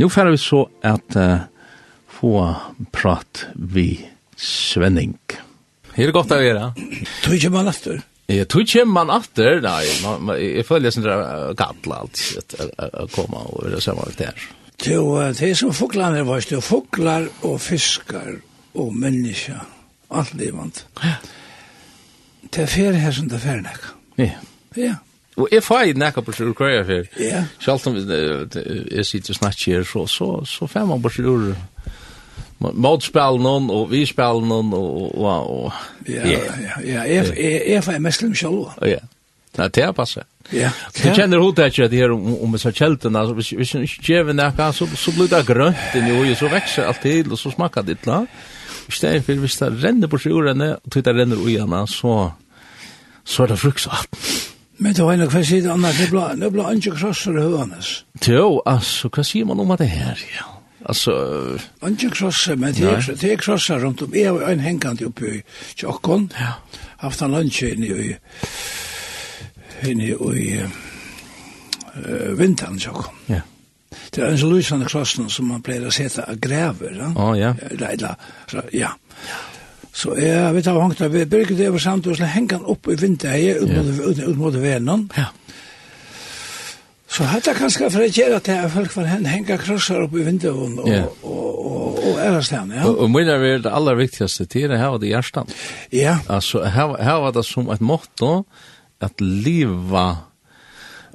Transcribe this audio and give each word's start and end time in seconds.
Nu 0.00 0.08
færer 0.10 0.34
vi 0.34 0.40
så 0.42 0.64
at 0.82 1.16
uh, 1.18 1.44
få 2.10 2.34
prat 2.94 3.46
vi 3.54 3.88
Svenning. 4.36 5.14
Her 5.94 6.10
er 6.10 6.14
godt 6.14 6.32
av 6.34 6.42
dere. 6.42 6.72
Tog 7.22 7.36
ikke 7.36 7.52
man 7.54 7.70
aftur? 7.70 8.00
Jeg 8.26 8.48
tog 8.50 8.64
ikke 8.64 8.82
man 8.88 9.12
aftur, 9.14 9.60
nei. 9.62 9.84
Man, 10.02 10.24
man, 10.26 10.40
jeg 10.40 10.64
føler 10.66 10.88
jeg 10.88 10.96
sånn 10.96 11.54
gattla 11.58 12.00
alt 12.02 12.56
å 12.56 13.06
komme 13.14 13.44
og 13.46 13.66
være 13.66 13.82
sammen 13.84 14.08
med 14.08 14.18
det 14.18 14.30
her. 14.32 14.46
Jo, 14.84 15.04
det 15.30 15.52
er 15.52 15.54
som 15.58 15.70
fuglene 15.76 16.24
var, 16.26 16.42
det 16.42 16.58
er 16.58 16.64
fuglar 16.64 17.28
og 17.46 17.60
fiskar 17.62 18.34
og 18.74 18.96
mennesker, 18.98 19.62
alt 20.10 20.34
livant. 20.40 20.82
Ja. 21.04 21.14
Det 22.50 22.64
er 22.64 22.70
ferie 22.70 23.02
her 23.04 23.14
som 23.14 23.30
det 23.30 23.38
er 23.38 23.44
ferie 23.44 23.76
Ja. 24.18 24.32
Ja. 24.74 24.94
Og 25.36 25.48
jeg 25.50 25.62
får 25.66 25.88
ikke 25.88 25.98
nekka 25.98 26.22
på 26.22 26.32
seg 26.32 26.50
kvar 26.54 26.58
kreia 26.60 26.82
fyr. 26.86 27.08
Ja. 27.18 27.44
Selv 27.62 27.88
om 27.90 27.96
jeg 27.98 29.06
sitter 29.06 29.34
og 29.34 29.40
snakker 29.40 29.80
her, 29.80 29.88
så, 29.88 30.06
så, 30.06 30.28
så 30.46 30.68
får 30.70 30.86
man 30.90 31.02
på 31.02 31.10
seg 31.14 31.30
ur 31.30 31.54
motspall 32.64 33.40
noen, 33.42 33.66
og 33.74 33.90
vi 33.90 34.04
spel 34.08 34.44
noen, 34.46 34.70
og, 34.72 35.18
og, 35.18 35.50
og, 35.50 35.82
Ja, 36.08 36.22
ja, 36.28 36.54
ja, 36.84 37.02
jeg, 37.02 37.34
jeg, 37.36 37.60
jeg 37.74 37.84
får 37.84 37.98
mest 38.04 38.22
dem 38.22 38.34
selv. 38.38 38.70
Ja, 38.86 39.02
Nei, 39.54 39.68
det 39.70 39.84
er 39.86 39.92
passe. 39.94 40.24
Ja. 40.52 40.72
Du 40.96 41.04
kjenner 41.14 41.38
hodet 41.38 41.68
ikke 41.70 41.86
at 41.86 41.92
det 41.92 42.00
her 42.02 42.12
om 42.12 42.24
om 42.42 42.56
så 42.58 42.72
kjeltene, 42.74 43.20
altså 43.20 43.34
hvis 43.34 43.70
du 43.70 43.78
ikke 43.78 44.02
gjør 44.02 44.32
noe, 44.34 44.72
så, 44.74 44.88
så 44.98 45.14
blir 45.14 45.30
det 45.30 45.44
grønt 45.46 45.94
inni 45.94 46.16
og 46.16 46.32
så 46.36 46.50
vekser 46.50 46.88
alt 46.90 47.00
til, 47.02 47.30
og 47.30 47.38
så 47.38 47.52
smaker 47.54 47.86
det 47.86 47.96
litt. 47.96 48.08
I 48.88 48.92
stedet 48.92 49.24
for 49.24 49.40
hvis 49.40 49.56
det 49.60 49.70
renner 49.84 50.10
på 50.10 50.18
seg 50.18 50.34
ur 50.34 50.50
henne, 50.50 50.74
og 50.82 50.94
det 50.94 51.14
renner 51.14 51.38
ui 51.38 51.54
henne, 51.54 51.84
så, 51.88 52.32
så 53.24 53.44
er 53.44 53.54
det 53.54 53.62
fruktsatt. 53.62 54.18
Men 54.78 54.94
det 54.94 55.04
var 55.04 55.14
en 55.14 55.28
hva 55.30 55.42
sier 55.46 55.62
det 55.62 55.70
annars, 55.70 56.00
det 56.02 56.08
ble, 56.10 56.24
det 56.40 56.50
ble 56.54 56.66
ikke 56.74 56.96
krosser 56.98 57.36
i 57.38 57.44
høvenes. 57.44 57.92
Jo, 58.26 58.58
altså, 58.66 59.10
hva 59.14 59.24
sier 59.26 59.46
man 59.46 59.62
om 59.62 59.74
det 59.78 59.88
her, 59.92 60.18
ja? 60.34 60.50
Altså... 60.84 61.14
Ikke 61.88 62.10
krosser, 62.10 62.58
men 62.60 62.74
det 62.76 62.88
er, 62.90 63.06
det 63.20 63.30
er 63.32 63.38
krosser 63.40 63.80
rundt 63.80 64.02
om. 64.04 64.14
Jeg 64.14 64.34
var 64.34 64.50
en 64.50 64.60
hengende 64.60 65.06
oppe 65.08 65.30
i 65.30 65.40
Tjokkon, 65.78 66.26
ja. 66.36 66.58
haft 67.00 67.22
en 67.24 67.32
lunsje 67.32 67.70
inne 67.72 67.86
i, 67.86 68.10
inne 69.88 70.10
i 70.10 70.50
uh, 70.60 72.34
vinteren 72.36 72.78
Tjokkon. 72.78 73.24
Ja. 73.30 73.40
Det 74.10 74.22
er 74.24 74.34
en 74.34 74.38
så 74.38 74.50
lysende 74.50 74.90
krossen 74.90 75.30
som 75.30 75.48
man 75.48 75.62
pleier 75.64 75.86
å 75.86 75.94
sette 75.94 76.26
av 76.26 76.36
grever, 76.42 76.98
ja? 76.98 77.14
Å, 77.14 77.30
oh, 77.30 77.34
ja. 77.38 77.54
eller, 77.70 78.18
ja. 78.74 78.90
Ja. 79.30 79.42
Så 79.94 80.16
jeg 80.18 80.54
vet 80.56 80.66
av 80.66 80.80
hangt 80.82 81.00
av 81.06 81.14
det 81.14 81.68
over 81.68 81.78
samtidig, 81.78 82.26
hengt 82.34 82.52
han 82.56 82.66
opp 82.66 82.88
i 82.90 82.96
vinterheie 82.98 83.60
ut 83.60 83.70
mot, 83.70 83.90
ut, 84.08 84.22
ut 84.26 84.38
mot 84.40 84.56
venen. 84.58 85.06
Ja. 85.16 85.28
Så 87.14 87.22
hadde 87.30 87.52
jeg 87.52 87.60
kanskje 87.60 87.88
for 87.94 88.02
å 88.02 88.10
gjøre 88.10 88.38
at 88.40 88.48
folk 88.74 88.94
var 88.96 89.06
hen, 89.06 89.26
henger 89.30 89.60
krosser 89.62 90.02
opp 90.02 90.16
i 90.18 90.24
vinduet 90.26 90.80
og, 90.82 90.88
yeah. 90.90 91.04
og, 91.22 91.50
og, 91.62 91.98
og 92.10 92.16
æres 92.24 92.50
ja. 92.50 92.64
Og, 92.88 93.04
og 93.04 93.12
mye 93.14 93.36
er 93.36 93.60
det 93.62 93.70
aller 93.70 94.00
viktigste 94.00 94.48
til 94.50 94.66
det 94.72 94.80
her 94.80 94.90
var 94.96 95.02
det 95.02 95.12
hjertet. 95.12 95.52
Ja. 95.94 96.16
Altså, 96.26 96.64
her, 96.66 96.96
her 96.98 97.20
var 97.22 97.36
det 97.36 97.44
som 97.46 97.70
et 97.70 97.84
motto 97.84 98.32
at 99.04 99.22
liva, 99.22 100.08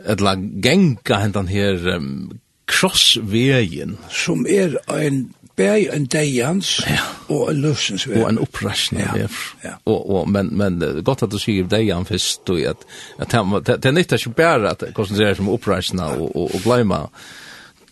at 0.07 0.23
la 0.23 0.37
genga 0.39 1.19
hentan 1.19 1.51
her 1.51 1.83
um, 1.97 2.29
krossvegen. 2.69 3.97
Som 4.13 4.47
er 4.47 4.77
en 4.93 5.25
bæg 5.59 5.89
en 5.95 6.07
deians 6.11 6.71
ja. 6.87 7.01
og 7.27 7.51
en 7.51 7.61
løsens 7.65 8.07
vei. 8.07 8.21
Og 8.21 8.29
en 8.31 8.39
opprasjning 8.45 9.03
ja. 9.03 9.17
vever. 9.17 9.43
Ja. 9.65 9.75
Og, 9.85 9.99
og, 10.15 10.31
men, 10.31 10.53
men 10.57 10.79
godt 11.05 11.25
at 11.27 11.33
du 11.33 11.39
sier 11.41 11.67
deian 11.69 12.07
først, 12.07 12.49
og 12.53 12.63
at, 12.71 12.87
at 13.19 13.35
det, 13.67 13.81
det 13.83 13.93
nytter 13.95 14.21
ikke 14.21 14.37
bare 14.39 14.73
at 14.73 14.89
konsentrere 14.95 15.35
seg 15.35 15.45
om 15.45 15.53
opprasjning 15.57 16.05
og, 16.05 16.31
og, 16.31 16.55
og 16.55 16.65
glemme 16.65 17.03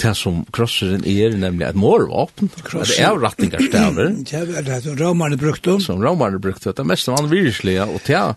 det 0.01 0.13
som 0.17 0.43
krosseren 0.53 1.03
er, 1.07 1.35
nemlig 1.39 1.65
et 1.67 1.77
målvåpen. 1.79 2.51
Det 2.53 2.99
er 3.01 3.17
retningarstaver. 3.17 4.11
det 4.21 4.57
er 4.59 4.65
det 4.65 4.77
som 4.83 4.97
romerne 4.99 5.37
brukte. 5.37 5.73
om. 5.73 5.81
Som 5.81 6.03
romerne 6.03 6.39
brukte, 6.41 6.69
det 6.71 6.83
er 6.83 6.89
mest 6.89 7.09
av 7.09 7.17
han 7.19 7.31
virkelig, 7.31 7.79
og 7.81 7.99
det 8.05 8.15
er, 8.15 8.35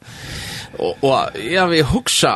og, 0.79 1.05
og 1.05 1.36
jeg 1.36 1.67
vil 1.70 1.84
huske, 1.90 2.33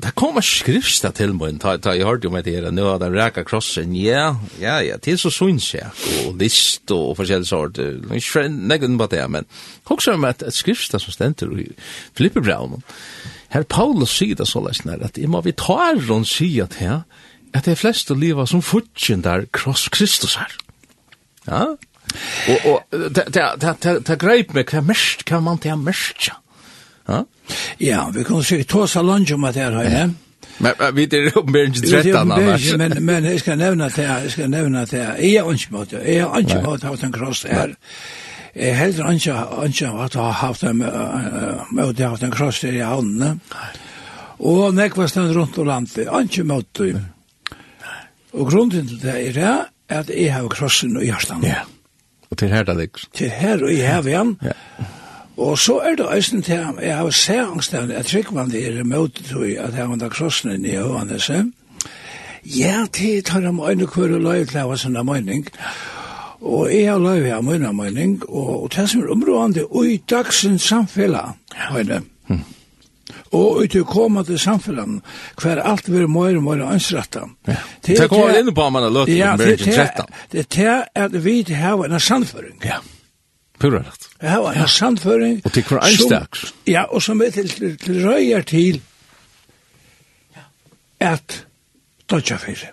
det 0.00 0.14
kommer 0.16 0.40
en 0.40 0.48
skrifsta 0.48 1.10
til 1.16 1.34
meg, 1.36 1.58
ta, 1.62 1.76
ta, 1.82 1.92
jeg 1.96 2.08
hørte 2.08 2.28
jo 2.28 2.32
meg 2.34 2.46
til 2.46 2.56
her, 2.58 2.70
nå 2.72 2.86
har 2.88 3.02
den 3.02 3.16
reka 3.16 3.44
krossen, 3.46 3.92
ja, 3.98 4.30
ja, 4.62 4.78
ja, 4.84 4.96
til 5.02 5.18
så 5.20 5.32
syns 5.34 5.72
jeg, 5.74 5.90
og 6.24 6.40
list 6.40 6.90
og 6.94 7.14
forskjellige 7.18 7.50
sort, 7.50 7.80
ikke 8.14 8.46
nekken 8.48 8.98
på 9.00 9.10
det, 9.12 9.24
men 9.30 9.48
huske 9.90 10.16
om 10.16 10.24
et, 10.30 10.44
et 10.46 10.56
skrifsta 10.56 11.02
som 11.02 11.14
stenter 11.14 11.52
i 11.60 11.70
Filippebraunen, 12.16 12.84
Her 13.54 13.62
Paulus 13.70 14.10
sier 14.10 14.34
det 14.34 14.48
så 14.50 14.58
løsner, 14.64 14.98
at 15.06 15.18
jeg 15.18 15.30
må 15.30 15.38
vi 15.44 15.52
ta 15.54 15.92
og 15.94 16.24
sier 16.26 16.66
til 16.66 16.88
her, 16.88 17.02
at 17.54 17.64
det 17.66 17.74
er 17.74 17.80
flest 17.80 18.10
å 18.10 18.18
liva 18.18 18.46
som 18.50 18.62
futsjendar 18.64 19.46
kross 19.54 19.86
Kristus 19.94 20.36
her. 20.40 20.54
Ja? 21.46 21.66
Og, 22.48 22.66
og 22.68 22.82
det, 22.90 23.28
det, 23.34 23.44
det, 23.62 23.76
det, 23.82 23.94
det 24.06 24.18
greip 24.20 24.54
meg 24.54 24.70
hva 24.70 24.82
mest 24.84 25.24
kan 25.28 25.44
man 25.46 25.60
til 25.62 25.78
mest, 25.80 26.28
ja? 26.28 26.40
Ja, 27.76 28.08
vi 28.14 28.24
kan 28.24 28.42
sikkert 28.42 28.70
ta 28.72 28.86
så 28.88 29.02
langt 29.04 29.32
om 29.34 29.44
at 29.44 29.56
det 29.56 29.62
er 29.66 29.74
her, 29.76 29.90
ja. 29.92 30.04
Men 30.58 30.94
vi 30.94 31.02
er 31.02 31.50
mer 31.50 31.72
til 31.74 31.90
13 31.90 32.32
annars. 32.32 32.66
Men, 32.78 32.94
men 33.04 33.24
jeg 33.24 33.40
skal 33.40 33.58
nevne 33.58 33.88
til, 33.90 34.04
jeg 34.04 34.30
skal 34.30 34.50
nevne 34.50 34.84
til, 34.86 34.98
jeg 34.98 35.34
er 35.34 35.50
ikke 35.52 35.74
måte, 35.74 35.98
jeg 36.04 36.22
er 36.22 36.38
ikke 36.38 36.60
måte 36.62 36.86
hatt 36.86 37.04
en 37.04 37.12
kross 37.12 37.42
her. 37.50 37.74
Jeg 38.54 38.70
er 38.70 38.78
heller 38.78 39.10
ikke, 39.10 39.34
ikke 39.66 39.88
at 40.04 40.14
jeg 40.14 40.36
haft 40.40 40.62
en, 40.62 40.84
måte 41.74 42.06
haft 42.06 42.22
en 42.22 42.34
kross 42.34 42.62
her 42.62 42.78
i 42.78 42.84
havnene. 42.86 43.34
Og 44.38 44.74
nekva 44.74 45.08
stand 45.10 45.34
rundt 45.36 45.58
om 45.58 45.66
landet, 45.66 46.06
ikke 46.06 46.46
måte. 46.46 46.92
Og 48.34 48.50
grunden 48.50 48.88
til 48.88 48.98
det 49.02 49.14
er 49.28 49.32
det, 49.32 49.54
at 49.88 50.10
jeg 50.10 50.34
har 50.34 50.48
krossen 50.48 50.96
i 51.00 51.04
hjertan. 51.04 51.44
Ja, 51.46 51.62
og 52.30 52.38
til 52.38 52.50
her 52.50 52.62
det 52.62 52.76
ligger. 52.76 53.08
Til 53.14 53.30
her 53.30 53.62
og 53.62 53.72
i 53.72 53.80
hevjan. 53.80 54.36
Ja. 54.42 54.58
Og 55.36 55.58
så 55.58 55.78
er 55.78 55.94
det 55.98 56.06
eisen 56.16 56.42
til 56.42 56.56
ham, 56.56 56.78
jeg 56.82 56.96
har 56.96 57.10
særangstavn, 57.10 57.90
jeg 57.90 58.06
trykker 58.06 58.32
man 58.32 58.50
det 58.50 58.66
er 58.66 58.84
mot, 58.84 59.14
tror 59.30 59.44
jeg, 59.44 59.58
at 59.58 59.74
jeg 59.74 59.86
har 59.86 60.08
krossen 60.08 60.50
inn 60.50 60.64
i 60.64 60.74
Johannes. 60.74 61.30
Ja, 62.44 62.86
det 62.98 63.24
tar 63.24 63.40
ham 63.40 63.60
øyne 63.60 63.86
kvar 63.86 64.14
og 64.14 64.20
løy 64.20 64.44
til 64.44 64.66
hva 64.66 64.76
sånne 64.78 65.02
mening. 65.04 65.46
Og 66.44 66.68
jeg 66.74 66.90
har 66.90 66.98
løy 66.98 67.30
av 67.32 67.42
min 67.44 67.66
mening, 67.76 68.18
og, 68.28 68.62
og 68.62 68.72
det 68.76 68.88
som 68.90 69.02
er 69.02 69.10
områdende, 69.14 69.64
og 69.70 69.86
i 69.86 69.96
dagsens 70.10 70.62
samfella, 70.62 71.32
høyne. 71.70 72.02
Ja. 72.28 72.34
Mm 72.34 72.44
og 73.34 73.62
ut 73.64 73.74
i 73.74 73.82
kommande 73.88 74.38
samfunnet, 74.38 75.02
hver 75.42 75.60
alt 75.62 75.90
vil 75.90 76.08
mer 76.10 76.38
og 76.38 76.46
mer 76.46 76.64
ansretta. 76.70 77.26
Ja. 77.48 77.60
Det 77.84 78.08
kommer 78.08 78.38
inn 78.38 78.52
på 78.54 78.68
man 78.70 78.86
har 78.86 78.94
løtt 78.94 79.12
ja, 79.12 79.34
det, 79.40 79.58
det, 79.64 79.76
det, 80.32 80.46
det 80.54 80.66
er 80.66 80.84
at 81.06 81.16
vi 81.24 81.40
har 81.52 81.84
en 81.84 82.00
sannføring. 82.00 82.58
Ja. 82.64 82.80
Pura 83.60 83.82
rett. 83.84 84.08
Jeg 84.20 84.30
har 84.30 84.58
en 84.64 84.68
sannføring. 84.68 85.40
Og 85.44 85.52
til 85.52 85.66
hver 85.68 85.84
anstaks. 85.84 86.48
Ja, 86.66 86.84
og 86.90 87.02
som 87.02 87.22
er 87.22 87.30
til, 87.34 87.48
til, 87.48 87.76
til 87.78 88.02
røyer 88.06 88.42
til 88.42 88.80
at 91.00 91.44
dodja 92.10 92.38
fyrir. 92.40 92.70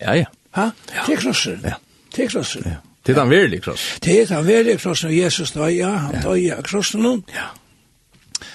Ja, 0.00 0.14
ja. 0.18 0.30
Ha? 0.56 0.70
Til 1.06 1.18
krosser. 1.20 1.58
Ja. 1.64 1.78
Til 2.14 2.30
krosser. 2.30 2.66
Ja. 2.66 2.78
Det 3.06 3.16
er 3.16 3.22
den 3.22 3.30
verlige 3.30 3.60
krossen. 3.60 4.00
Det 4.04 4.20
er 4.22 4.26
den 4.26 4.46
verlige 4.46 4.78
krossen, 4.78 5.12
Jesus 5.16 5.50
døy, 5.56 5.70
ja, 5.78 5.88
han 5.88 6.20
døy 6.22 6.50
av 6.52 6.62
krossen. 6.62 7.06
Ja 7.32 7.48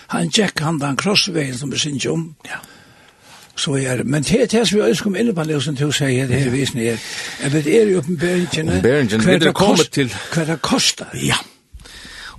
han 0.07 0.31
tjekk 0.31 0.59
han 0.59 0.79
den 0.79 0.97
krossveien 0.97 1.57
som 1.57 1.71
vi 1.71 1.77
synes 1.77 2.05
om. 2.05 2.35
Ja. 2.45 2.61
Så 3.55 3.77
er 3.79 3.97
det. 3.97 4.05
Men 4.05 4.23
det 4.23 4.41
er 4.41 4.47
det 4.51 4.67
som 4.67 4.79
vi 4.79 4.83
ønsker 4.83 5.07
om 5.07 5.16
innepannelsen 5.16 5.75
til 5.79 5.88
å 5.88 5.95
si 5.95 6.11
det 6.27 6.41
her 6.41 6.51
visene 6.51 6.89
er, 6.91 7.03
at 7.43 7.55
det 7.55 7.67
er 7.71 7.91
i 7.93 7.95
oppenbæringene 7.95 8.81
hva 8.83 9.38
det 9.39 9.53
koster. 9.55 10.11
Hva 10.33 10.44
det 10.49 10.57
kostar. 10.61 11.15
Ja. 11.23 11.39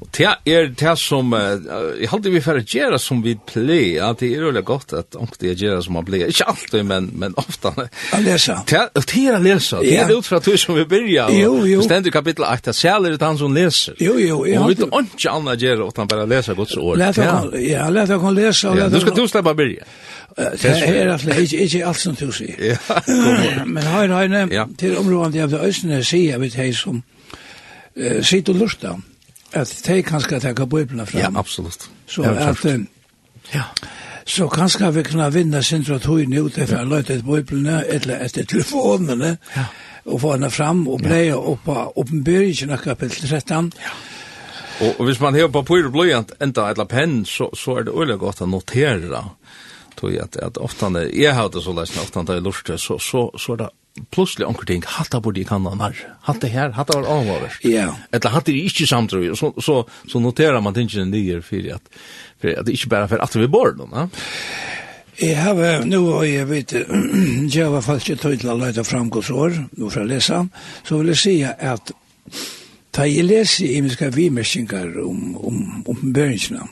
Og 0.00 0.08
det 0.16 0.26
er 0.28 0.66
det 0.76 0.92
som, 1.00 1.32
uh, 1.32 1.96
jeg 1.96 2.10
halte 2.12 2.32
vi 2.32 2.40
for 2.44 2.60
å 2.60 2.64
gjøre 2.64 2.98
som 3.00 3.22
vi 3.24 3.32
pleier, 3.48 4.02
at 4.04 4.20
det 4.20 4.28
er 4.36 4.44
veldig 4.44 4.62
godt 4.68 4.92
at 4.98 5.16
omkje 5.16 5.52
er 5.52 5.62
gjøre 5.62 5.84
som 5.86 5.96
man 5.96 6.04
pleier, 6.08 6.32
ikke 6.32 6.48
alltid, 6.52 6.84
men, 6.88 7.08
men 7.16 7.36
ofte. 7.40 7.72
Å 7.72 8.20
lese. 8.24 8.58
Det 8.68 8.82
er 8.82 9.38
å 9.38 9.40
lese, 9.40 9.80
det 9.80 9.94
er 9.96 10.10
det 10.10 10.18
ut 10.18 10.28
fra 10.28 10.40
det 10.44 10.58
som 10.60 10.76
vi 10.76 10.84
byrja, 10.90 11.30
jo, 11.32 11.62
jo. 11.68 11.80
stendt 11.86 12.10
i 12.10 12.12
kapittel 12.12 12.44
8, 12.48 12.76
særlig 12.76 13.14
det 13.16 13.24
han 13.24 13.40
som 13.40 13.56
leser. 13.56 13.96
Jo, 14.02 14.18
jo. 14.20 14.42
Og 14.42 14.68
vi 14.68 14.76
vet 14.76 14.84
ikke 15.16 15.32
annet 15.32 15.64
gjøre, 15.64 15.88
at 15.88 16.02
han 16.02 16.12
bare 16.12 16.28
leser 16.34 16.60
Guds 16.60 16.76
ord. 16.76 17.00
Ja, 17.00 17.88
let 17.88 18.12
dere 18.12 18.20
kan 18.20 18.36
lese. 18.36 18.76
Du 18.92 19.00
skal 19.00 19.16
du 19.16 19.24
slippe 19.24 19.56
å 19.56 19.56
byrja. 19.56 19.88
Det 20.36 20.76
er 20.84 21.14
at 21.14 21.24
det 21.24 21.48
ikke 21.48 21.80
er 21.80 21.88
alt 21.88 22.02
som 22.02 22.16
du 22.18 22.28
sier. 22.36 22.76
Men 23.64 23.84
her, 23.88 24.36
ja. 24.52 24.68
til 24.76 24.98
området 25.00 25.40
jeg 25.40 25.52
vil 25.54 25.68
øsne 25.70 26.04
sier, 26.04 26.34
jeg 26.34 26.42
vet 26.44 26.60
hei 26.60 26.72
som, 26.76 27.00
sitt 28.20 28.52
og 28.52 28.60
lurta. 28.60 28.98
Ja 28.98 29.15
at 29.60 29.72
de 29.86 30.02
kanskje 30.06 30.40
ta 30.40 30.52
bøyblene 30.52 31.06
fram. 31.06 31.20
Ja, 31.22 31.30
absolutt. 31.34 31.88
Så 32.06 32.24
ja, 32.26 32.34
at... 32.50 32.64
Um, 32.64 32.88
ja. 33.54 33.68
Så 34.26 34.48
kanskje 34.50 34.90
vi 34.90 35.04
kunne 35.06 35.28
vinne 35.30 35.62
Sintra 35.62 36.00
Tøyne 36.02 36.40
ut 36.42 36.56
etter 36.58 36.80
å 36.80 36.88
løte 36.88 37.14
etter 37.14 37.26
bøyblene, 37.26 37.84
eller 37.94 38.24
etter 38.26 38.46
telefonene, 38.48 39.36
ja. 39.54 39.66
og 40.10 40.20
få 40.24 40.32
henne 40.34 40.50
fram 40.50 40.82
og 40.90 41.04
bleie 41.04 41.30
ja. 41.30 41.54
på 41.62 41.76
oppenbøringen 42.02 42.74
av 42.74 42.82
kapittel 42.82 43.28
13. 43.28 43.70
Ja. 43.84 43.94
Og, 44.80 44.98
og 44.98 45.06
hvis 45.08 45.20
man 45.22 45.38
har 45.38 45.48
papir 45.54 45.86
og 45.86 45.94
bløyant 45.94 46.34
enda 46.42 46.66
eller 46.72 46.88
penn, 46.90 47.20
så, 47.24 47.48
så 47.56 47.78
er 47.78 47.86
det 47.86 47.94
øyelig 47.94 48.18
godt 48.20 48.42
å 48.44 48.50
notere, 48.50 49.22
tog 49.96 50.18
at, 50.20 50.36
at 50.42 50.58
ofte, 50.60 50.90
jeg 51.14 51.32
har 51.32 51.48
det 51.48 51.62
så 51.64 51.72
lest, 51.76 51.96
ofte 52.02 52.26
det 52.28 52.36
er 52.36 52.44
lurt, 52.44 52.74
så, 52.82 52.98
så, 52.98 53.28
så 53.38 53.54
er 53.54 53.62
det 53.62 53.70
plutselig 54.12 54.46
onkur 54.48 54.68
ting, 54.68 54.84
hatta 54.86 55.20
borde 55.20 55.40
jeg 55.40 55.48
kanna 55.48 55.74
nær, 55.78 55.98
hatta 56.26 56.50
her, 56.50 56.72
hatta 56.76 56.98
var 56.98 57.08
avvarer. 57.16 57.58
Ja. 57.64 57.70
Yeah. 57.70 58.00
Eller 58.12 58.34
hatta 58.34 58.52
er 58.52 58.68
ikke 58.68 58.88
samtrøy, 58.88 59.28
så, 59.38 59.52
så, 59.62 59.82
så 60.08 60.22
noterar 60.22 60.60
man 60.64 60.74
tingene 60.76 61.10
nye 61.10 61.42
för 61.42 61.74
at, 61.74 61.88
för 62.40 62.58
at 62.60 62.66
det 62.66 62.72
ikke 62.72 62.88
bare 62.88 63.08
för 63.08 63.18
at 63.18 63.36
vi 63.36 63.46
bor 63.46 63.74
noen, 63.76 63.94
ja? 63.94 64.08
Jeg 65.16 65.36
har 65.40 65.84
nu 65.84 65.96
og 66.12 66.26
jeg 66.28 66.48
vet, 66.48 66.72
jeg 67.54 67.64
har 67.64 67.80
fast 67.80 68.08
ikke 68.08 68.20
tøyt 68.20 68.40
til 68.40 68.52
å 68.52 68.58
lete 68.60 68.84
år, 69.32 69.54
nå 69.76 69.88
for 69.90 70.02
å 70.02 70.08
lese, 70.08 70.42
så 70.84 70.98
vil 70.98 71.14
jeg 71.14 71.22
si 71.22 71.36
at 71.42 71.92
da 72.96 73.04
jeg 73.04 73.24
leser 73.24 73.64
i 73.64 73.80
minska 73.80 74.10
vimerskinkar 74.12 74.98
om, 75.00 75.36
om, 75.36 75.62
om 75.88 76.12
børnsene, 76.12 76.68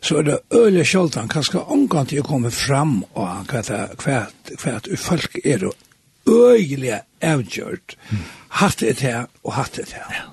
så 0.00 0.20
er 0.20 0.22
det 0.22 0.38
øyelig 0.56 0.86
sjoltan, 0.86 1.28
kanskje 1.28 1.60
omgang 1.60 2.08
til 2.08 2.22
å 2.22 2.26
komme 2.26 2.50
fram 2.50 3.02
og 3.12 3.52
hva, 3.52 3.60
hva, 3.60 3.86
hva, 4.00 4.18
hva 4.56 4.96
folk 4.96 5.36
er 5.44 5.68
og 5.68 5.89
øyelig 6.28 7.00
avgjørt 7.20 7.96
hatt 8.60 8.80
det 8.80 9.00
her 9.00 9.26
og 9.44 9.54
hatt 9.54 9.76
det 9.76 9.92
her. 9.92 10.14
Ja. 10.14 10.28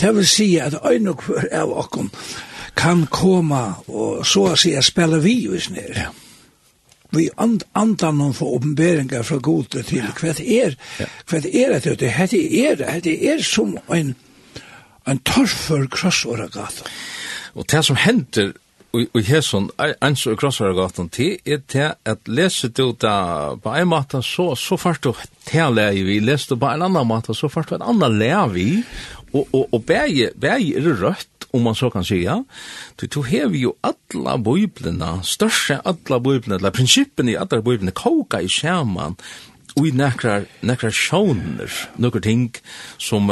Det 0.00 0.14
vil 0.14 0.26
si 0.26 0.56
at 0.56 0.74
øyne 0.86 1.10
og 1.10 1.24
hver 1.26 1.48
av 1.52 1.72
okken 1.78 2.10
kan 2.76 3.06
komme 3.10 3.62
og 3.88 4.26
så 4.26 4.52
å 4.52 4.56
si 4.58 4.74
spille 4.82 5.20
vi 5.22 5.40
hos 5.46 5.70
nere. 5.74 6.06
Ja. 6.06 6.10
Vi 7.10 7.30
and, 7.40 7.62
andan 7.74 8.18
noen 8.20 8.34
for 8.36 8.58
åpenberinger 8.58 9.22
fra 9.24 9.38
gode 9.40 9.82
til 9.82 10.02
ja. 10.02 10.12
hva 10.20 10.34
det 10.36 10.46
er. 10.58 10.76
Ja. 11.00 11.06
Hva 11.30 11.40
det 11.40 11.54
er 11.56 11.76
at 11.78 11.88
det 11.88 12.10
er, 12.12 12.26
det 12.26 12.42
er, 12.84 13.00
det 13.00 13.16
er 13.32 13.42
som 13.42 13.78
en, 13.94 14.14
en 15.08 15.20
torfer 15.24 15.86
krossåragata. 15.90 16.84
Og 17.54 17.64
det 17.70 17.84
som 17.84 17.96
henter 17.96 18.52
og 18.96 19.20
her 19.20 19.26
hesson 19.28 19.68
eins 19.76 20.22
og 20.26 20.38
krossar 20.40 20.72
gatan 20.76 21.10
til 21.12 21.36
er 21.44 21.60
til 21.68 21.92
at 22.08 22.28
lesa 22.28 22.70
du 22.72 22.94
ta 22.96 23.54
på 23.60 23.72
ein 23.76 23.88
måte 23.88 24.22
så 24.24 24.54
så 24.56 24.78
fast 24.80 25.02
du 25.04 25.12
tæla 25.44 25.90
i 25.92 26.02
vi 26.02 26.20
lesa 26.20 26.56
på 26.56 26.66
ein 26.66 26.82
annan 26.82 27.06
måte 27.06 27.34
så 27.34 27.48
fast 27.48 27.72
ein 27.72 27.82
annan 27.82 28.18
lær 28.18 28.48
vi 28.48 28.82
og 29.34 29.48
og 29.52 29.68
og 29.72 29.84
bæje 29.84 30.30
bæje 30.40 30.76
er 30.76 31.02
rødt 31.02 31.48
om 31.52 31.62
man 31.62 31.74
så 31.74 31.90
kan 31.90 32.04
si 32.04 32.22
ja 32.24 32.42
du 33.00 33.06
du 33.06 33.22
har 33.22 33.52
jo 33.52 33.74
alla 33.82 34.36
bøyblene 34.36 35.20
største 35.22 35.80
alla 35.84 36.18
bøyblene 36.18 36.62
la 36.62 36.70
prinsippene 36.70 37.32
i 37.32 37.36
alla 37.36 37.60
bøyblene 37.60 37.92
koka 37.92 38.40
i 38.40 38.48
skärman 38.48 39.16
og 39.76 39.86
i 39.86 39.90
nekrar 39.90 40.46
nekrar 40.62 40.90
sjónir 40.90 41.88
nokkur 41.98 42.20
ting 42.20 42.56
som 42.98 43.30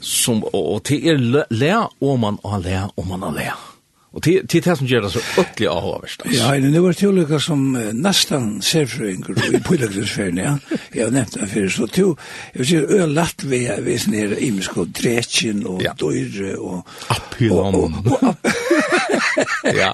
som 0.00 0.44
og, 0.44 0.74
og 0.74 0.84
til 0.84 1.08
er 1.08 1.16
le, 1.50 1.88
om 2.00 2.20
man 2.20 2.38
har 2.44 2.60
le 2.60 2.90
om 2.96 3.08
man 3.08 3.22
har 3.22 3.32
le 3.32 3.75
Og 4.16 4.22
til 4.22 4.46
till 4.48 4.64
det 4.64 4.78
som 4.78 4.86
gjør 4.86 5.00
det 5.04 5.10
så 5.12 5.20
öttliga 5.38 5.70
avhåverst. 5.70 6.22
Ja, 6.32 6.60
det 6.60 6.82
var 6.82 6.92
till 6.92 7.08
olika 7.08 7.38
som 7.40 7.72
nästan 7.92 8.62
ser 8.62 8.86
för 8.86 9.04
en 9.04 9.54
i 9.54 9.60
pojlagsfärden, 9.60 10.38
ja. 10.38 10.58
Jeg 10.94 11.04
har 11.04 11.10
nevnt 11.10 11.34
det 11.34 11.46
för 11.46 11.68
så 11.68 11.86
til, 11.86 12.14
jeg 12.54 12.58
vil 12.58 12.66
si, 12.66 12.76
øy 12.76 13.06
latt 13.06 13.44
vi 13.44 13.64
er 13.66 13.80
vi 13.80 13.98
ner 14.06 14.32
i 14.38 14.52
og 14.76 14.88
dretjen 14.88 15.66
og 15.66 15.82
ja. 15.82 15.92
døyre 16.00 16.58
og... 16.58 16.86
Apylon. 17.08 17.94
ja. 19.82 19.92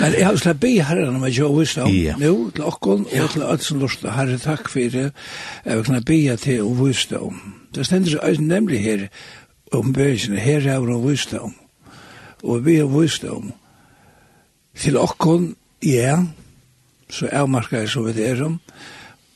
Men 0.00 0.12
jeg 0.12 0.26
har 0.26 0.36
slett 0.36 0.60
be 0.60 0.82
herren 0.82 1.16
om 1.16 1.24
at 1.24 1.38
jeg 1.38 1.58
visste 1.58 1.82
om 1.82 1.90
nå 2.18 2.50
til 2.50 2.64
okken 2.64 3.06
og 3.06 3.30
til 3.30 3.42
alt 3.42 3.62
som 3.62 3.78
lort. 3.78 4.02
Herre, 4.02 4.38
takk 4.38 4.68
for 4.68 4.80
det. 4.80 5.12
Jeg 5.64 5.76
vil 5.76 5.84
kunne 5.84 6.02
be 6.02 6.36
til 6.36 6.62
å 6.62 6.74
visste 6.84 7.20
om. 7.20 7.54
Det 7.74 7.86
stender 7.86 8.40
nemlig 8.40 8.80
her 8.82 9.06
om 9.72 9.92
bøysene. 9.92 10.40
Her 10.40 10.66
er 10.66 10.78
hun 10.78 11.08
visste 11.08 11.40
om 11.40 11.54
og 12.44 12.64
vi 12.66 12.78
har 12.78 12.90
vist 12.92 13.24
om 13.24 13.52
Til 14.74 14.96
okkon, 14.98 15.54
ja, 15.82 16.18
så 17.10 17.28
er 17.30 17.46
marka 17.46 17.78
jeg 17.78 17.88
så 17.88 18.02
vi 18.02 18.22
er 18.22 18.42
om, 18.42 18.60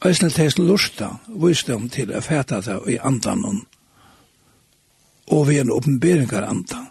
og 0.00 0.08
Øysene 0.08 0.31
til 0.31 0.64
lusta, 0.66 1.12
vist 1.28 1.70
om 1.70 1.88
til 1.88 2.10
å 2.10 2.20
fæta 2.20 2.58
det 2.60 2.78
i 2.90 2.99
andan 2.99 3.44
og 5.31 5.49
vi 5.49 5.58
er 5.58 5.66
en 5.66 5.70
åpenberingar 5.70 6.46
andan, 6.49 6.88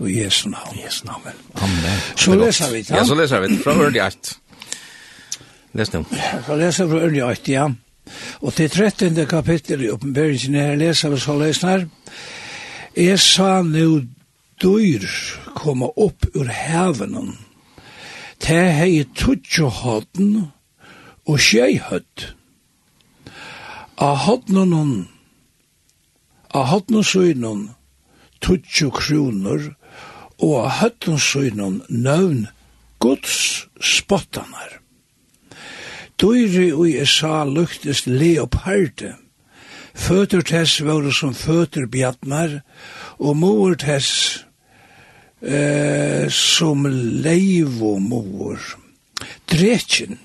og 0.00 0.10
Jesu 0.12 0.48
navn. 0.48 0.78
Jesu 0.84 1.04
navn. 1.06 1.22
Amen. 1.54 2.00
Så 2.16 2.34
leser 2.34 2.72
vi 2.72 2.82
det. 2.82 2.94
Ja, 2.94 3.04
så 3.04 3.14
leser 3.14 3.40
vi 3.40 3.52
det, 3.52 3.62
fra 3.64 3.74
Ørli 3.76 4.00
8. 4.00 4.36
Les 5.76 5.92
nu. 5.92 6.04
Så 6.46 6.56
leser 6.56 6.84
vi 6.84 6.90
fra 6.90 7.04
Ørli 7.08 7.22
8, 7.22 7.52
ja. 7.52 7.68
Og 8.40 8.54
til 8.54 8.70
13. 8.70 9.26
kapittel 9.26 9.84
i 9.84 9.90
oppenberingen 9.90 10.54
her 10.54 10.76
leser 10.76 11.12
vi 11.12 11.20
så 11.20 11.38
leser 11.38 11.68
her. 11.68 11.86
Jeg 12.96 13.20
sa 13.20 13.62
nu 13.62 14.06
dyr 14.62 15.04
koma 15.54 15.88
opp 15.96 16.26
ur 16.34 16.48
hevenen. 16.48 17.36
Te 18.38 18.58
hei 18.78 19.04
tutsjo 19.16 19.68
hodden 19.68 20.52
og 21.26 21.40
sjei 21.40 21.76
hødd. 21.82 22.30
A 23.96 24.12
hodnen 24.26 25.08
a 26.52 26.62
hodnen 26.70 27.04
søgnen 27.04 27.68
tutsjo 28.40 28.90
kroner 28.90 29.72
og 30.38 30.54
a 30.64 30.68
hødden 30.80 31.18
søgnen 31.18 31.82
nøvn 31.88 32.46
gods 33.00 33.66
spottanar. 33.80 34.80
Dyri 36.16 36.70
og 36.72 36.88
Esa 36.88 37.44
luktes 37.44 38.06
leoparde, 38.06 39.16
Føtur 39.96 40.42
tess 40.44 40.82
vore 40.84 41.12
som 41.12 41.32
føtur 41.34 41.86
bjartnar, 41.88 42.60
og 43.18 43.36
mor 43.40 43.74
tess 43.80 44.45
eh, 45.46 46.28
som 46.30 46.86
mor. 48.00 48.58
Dretjen 49.46 50.18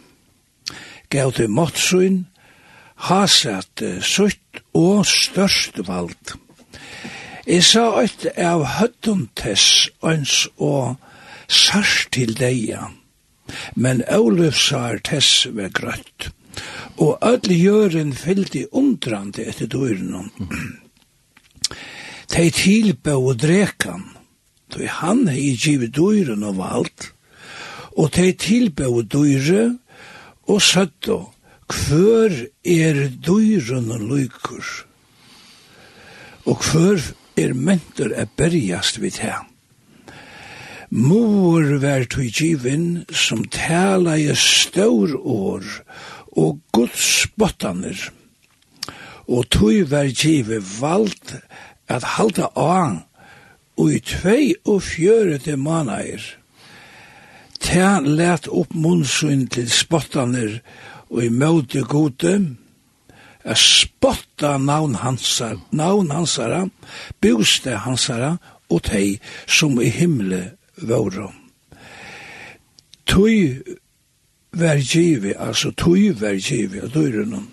gav 1.10 1.34
til 1.38 1.50
måttsyn, 1.50 2.26
hasat 3.08 3.84
sutt 4.02 4.62
og 4.78 5.06
størst 5.06 5.82
vald. 5.88 6.36
Jeg 7.48 7.64
sa 7.66 7.86
et 8.04 8.28
av 8.38 8.64
høttumtess 8.78 9.90
øns 10.06 10.46
og 10.62 10.98
sars 11.50 12.06
til 12.14 12.36
deia, 12.38 12.92
men 13.76 14.04
Aulufsar 14.08 15.02
tess 15.04 15.48
var 15.56 15.74
grøtt, 15.76 16.30
og 17.02 17.18
ødel 17.26 17.58
jøren 17.58 18.14
fyllte 18.14 18.68
undrande 18.72 19.48
etter 19.50 19.68
døyren. 19.68 20.32
Mm. 20.52 20.78
Tei 22.32 22.48
tilbø 22.56 23.18
og 23.20 23.40
drekan, 23.42 24.06
Då 24.72 24.88
han 24.88 25.28
er 25.28 25.36
givet 25.36 25.96
døyren 25.96 26.44
og 26.48 26.58
valgt, 26.58 27.12
og 27.98 28.14
de 28.16 28.32
tilbøy 28.32 29.04
døyre 29.12 29.78
og 30.48 30.62
søtto, 30.64 31.34
hver 31.72 32.32
er 32.64 33.08
døyren 33.26 33.92
og 33.92 34.06
lykker, 34.12 34.70
og 36.48 36.64
hver 36.72 37.04
er 37.38 37.54
mentor 37.54 38.16
er 38.16 38.32
berjast 38.38 39.02
vid 39.02 39.20
her. 39.24 39.44
Mor 40.92 41.64
vær 41.80 42.04
tui 42.12 42.28
givin 42.36 43.06
som 43.16 43.46
tala 43.48 44.18
i 44.20 44.34
staur 44.36 45.14
år 45.20 45.68
og 46.36 46.60
Guds 46.76 47.28
bottaner, 47.40 47.96
og 49.28 49.48
tui 49.52 49.86
vær 49.88 50.12
givi 50.12 50.60
vald 50.80 51.40
at 51.88 52.04
halda 52.16 52.52
an 52.56 53.02
og 53.78 53.94
i 53.94 54.00
tvei 54.00 54.54
og 54.66 54.82
fjøre 54.84 55.38
til 55.42 55.60
manaier. 55.60 56.24
Ta 57.62 58.00
let 58.02 58.50
opp 58.50 58.74
munnsyn 58.74 59.46
til 59.54 59.70
spottaner 59.72 60.60
og 61.12 61.24
i 61.26 61.30
møte 61.30 61.84
gode, 61.86 62.34
a 63.44 63.56
spotta 63.58 64.58
navn 64.62 64.96
hansar, 65.02 65.58
navn 65.72 66.12
hansara, 66.14 66.66
bjuste 67.22 67.78
hansara 67.86 68.36
og 68.70 68.84
tei 68.86 69.20
som 69.48 69.80
i 69.82 69.90
himle 69.94 70.44
våre. 70.78 71.32
Tui 73.06 73.58
vergivi, 74.52 75.34
altså 75.38 75.72
tui 75.76 76.12
vergivi 76.16 76.80
av 76.84 76.94
døyrenom, 76.94 77.50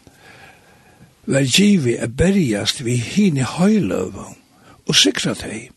vergivi 1.29 1.97
er 1.97 2.13
berjast 2.13 2.85
vi 2.85 2.97
hini 3.01 3.47
høyløvån 3.47 4.37
og 4.89 4.97
sikra 4.97 5.35
tei 5.37 5.69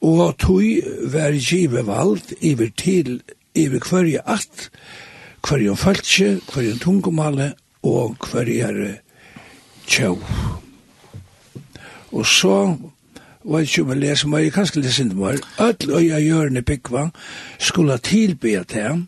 og 0.00 0.36
tui 0.38 0.80
vær 1.12 1.36
give 1.38 1.86
vald 1.86 2.34
iver 2.40 2.70
til 2.76 3.22
iver 3.54 3.84
hverje 3.90 4.20
at, 4.26 4.68
hverje 5.46 5.76
falskje, 5.76 6.40
hverje 6.52 6.78
tungumale 6.82 7.52
og 7.82 8.16
hverje 8.30 8.98
tjau. 9.86 10.18
Og 12.12 12.26
så 12.26 12.76
var 13.44 13.60
ikke 13.60 13.82
om 13.82 13.90
jeg 13.92 14.00
leser 14.00 14.28
meg, 14.28 14.44
jeg 14.44 14.52
kan 14.52 14.68
ikke 14.68 14.84
lese 14.84 15.02
inn 15.04 15.16
meg, 15.18 15.42
at 15.60 15.84
øya 15.84 16.20
gjørne 16.22 16.62
byggva 16.62 17.08
skulle 17.58 17.98
tilbe 17.98 18.64
til 18.68 18.88
ham, 18.88 19.02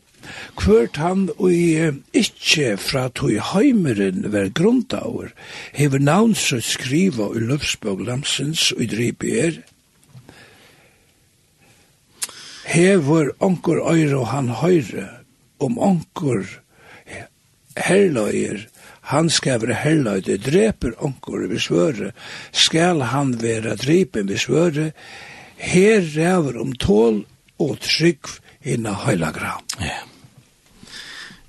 Kvørt 0.59 0.97
han 0.99 1.29
og 1.39 1.53
ikkje 2.17 2.73
fra 2.81 3.07
tog 3.15 3.37
heimeren 3.53 4.25
ver 4.33 4.49
grunndauer, 4.51 5.31
hever 5.77 6.03
navnsrøtt 6.03 6.67
skriva 6.67 7.29
i 7.37 7.45
løpsbog 7.47 8.03
lamsens 8.09 8.73
og 8.75 8.83
i 8.83 8.89
dripier, 8.91 9.61
hever 12.67 13.33
onkur 13.41 13.83
øyre 13.87 14.19
og 14.19 14.29
han 14.33 14.49
høyre, 14.49 15.09
om 15.61 15.79
onkur 15.79 16.45
herløyer, 17.77 18.67
han 19.01 19.31
skal 19.31 19.63
være 19.63 19.77
herløyde, 19.85 20.39
dreper 20.43 20.97
onkur 21.05 21.47
vi 21.51 21.61
svøre, 21.63 22.11
skal 22.53 23.05
han 23.13 23.37
være 23.43 23.77
drepen 23.77 24.29
vi 24.29 24.39
svøre, 24.41 24.91
her 25.57 26.03
ræver 26.17 26.61
om 26.61 26.73
tål 26.73 27.23
og 27.63 27.79
trygg 27.81 28.29
inna 28.67 28.93
høylagra. 29.07 29.57
Ja. 29.81 30.03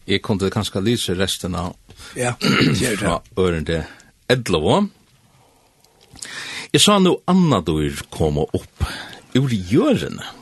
Jeg 0.08 0.22
kunne 0.24 0.52
kanskje 0.52 0.84
lyse 0.86 1.18
resten 1.20 1.56
av 1.56 1.74
ja, 2.16 2.36
fra 3.02 3.20
ørende 3.40 3.82
Edlovo. 4.30 4.86
Jeg 6.72 6.84
sa 6.84 6.98
nå 7.00 7.18
anna 7.28 7.60
dyr 7.66 8.06
koma 8.14 8.46
opp 8.56 8.88
ur 9.36 9.52
jørene. 9.52 10.37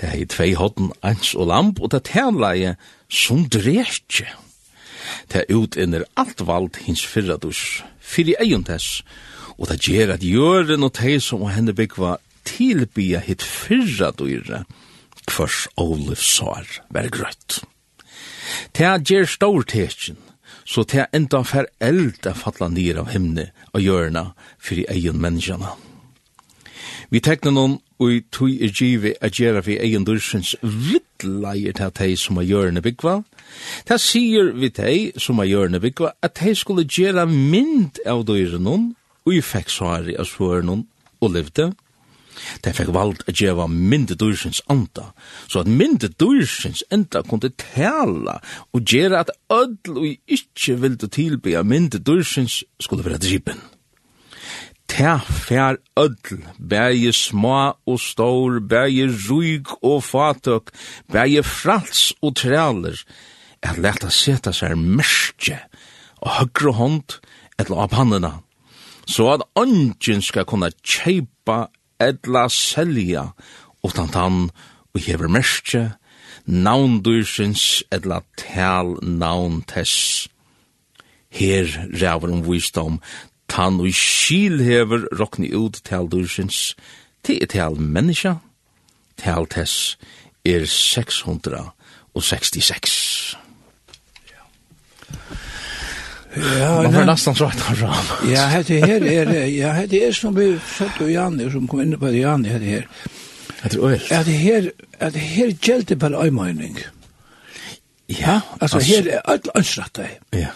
Det 0.00 0.10
hei 0.10 0.24
tvei 0.26 0.54
hodden 0.58 0.90
ans 1.02 1.34
og 1.34 1.48
lamp, 1.50 1.80
og 1.80 1.92
det 1.92 2.04
tænleie 2.10 2.74
som 3.08 3.44
drekje. 3.48 4.26
Det 5.32 5.46
utinner 5.52 6.06
alt 6.16 6.40
vald 6.46 6.80
hins 6.86 7.04
fyrradus, 7.06 7.84
fyri 8.00 8.34
eion 8.40 8.64
tess, 8.64 9.02
og 9.58 9.68
det 9.70 9.80
gjer 9.86 10.14
at 10.16 10.24
jøren 10.26 10.82
og 10.82 10.94
teg 10.98 11.20
som 11.22 11.44
og 11.46 11.54
henne 11.54 11.74
byggva 11.76 12.16
tilbya 12.48 13.22
hit 13.24 13.42
fyrradyre, 13.42 14.64
kvars 15.30 15.64
Oluf 15.80 16.20
sår 16.20 16.82
vær 16.92 17.08
grøtt. 17.08 17.62
Det 18.76 18.90
gjer 19.08 19.26
tekin, 19.64 20.16
så 20.64 20.84
det 20.84 21.06
enda 21.12 21.42
fer 21.44 21.66
eld 21.80 22.26
a 22.26 22.34
falla 22.34 22.68
nir 22.68 22.98
av 22.98 23.10
himne 23.12 23.50
og 23.72 23.80
jørna 23.80 24.32
fyrir 24.58 24.90
eion 24.90 25.20
menneskjana. 25.20 25.93
Vi 27.10 27.20
tekna 27.20 27.52
noen 27.54 27.78
og 28.02 28.24
tui 28.34 28.56
er 28.64 28.72
givi 28.74 29.14
a 29.20 29.30
gjerra 29.32 29.62
vi 29.64 29.76
egen 29.80 30.04
dursens 30.06 30.54
vittleir 30.62 31.76
til 31.76 31.92
tei 31.94 32.14
som 32.18 32.38
a 32.40 32.44
gjørne 32.44 32.82
byggva. 32.84 33.20
Ta 33.88 33.98
sier 34.00 34.52
vi 34.56 34.70
tei 34.74 35.12
som 35.20 35.40
a 35.40 35.46
gjørne 35.48 35.80
byggva 35.82 36.14
at 36.24 36.36
tei 36.40 36.54
skulle 36.58 36.86
gjerra 36.88 37.26
mynd 37.30 38.02
av 38.06 38.24
durenon 38.28 38.92
og 39.24 39.32
i 39.32 39.40
fekk 39.44 39.72
svari 39.72 40.18
av 40.18 40.28
svørnon 40.28 40.84
og 41.20 41.34
levde. 41.36 41.72
De 42.64 42.72
fikk 42.74 42.90
valgt 42.94 43.28
at 43.30 43.38
gjerra 43.38 43.68
mynd 43.70 44.10
dursins 44.18 44.60
anda, 44.72 45.12
så 45.46 45.62
at 45.62 45.70
mynd 45.70 46.02
dursins 46.18 46.82
enda 46.92 47.22
kunne 47.22 47.52
tala 47.60 48.40
og 48.74 48.82
gjerra 48.90 49.22
at 49.22 49.30
ödl 49.52 50.00
og 50.00 50.34
ikkje 50.38 50.80
vilde 50.82 51.10
tilbe 51.14 51.62
mynd 51.62 51.94
dursins 52.02 52.62
skulle 52.82 53.06
være 53.06 53.22
dripen 53.22 53.62
ta 54.94 55.18
fær 55.18 55.80
öll, 55.98 56.38
bæje 56.58 57.12
små 57.12 57.74
og 57.86 57.98
stor, 58.00 58.60
bæje 58.60 59.08
rúg 59.26 59.72
og 59.82 60.04
fatøk, 60.06 60.70
bæje 61.10 61.42
frals 61.42 62.12
og 62.22 62.36
træler, 62.38 63.00
at 63.62 63.80
leta 63.82 64.10
seta 64.10 64.52
seg 64.54 64.76
mørkje 64.78 65.58
og 66.22 66.30
høgre 66.38 66.74
hånd 66.78 67.16
etla 67.58 67.80
av 67.84 67.90
pannena, 67.90 68.32
så 69.10 69.32
at 69.34 69.46
ånden 69.58 70.22
skal 70.22 70.46
kunna 70.46 70.70
kjeipa 70.86 71.66
etla 71.98 72.46
selja 72.52 73.32
utan 73.82 74.14
tann 74.14 74.40
og 74.94 75.02
hever 75.08 75.26
mørkje, 75.26 75.84
navndursins 76.46 77.82
etla 77.90 78.22
tal 78.38 78.94
navn 79.02 79.62
tess. 79.66 80.28
Her 81.34 81.66
ræver 81.90 82.30
om 82.30 82.44
visdom 82.46 83.00
tann 83.54 83.80
og 83.80 83.94
skil 83.94 84.62
hever 84.64 85.00
rokni 85.20 85.52
ut 85.54 85.74
til 85.86 86.08
dursins, 86.10 86.76
til 87.22 87.42
et 87.42 87.50
til 87.54 87.80
menneska, 87.80 88.34
til 89.20 89.46
tess 89.50 89.98
er 90.44 90.66
666. 90.66 93.36
Ja, 96.36 96.82
man 96.82 96.92
får 96.92 97.04
nesten 97.04 97.34
så 97.34 97.44
att 97.44 97.80
ram. 97.80 97.94
Ja, 98.28 98.62
det 98.66 98.80
här 98.80 99.06
är 99.06 99.46
ja, 99.46 99.86
det 99.86 100.06
er 100.06 100.12
som 100.12 100.36
vi 100.36 100.58
satt 100.78 101.00
og 101.00 101.12
Janne 101.12 101.50
som 101.50 101.68
kom 101.68 101.80
inn 101.80 101.98
på 101.98 102.06
det 102.10 102.18
Janne 102.18 102.58
det 102.58 102.66
her. 102.66 102.88
Det 103.62 103.74
är 103.74 103.78
öl. 103.78 104.00
Det 104.24 104.32
her, 104.32 104.70
är 104.98 105.10
det 105.10 105.20
her 105.20 105.56
gällde 105.62 105.96
på 105.96 106.06
øymøyning. 106.06 106.78
Ja, 108.06 108.40
alltså 108.60 108.78
här 108.78 109.08
är 109.08 109.20
allt 109.24 109.48
ansrätt. 109.54 109.98
Ja. 110.32 110.46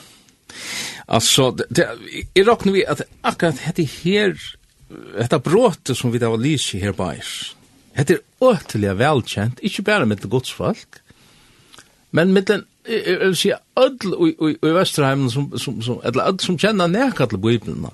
Alltså, 1.10 1.50
det, 1.50 1.88
jag 2.34 2.48
råknar 2.48 2.72
vi 2.72 2.86
att 2.86 3.00
akkurat 3.20 3.58
hette 3.58 3.82
här, 3.82 4.36
hette 5.18 5.38
bråte 5.38 5.94
som 5.94 6.10
vi 6.10 6.18
där 6.18 6.28
var 6.28 6.36
lys 6.36 6.74
i 6.74 6.78
här 6.78 6.92
bajs, 6.92 7.56
hette 7.92 8.12
är 8.12 8.18
åtliga 8.38 8.94
välkänt, 8.94 9.58
inte 9.58 9.82
bara 9.82 10.04
med 10.04 10.18
det 10.18 10.28
godsfolk, 10.28 10.88
men 12.10 12.32
med 12.32 12.44
den, 12.44 12.64
jag 13.06 13.18
vill 13.18 13.36
säga, 13.36 13.58
ödl 13.76 14.14
i 14.26 14.50
i, 14.50 14.68
i 14.68 14.70
Västerheimen 14.70 15.30
som, 15.30 15.58
som, 15.58 15.82
som, 15.82 16.00
eller 16.04 16.28
ödl 16.28 16.44
som 16.44 16.58
känner 16.58 16.88
näka 16.88 17.26
till 17.26 17.38
Bibeln, 17.38 17.86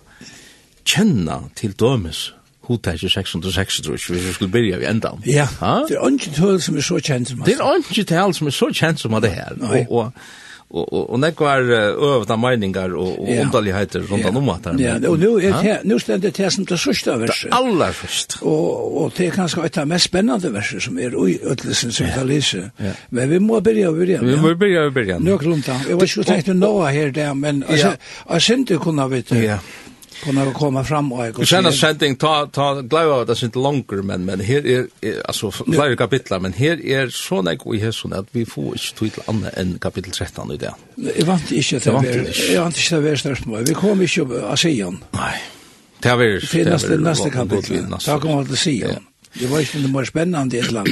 känna 0.85 1.45
till 1.55 1.73
dömes 1.73 2.33
hotage 2.61 3.13
636 3.13 3.81
hvis 3.89 4.11
vi 4.11 4.33
skulle 4.33 4.51
byrja 4.51 4.79
vi 4.79 4.87
enda. 4.87 5.19
Ja, 5.25 5.47
det 5.89 5.97
er 5.97 6.09
ikke 6.11 6.31
tal 6.35 6.61
som 6.61 6.77
er 6.77 6.81
så 6.81 6.99
kjent 6.99 7.29
som 7.29 7.39
det. 7.39 7.47
Det 7.47 7.61
er 7.61 7.77
ikke 7.77 8.05
tal 8.05 8.35
som 8.35 8.47
er 8.47 8.51
så 8.51 8.71
kjent 8.73 9.01
som 9.01 9.13
det 9.23 9.31
her. 9.31 9.53
Og, 9.61 9.93
og 9.93 10.13
og 10.71 10.93
og 10.93 11.11
og 11.11 11.11
och 11.11 11.21
det 11.21 11.37
går 11.37 11.47
över 11.47 12.37
meningar 12.37 12.95
og 12.95 13.19
och 13.19 13.29
underligheter 13.29 14.01
rundt 14.01 14.27
om 14.27 14.49
at 14.49 14.67
här. 14.67 14.81
Ja, 14.81 15.09
og 15.09 15.19
nu 15.19 15.37
er 15.37 15.63
det 15.63 15.79
nu 15.85 15.99
ständer 15.99 16.31
det 16.31 16.53
som 16.53 16.65
det 16.65 16.79
sista 16.79 17.17
verset. 17.17 17.51
Aller 17.53 17.93
først. 17.93 18.39
Og 18.43 19.03
og 19.03 19.13
det 19.19 19.27
er 19.27 19.31
kanskje 19.31 19.65
ett 19.65 19.79
av 19.79 19.87
mest 19.87 20.05
spännande 20.05 20.53
verset 20.53 20.83
som 20.83 20.99
er 20.99 21.29
i 21.29 21.39
ødelsen 21.43 21.93
som 21.93 22.07
kan 22.15 22.27
lese. 22.27 22.71
Men 23.11 23.31
vi 23.31 23.39
må 23.39 23.47
måste 23.47 23.63
börja 23.63 23.93
börja. 23.93 24.23
Vi 24.23 24.37
måste 24.37 24.55
börja 24.55 24.91
börja. 24.91 25.19
rundt 25.19 25.67
da. 25.67 25.81
Jag 25.89 25.97
var 25.97 26.07
ju 26.07 26.25
tenkt 26.25 26.49
å 26.49 26.53
nå 26.53 26.83
her 26.87 27.11
der, 27.11 27.35
men 27.35 27.65
alltså 27.69 27.93
jag 28.29 28.43
synte 28.43 28.77
kunne 28.77 29.09
veta. 29.09 29.37
Ja 29.37 29.59
kunna 30.25 30.53
komma 30.53 30.85
fram 30.85 31.13
och 31.13 31.39
och 31.39 31.49
sen 31.49 31.73
sending 31.73 32.17
ta 32.17 32.47
ta 32.47 32.81
glöva 32.81 33.21
att 33.21 33.27
det 33.27 33.33
är 33.33 33.45
inte 33.45 33.59
longer 33.59 34.03
men 34.03 34.25
men 34.25 34.41
här 34.41 34.67
är 34.67 34.87
alltså 35.25 35.51
flera 35.51 35.97
kapitel 35.97 36.41
men 36.41 36.53
här 36.53 36.87
är 36.87 37.09
så 37.09 37.43
näck 37.43 37.61
vi 37.65 37.81
har 37.81 37.93
sån 37.93 38.13
att 38.13 38.27
vi 38.31 38.47
får 38.47 38.65
inte 38.65 39.11
till 39.11 39.23
andra 39.27 39.51
än 39.51 39.79
kapitel 39.79 40.11
13 40.11 40.53
i 40.53 40.57
det. 40.57 40.75
Jag 41.19 41.27
vant 41.27 41.53
inte 41.53 41.77
att 41.77 42.03
det 42.03 42.09
är 42.09 42.55
jag 42.55 42.63
vant 42.63 42.77
inte 42.77 42.97
att 42.97 43.05
det 43.05 43.11
är 43.11 43.17
stressmål. 43.17 43.65
Vi 43.65 43.75
kommer 43.75 44.17
ju 44.17 44.45
att 44.45 44.59
se 44.59 44.69
igen. 44.69 44.99
Nej. 45.11 45.43
Det 46.01 46.09
är 46.09 46.17
väl 46.17 46.41
det 46.89 46.99
nästa 46.99 47.31
kapitel. 47.31 47.87
Ta 48.07 48.21
kommer 48.21 48.43
att 48.43 48.59
se 48.59 48.71
igen. 48.71 49.03
Det 49.35 49.51
var 49.51 49.61
inte 49.61 49.89
mer 49.93 50.05
spennende 50.05 50.57
i 50.57 50.61
et 50.61 50.73
land. 50.73 50.89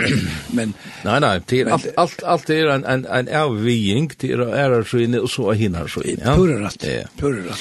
Men, 0.50 0.74
Nei, 1.04 1.18
nei, 1.20 1.38
Det 1.46 1.60
är 1.60 1.70
alt, 1.70 1.86
alt, 1.96 2.22
alt 2.22 2.50
er 2.50 2.70
en, 2.74 2.84
en, 2.84 3.06
en 3.06 3.28
avviging 3.28 4.10
avvigning. 4.10 4.10
Det 4.18 4.30
är 4.32 4.38
ärarsvinne 4.38 5.20
og 5.20 5.30
så 5.30 5.48
er 5.48 5.52
är 5.52 5.58
hinnarsvinne. 5.58 6.22
Ja? 6.24 6.36
Pura 6.36 6.64
rett, 6.64 6.84
Ja. 6.84 7.06
Pura 7.18 7.42
rett. 7.44 7.58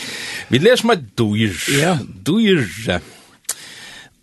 Vi 0.50 0.58
leser 0.58 0.88
med 0.88 0.98
dyr. 1.18 1.54
Ja. 1.82 1.98
Dyr. 2.26 3.00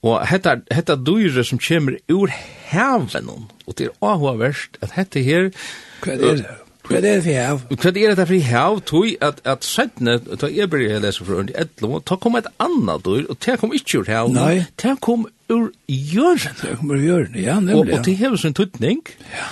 Og 0.03 0.27
hetta, 0.27 0.57
hetta 0.71 0.97
dyr 0.97 1.43
som 1.43 1.59
kommer 1.59 1.99
ur 2.09 2.31
haven. 2.71 3.29
Og 3.67 3.79
det 3.79 3.87
er 3.87 3.91
også 4.01 4.37
verst 4.39 4.79
at 4.83 4.91
hetta 4.91 5.21
her... 5.21 5.51
Hva 6.03 6.13
er 6.13 6.19
det? 6.19 6.47
Hva 6.89 6.97
er 6.97 7.01
det 7.05 7.17
for 7.25 7.35
hav? 7.37 7.59
Hva 7.69 7.91
er 7.91 8.15
det 8.17 8.27
for 8.29 8.45
hav? 8.49 8.79
Tog 8.89 9.09
at, 9.21 9.41
at 9.45 9.65
sættene, 9.65 10.19
da 10.41 10.49
jeg 10.49 10.71
blir 10.71 10.89
jeg 10.89 11.03
leser 11.05 11.25
for 11.25 11.43
under 11.43 11.55
11, 11.55 12.01
da 12.09 12.17
kom 12.17 12.39
et 12.39 12.47
annet 12.59 13.05
dyr, 13.05 13.27
og 13.29 13.37
det 13.45 13.59
kom 13.61 13.75
ikke 13.77 14.01
ur 14.01 14.09
hav. 14.09 14.31
Nei. 14.33 14.65
Det 14.81 14.95
kom 15.05 15.27
ur 15.49 15.73
jörren. 15.87 16.55
Det 16.63 16.77
kommer 16.77 16.95
ur 16.95 17.03
jörren, 17.03 17.43
ja, 17.43 17.61
nemlig. 17.61 17.95
Og, 17.95 17.99
og 17.99 18.05
det 18.05 18.17
hever 18.17 18.37
sin 18.37 18.55
tutning. 18.55 19.03
Ja. 19.33 19.49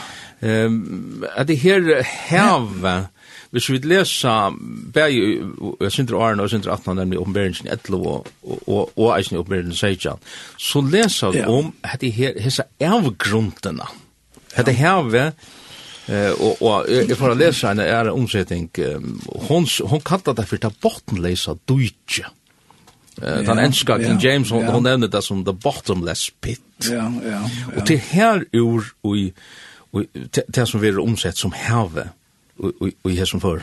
Um, 0.67 1.25
at 1.37 1.49
det 1.49 1.59
her 1.59 2.03
heve, 2.29 3.07
hvis 3.51 3.71
vi 3.71 3.79
lesa 3.79 4.51
bæg, 4.95 5.15
jeg 5.17 5.93
synes 5.93 5.95
Sindre 5.95 6.25
Arne 6.25 6.43
og 6.43 6.49
synes 6.49 6.65
Sindre 6.65 6.73
18, 6.73 6.97
nemlig 6.97 7.19
oppenberingen 7.19 7.79
11 7.89 8.07
og, 8.07 8.27
og, 8.67 8.99
og 8.99 9.19
eisen 9.19 9.37
i 9.37 9.39
oppenberingen 9.39 9.75
16, 9.75 10.13
så 10.59 10.81
lesa 10.81 11.31
vi 11.31 11.39
ja. 11.39 11.49
om 11.49 11.75
at 11.83 12.01
det 12.01 12.13
her, 12.13 12.33
hessa 12.41 12.63
avgrundene. 12.81 13.89
At 14.57 14.67
det 14.67 14.75
heve, 14.75 15.33
Eh 16.09 16.31
och 16.31 16.63
och 16.63 16.85
jag 17.09 17.19
får 17.19 17.35
läsa 17.35 17.71
en 17.71 17.79
är 17.79 18.11
omsättning 18.11 18.71
hon 19.27 19.67
hon 19.83 20.01
kallar 20.01 20.35
det 20.35 20.47
för 20.47 20.57
ta 20.57 20.71
bottenlösa 20.81 21.57
dujtje. 21.65 22.27
Eh 23.23 23.43
den 23.43 23.59
enska 23.59 23.99
King 23.99 24.19
James 24.21 24.51
hon 24.51 24.67
hon 24.67 24.83
nämnde 24.83 25.09
det 25.09 25.23
som 25.23 25.45
the 25.45 25.53
bottomless 25.53 26.31
pit. 26.41 26.61
Ja, 26.91 27.13
ja. 27.25 27.51
Och 27.77 27.87
till 27.87 27.99
här 27.99 28.45
ur 28.53 28.85
och 29.01 29.17
och 29.91 30.05
det 30.49 30.67
som 30.67 30.81
vi 30.81 30.89
är 30.89 30.99
omsett 30.99 31.37
som 31.37 31.53
have 31.53 32.09
och 32.59 32.73
och 33.03 33.11
här 33.11 33.25
som 33.25 33.41
för. 33.41 33.63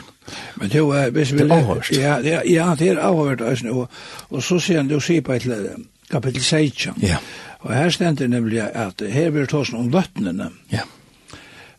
Men 0.54 0.68
det 0.68 0.80
var 0.80 1.10
visst 1.10 1.32
vill 1.32 1.48
ja 1.48 2.20
ja 2.20 2.42
ja 2.44 2.76
det 2.78 2.88
er 2.88 2.96
avhört 2.96 3.40
alltså 3.40 3.68
og, 3.68 3.88
og 4.28 4.42
så 4.42 4.58
sier 4.60 4.76
han, 4.76 4.88
du 4.88 5.00
sier 5.00 5.22
på 5.22 5.32
et 5.32 5.46
ett 5.46 5.76
kapittel 6.10 6.42
16. 6.42 6.94
Ja. 7.02 7.16
Og 7.60 7.74
her 7.74 7.90
stender 7.90 8.26
nemlig 8.28 8.60
at 8.60 9.02
her 9.08 9.30
blir 9.30 9.46
tås 9.46 9.72
om 9.72 9.92
vøttnene. 9.92 10.50
Ja. 10.72 10.84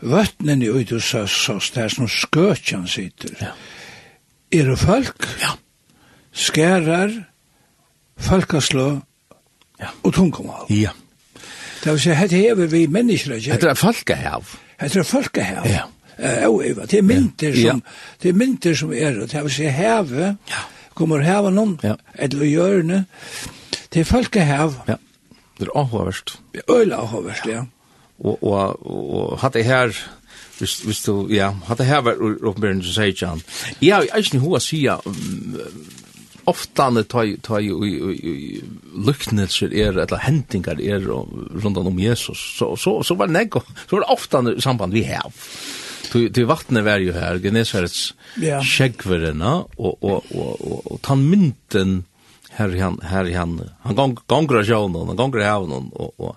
Vøttnene 0.02 0.70
ut 0.70 0.90
hos 0.90 1.14
oss, 1.14 1.32
så 1.32 1.60
där 1.76 1.90
som 1.90 2.08
skøtjan 2.08 2.88
sitter. 2.88 3.36
Ja. 3.42 3.52
Er 4.52 4.70
det 4.70 4.80
folk? 4.80 5.28
Ja. 5.42 5.50
Skärar 6.34 7.26
folkeslå 8.18 8.88
ja. 9.82 9.92
og 10.04 10.14
tungomal. 10.14 10.70
Ja. 10.70 10.94
Det 11.84 11.94
vil 11.94 12.02
si, 12.02 12.14
hette 12.18 12.40
hever 12.40 12.70
vi 12.72 12.86
mennesker, 12.90 13.36
ikke? 13.38 13.52
Hette 13.52 13.70
er 13.70 13.78
folkehav. 13.78 14.56
Hette 14.82 15.00
er 15.00 15.08
folkehav. 15.08 15.68
Ja. 15.70 15.84
Uh, 16.16 16.64
det 16.88 16.98
er 16.98 17.04
mynter 17.04 17.52
som, 17.52 17.82
ja. 17.84 18.16
det 18.24 18.30
er 18.32 18.38
mynter 18.40 18.76
som 18.76 18.94
er, 18.94 19.20
det 19.28 19.44
vil 19.44 19.52
si, 19.52 19.68
heve, 19.68 20.32
ja. 20.50 20.62
kommer 20.96 21.26
heve 21.26 21.52
noen, 21.52 21.76
ja. 21.84 21.98
eller 22.16 22.48
hjørne, 22.48 23.02
det 23.94 24.06
er 24.06 24.08
folkehav. 24.08 24.80
Ja. 24.88 24.96
Det 25.60 25.68
er 25.68 25.76
avhåverst. 25.76 26.38
Øyla 26.72 26.96
avhåverst, 27.04 27.46
ja. 27.48 27.66
Og, 28.20 28.44
og, 28.44 28.88
og, 28.88 29.40
hatt 29.40 29.54
det 29.54 29.66
her, 29.66 29.92
Hvis, 30.58 30.80
hvis 30.88 31.02
du, 31.04 31.28
ja, 31.28 31.50
hatt 31.68 31.78
det 31.78 31.86
her 31.86 32.00
vært 32.00 32.22
oppmerksom, 32.48 32.94
sier 32.96 33.12
ikke 33.12 33.28
han. 33.28 33.42
Jeg 33.84 34.08
er 34.08 34.22
ikke 34.24 34.40
noe 34.40 34.56
å 34.56 34.62
si, 34.64 34.86
ofta 36.46 36.90
när 36.90 37.04
ta 37.04 37.26
ta 37.42 37.62
i 37.62 38.62
luknelser 38.96 39.74
är 39.74 39.98
eller 39.98 40.18
händingar 40.18 40.82
är 40.82 41.00
runt 41.64 41.78
om 41.78 42.00
Jesus. 42.00 42.58
Så 42.60 42.76
så 42.76 43.04
så 43.04 43.16
var 43.16 43.28
det 43.28 43.50
så 43.90 43.96
var 43.96 44.00
det 44.00 44.14
ofta 44.14 44.62
samband 44.62 44.94
vi 44.94 45.04
har 45.04 45.32
Du 46.12 46.30
du 46.30 46.44
vattnet 46.44 46.84
var 46.84 46.98
ju 46.98 47.14
här 47.14 47.40
Genesarets 47.40 48.14
yeah. 48.42 48.64
skäggverna 48.64 49.64
och 49.76 50.04
och 50.04 50.26
och 50.32 50.62
och, 50.62 50.92
och 50.92 51.02
tan 51.02 51.30
mynten 51.30 52.04
här 52.50 52.80
han 52.80 53.00
här 53.04 53.34
han 53.34 53.70
han 53.82 53.96
gång 53.96 54.18
gångra 54.28 54.64
sjön 54.64 54.96
han 54.96 55.16
gångra 55.16 55.46
havn 55.46 55.72
och 55.72 56.20
och 56.20 56.36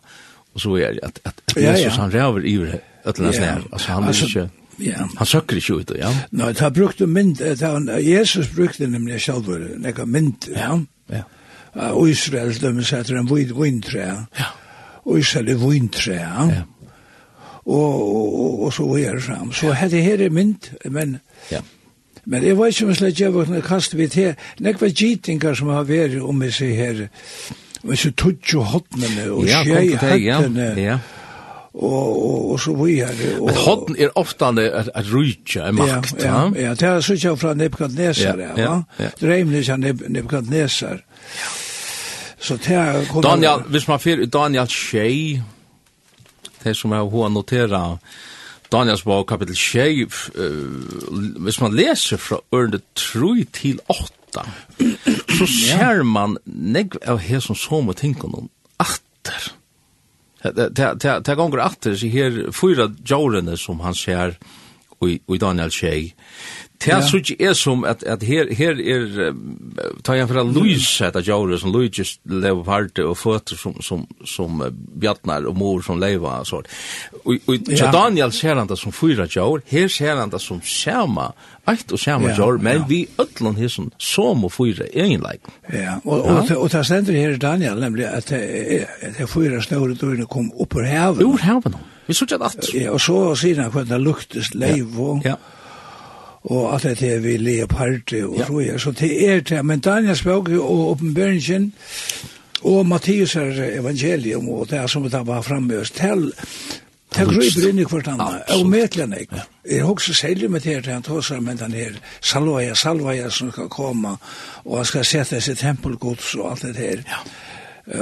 och 0.52 0.60
så 0.60 0.76
är 0.76 0.92
det 0.94 1.06
att 1.06 1.20
att 1.24 1.56
Jesus 1.56 1.96
han 1.96 2.10
rör 2.10 2.46
över 2.48 2.80
öllna 3.04 3.32
snär 3.32 3.62
alltså 3.72 3.92
han 3.92 4.04
är 4.04 4.24
inte 4.24 4.48
Ja. 4.78 5.08
Han 5.18 5.26
søkker 5.26 5.58
ikke 5.58 5.80
ut, 5.80 5.92
ja. 5.98 6.10
Nei, 6.30 6.52
no, 6.52 6.52
han 6.60 6.74
brukte 6.74 7.06
mynd, 7.10 7.42
han, 7.62 7.88
Jesus 8.02 8.50
brukte 8.54 8.86
nemlig 8.86 9.20
selv, 9.22 9.50
nekka 9.82 10.06
mynd, 10.06 10.50
ja. 10.54 10.76
ja. 11.10 11.22
ja. 11.74 11.90
Og 11.92 12.10
Israel, 12.10 12.54
de 12.54 12.84
setter 12.84 13.18
en 13.18 13.28
vintre, 13.28 13.98
ja. 14.38 14.50
Og 15.04 15.18
Israel 15.18 15.48
er 15.48 15.62
vintre, 15.62 16.14
ja. 16.14 16.46
ja. 16.52 16.62
Og, 17.68 18.14
og, 18.16 18.62
og, 18.62 18.72
så 18.72 18.86
er 18.96 19.18
det 19.18 19.22
fram. 19.22 19.52
Så 19.52 19.74
hette 19.76 20.00
her 20.00 20.22
er 20.24 20.30
mynd, 20.30 20.70
men... 20.90 21.18
Ja. 21.50 21.60
Men 22.28 22.44
jeg 22.44 22.58
vet 22.58 22.74
ikke 22.74 22.84
om 22.84 22.90
jeg 22.92 22.96
slett 22.98 23.20
jeg 23.20 23.32
våkne 23.32 23.60
kastet 23.64 23.96
vidt 23.96 24.14
her. 24.18 24.34
Nekva 24.60 24.90
gitingar 24.92 25.54
som 25.56 25.70
har 25.72 25.86
vært 25.88 26.18
om 26.20 26.42
jeg 26.44 26.52
ser 26.52 26.74
her, 26.76 26.98
om 27.80 27.94
jeg 27.94 28.02
ser 28.02 28.12
tutsi 28.20 28.60
hotnene 28.60 29.30
og 29.32 29.46
ja, 29.48 29.62
tjei 29.64 29.94
hattene. 29.96 30.18
Ja, 30.26 30.40
ja, 30.42 30.82
ja 30.82 30.98
og 31.78 32.24
og 32.24 32.50
og 32.52 32.60
så 32.60 32.74
vi 32.74 32.94
her. 32.94 33.14
Men 33.40 33.54
hotten 33.54 33.96
er 33.98 34.08
ofte 34.14 34.46
at 34.46 34.90
at 34.94 35.12
rutje, 35.12 35.60
er 35.60 35.72
makt, 35.72 36.14
ja. 36.18 36.50
Ja, 36.54 36.62
ja, 36.62 36.74
det 36.74 36.82
er 36.82 37.00
så 37.00 37.14
jo 37.14 37.36
fra 37.36 37.54
Nebukadnesar, 37.54 38.38
ja. 38.38 38.54
ja, 38.56 38.82
ja. 38.98 39.76
Nebukadnesar. 40.08 40.98
Ja. 41.38 41.48
Så 42.40 42.56
det 42.56 42.70
er... 42.70 43.20
Daniel, 43.22 43.62
hvis 43.68 43.88
man 43.88 44.00
fer 44.00 44.26
Daniel 44.26 44.68
Shea, 44.68 45.40
det 46.64 46.76
som 46.76 46.92
jeg 46.92 46.98
har 46.98 47.28
noteret, 47.28 47.98
Daniels 48.72 49.02
bok 49.02 49.26
kapitel 49.26 49.56
6, 49.56 50.30
uh, 50.38 51.42
hvis 51.42 51.60
man 51.60 51.74
leser 51.74 52.16
fra 52.16 52.40
ørne 52.54 52.80
3 52.94 53.44
til 53.52 53.80
8, 53.88 54.44
så 55.38 55.46
ser 55.46 56.02
man 56.02 56.36
negv 56.44 56.98
av 57.06 57.18
her 57.18 57.40
som 57.40 57.56
så 57.56 57.80
må 57.80 57.96
tenke 57.96 58.28
noen 58.28 58.50
atter. 58.78 59.52
Det 60.42 61.34
går 61.34 61.60
atter, 61.60 61.96
så 61.98 62.10
her 62.12 62.40
fyra 62.54 62.88
jorene 63.04 63.56
som 63.58 63.80
han 63.82 63.96
ser, 63.98 64.36
i 65.06 65.38
Daniel 65.38 65.70
Tjej. 65.70 66.12
Det 66.78 66.92
er 66.94 67.00
så 67.02 67.18
ikke 67.18 67.36
er 67.42 67.54
som 67.58 67.82
at, 67.84 68.04
at 68.06 68.22
her, 68.22 68.52
her 68.54 68.78
er, 68.78 69.32
ta 70.06 70.14
igjen 70.14 70.28
fra 70.30 70.44
Luis, 70.46 70.86
etter 71.02 71.24
Jaure, 71.26 71.58
som 71.58 71.72
Luis 71.74 72.12
lever 72.22 72.62
på 72.62 72.70
harte, 72.70 73.06
og 73.06 73.18
føtter 73.18 73.58
som, 73.58 73.74
som, 73.82 74.04
som 74.26 74.62
bjattnar 75.02 75.48
og 75.50 75.58
mor 75.58 75.82
som 75.82 75.98
lever, 75.98 76.28
og 76.28 76.46
sånt. 76.46 76.70
Og, 77.24 77.34
og 77.50 77.72
ja. 77.74 77.90
Daniel 77.94 78.32
ser 78.32 78.60
han 78.60 78.70
det 78.70 78.78
som 78.78 78.94
fyra 78.94 79.26
Jaure, 79.26 79.64
her 79.66 79.90
ser 79.90 80.22
han 80.22 80.30
det 80.30 80.40
som 80.44 80.62
sama, 80.62 81.32
eit 81.66 81.90
og 81.92 81.98
sama 81.98 82.30
ja, 82.30 82.48
men 82.62 82.84
ja. 82.84 82.86
vi 82.88 83.02
ötlån 83.18 83.58
her 83.58 83.74
som 83.74 83.90
som 83.98 84.46
og 84.46 84.54
fyra 84.54 84.86
egenleik. 84.94 85.50
Ja, 85.72 85.98
og, 86.04 86.22
og, 86.22 86.36
og, 86.46 86.56
og 86.62 86.72
det 86.72 86.86
stender 86.86 87.18
her 87.18 87.36
Daniel, 87.42 87.82
nemlig 87.82 88.06
at 88.06 88.30
det 88.30 89.28
fyra 89.28 89.60
snøyre 89.62 89.98
dørene 89.98 90.30
kom 90.30 90.52
opp 90.54 90.78
ur 90.78 90.86
heaven. 90.86 91.26
Ur 91.26 91.42
heaven. 91.42 91.74
Vi 92.08 92.14
så 92.14 92.24
ikke 92.24 92.44
at 92.44 92.74
Ja, 92.74 92.90
og 92.90 93.00
så 93.00 93.34
sier 93.36 93.62
han 93.62 93.70
hvordan 93.70 93.92
det 93.92 94.00
luktes 94.00 94.54
leiv 94.54 95.00
og 95.00 95.22
ja. 95.24 95.34
og 96.48 96.74
alt 96.74 97.00
det 97.00 97.12
er 97.12 97.20
vi 97.20 97.36
leopardi 97.36 98.22
og 98.24 98.38
så 98.46 98.60
ja. 98.60 98.78
så 98.78 98.90
det 98.90 99.12
er 99.28 99.40
det, 99.40 99.64
men 99.64 99.80
Daniel 99.80 100.16
spøk 100.16 100.48
og 100.48 100.90
oppenbøringen 100.90 101.72
og 102.62 102.86
Mattias 102.86 103.36
er 103.36 103.78
evangelium 103.78 104.48
og 104.48 104.70
det 104.70 104.78
er 104.78 104.86
som 104.86 105.04
det 105.10 105.26
var 105.26 105.42
framme 105.42 105.80
oss 105.80 105.90
til 105.90 106.32
Det 107.16 107.24
griper 107.24 107.68
inn 107.70 107.78
i 107.80 107.84
hvert 107.88 108.08
annet, 108.12 108.50
og 108.52 108.66
medlen 108.68 109.14
jeg. 109.16 109.28
Jeg 109.64 109.80
har 109.80 109.90
også 109.90 110.14
selv 110.14 110.50
med 110.50 110.60
det 110.60 110.86
han 110.86 111.02
tog 111.02 111.22
seg 111.24 111.40
med 111.42 111.56
den 111.56 111.72
her 111.72 111.96
salvaja, 112.20 112.74
salvaja 112.74 113.30
som 113.30 113.50
skal 113.52 113.70
komme, 113.72 114.16
og 114.64 114.76
han 114.76 114.84
skal 114.84 115.06
sette 115.08 115.40
seg 115.40 115.56
tempelgods 115.58 116.34
og 116.36 116.50
alt 116.50 116.66
det 116.68 116.76
her. 116.76 117.02
Ja 117.08 117.22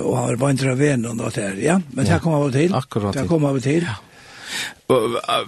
och 0.03 0.16
har 0.16 0.37
vandra 0.37 0.75
vännen 0.75 1.20
och 1.20 1.33
där, 1.33 1.55
ja. 1.55 1.81
Men 1.90 2.07
här 2.07 2.18
kommer 2.18 2.46
vi 2.46 2.53
till. 2.53 2.75
Akkurat. 2.75 3.14
Där 3.14 3.27
kommer 3.27 3.53
vi 3.53 3.61
till. 3.61 3.87
Ja. 4.88 5.44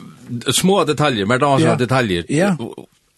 Små 0.53 0.85
detaljer, 0.85 1.27
men 1.27 1.41
da 1.41 1.61
ja. 1.61 1.77
detaljer. 1.77 2.25
Ja 2.29 2.57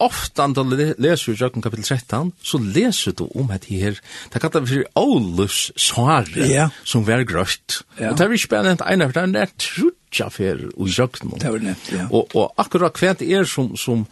ofta 0.01 0.45
antal 0.45 0.73
leser 0.99 1.33
i 1.33 1.61
kapitel 1.61 1.85
13, 1.85 2.33
så 2.43 2.59
leser 2.59 3.13
du 3.13 3.27
om 3.35 3.51
at 3.51 3.67
her, 3.69 3.99
det 4.33 4.41
kallar 4.41 4.67
för 4.67 4.85
Aulus 4.95 5.73
svare, 5.77 6.47
ja. 6.49 6.71
som 6.85 7.05
var 7.05 7.25
grøst. 7.29 7.83
Ja. 7.99 8.11
Og 8.11 8.19
det 8.19 8.25
er 8.25 8.35
ikke 8.37 8.55
bare 8.55 8.71
nevnt 8.71 8.87
ene, 8.87 9.09
for 9.09 9.19
det 9.19 9.23
er 9.23 9.33
nært 9.35 9.55
trutja 9.61 10.31
for 10.33 10.65
i 10.65 10.89
Jøkken. 10.97 11.37
Det 11.37 11.51
er 11.51 11.61
nevnt, 11.69 11.93
ja. 11.93 12.09
Og, 12.09 12.33
og 12.35 12.55
akkurat 12.61 12.97
hva 12.97 13.13
det 13.21 13.29
er 13.29 13.49
som, 13.49 13.75
som 13.77 14.07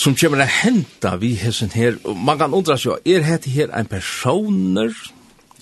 som 0.00 0.14
kommer 0.14 0.44
å 0.44 0.46
hente 0.46 1.10
vi 1.18 1.32
hessen 1.34 1.72
her, 1.74 1.96
man 2.14 2.38
kan 2.38 2.54
undra 2.54 2.76
seg, 2.78 3.02
er 3.04 3.24
dette 3.26 3.50
her 3.50 3.72
en 3.74 3.88
personer 3.90 4.94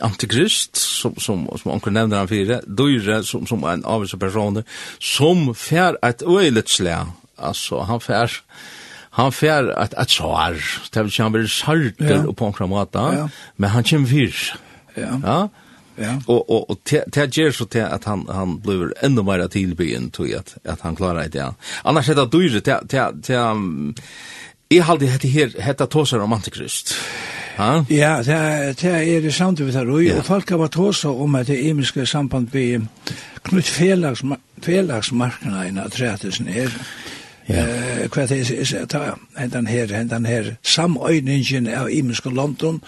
antikrist 0.00 0.76
som 0.76 1.14
som 1.16 1.48
som 1.62 1.70
onkel 1.70 1.92
nämnde 1.92 2.16
han 2.16 2.28
fyra 2.28 2.60
dyre 2.66 3.22
som 3.24 3.46
som 3.46 3.64
en 3.64 3.84
av 3.84 4.02
dessa 4.02 4.16
personer 4.16 4.64
som 4.98 5.54
fär 5.54 5.98
ett 6.02 6.22
öjligt 6.22 6.68
slä 6.68 7.06
alltså 7.36 7.80
han 7.80 8.00
fär 8.00 8.32
han 9.10 9.32
fär 9.32 9.68
att 9.68 9.94
att 9.94 10.10
sår 10.10 10.56
det 10.92 11.02
vill 11.02 11.12
säga 11.12 11.24
han 11.24 11.32
blir 11.32 11.46
sarter 11.46 12.26
och 12.26 12.36
på 12.36 12.46
en 12.46 12.52
kramata 12.52 13.14
ja. 13.14 13.28
men 13.56 13.70
han 13.70 13.84
kjem 13.84 14.06
fyr 14.06 14.34
ja 14.94 15.20
ja 15.24 15.48
Ja. 16.00 16.22
Och 16.26 16.50
och 16.50 16.70
och 16.70 16.78
det 17.06 17.36
ger 17.36 17.50
så 17.50 17.64
till 17.64 17.82
att 17.82 18.04
han 18.04 18.26
han 18.28 18.60
blir 18.60 18.94
ännu 19.04 19.22
mer 19.22 19.48
tillbyen 19.48 20.10
tror 20.10 20.36
att 20.36 20.56
att 20.64 20.80
han 20.80 20.96
klarar 20.96 21.28
det. 21.28 21.54
Annars 21.82 22.08
är 22.08 22.14
det 22.14 22.26
dyrt 22.26 22.64
det 22.64 23.10
det 23.26 23.36
Jeg 24.68 24.84
halde 24.84 25.06
hette 25.08 25.28
her, 25.32 25.54
hette 25.64 25.86
tosar 25.88 26.20
om 26.20 26.32
antikrist. 26.36 26.90
Ha? 27.56 27.84
Ja, 27.88 28.18
det, 28.22 28.34
det 28.82 28.90
er 28.92 29.22
det 29.24 29.30
samt 29.34 29.62
vi 29.64 29.72
tar 29.72 29.88
ui, 29.88 30.10
og 30.12 30.26
folk 30.26 30.50
har 30.52 30.60
vært 30.60 30.76
tåsar 30.76 31.16
om 31.24 31.38
at 31.38 31.48
det 31.48 31.56
emiske 31.70 32.04
samband 32.06 32.50
vi 32.52 32.66
knutt 33.48 33.70
felags, 33.72 34.20
felagsmarkna 34.62 35.64
inn 35.70 35.80
av 35.80 35.88
treatisen. 35.96 36.50
Ja. 36.52 36.68
Uh, 37.48 38.04
hva 38.12 38.26
det 38.28 38.42
er, 38.44 38.84
ta, 38.92 39.14
hentan 39.38 39.70
her, 39.72 39.88
hentan 39.96 40.28
her, 40.28 40.52
samøyningen 40.60 41.70
av 41.72 41.88
imiske 41.88 42.28
London, 42.28 42.82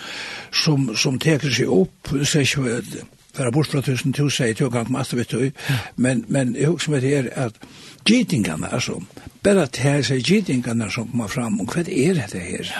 som, 0.53 0.91
som 0.93 1.17
teker 1.17 1.49
seg 1.49 1.73
opp, 1.73 2.13
det 2.13 2.29
ser 2.29 2.45
ikke 2.45 3.07
for 3.33 3.47
jeg 3.47 3.57
bort 3.57 3.73
fra 3.73 3.81
tusen 3.81 4.13
tusen, 4.13 4.51
jeg 4.51 4.61
tog 4.61 4.77
gang 4.77 4.93
masse, 4.93 5.17
vet 5.17 5.33
du, 5.33 5.49
men, 5.97 6.27
men 6.29 6.53
jeg 6.59 6.69
husker 6.75 6.93
meg 6.93 7.09
det 7.09 7.17
er 7.23 7.33
at, 7.47 7.57
Gitingarna, 8.05 8.69
altså, 8.69 9.01
bare 9.45 9.67
til 9.73 10.05
seg 10.05 10.25
gittingene 10.27 10.91
som 10.93 11.09
kommer 11.11 11.31
fram, 11.33 11.61
og 11.61 11.73
hva 11.73 11.85
er 11.85 12.19
dette 12.19 12.41
her? 12.43 12.71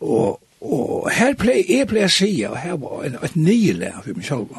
Og, 0.00 0.40
og 0.60 1.10
her 1.12 1.34
pleier 1.38 1.66
jeg 1.68 1.88
pleier 1.90 2.10
å 2.10 2.14
si, 2.14 2.30
og 2.48 2.56
her 2.60 2.78
var 2.80 3.08
en, 3.08 3.18
et 3.22 3.36
nyle 3.36 3.92
for 4.04 4.16
meg 4.16 4.28
selv, 4.28 4.56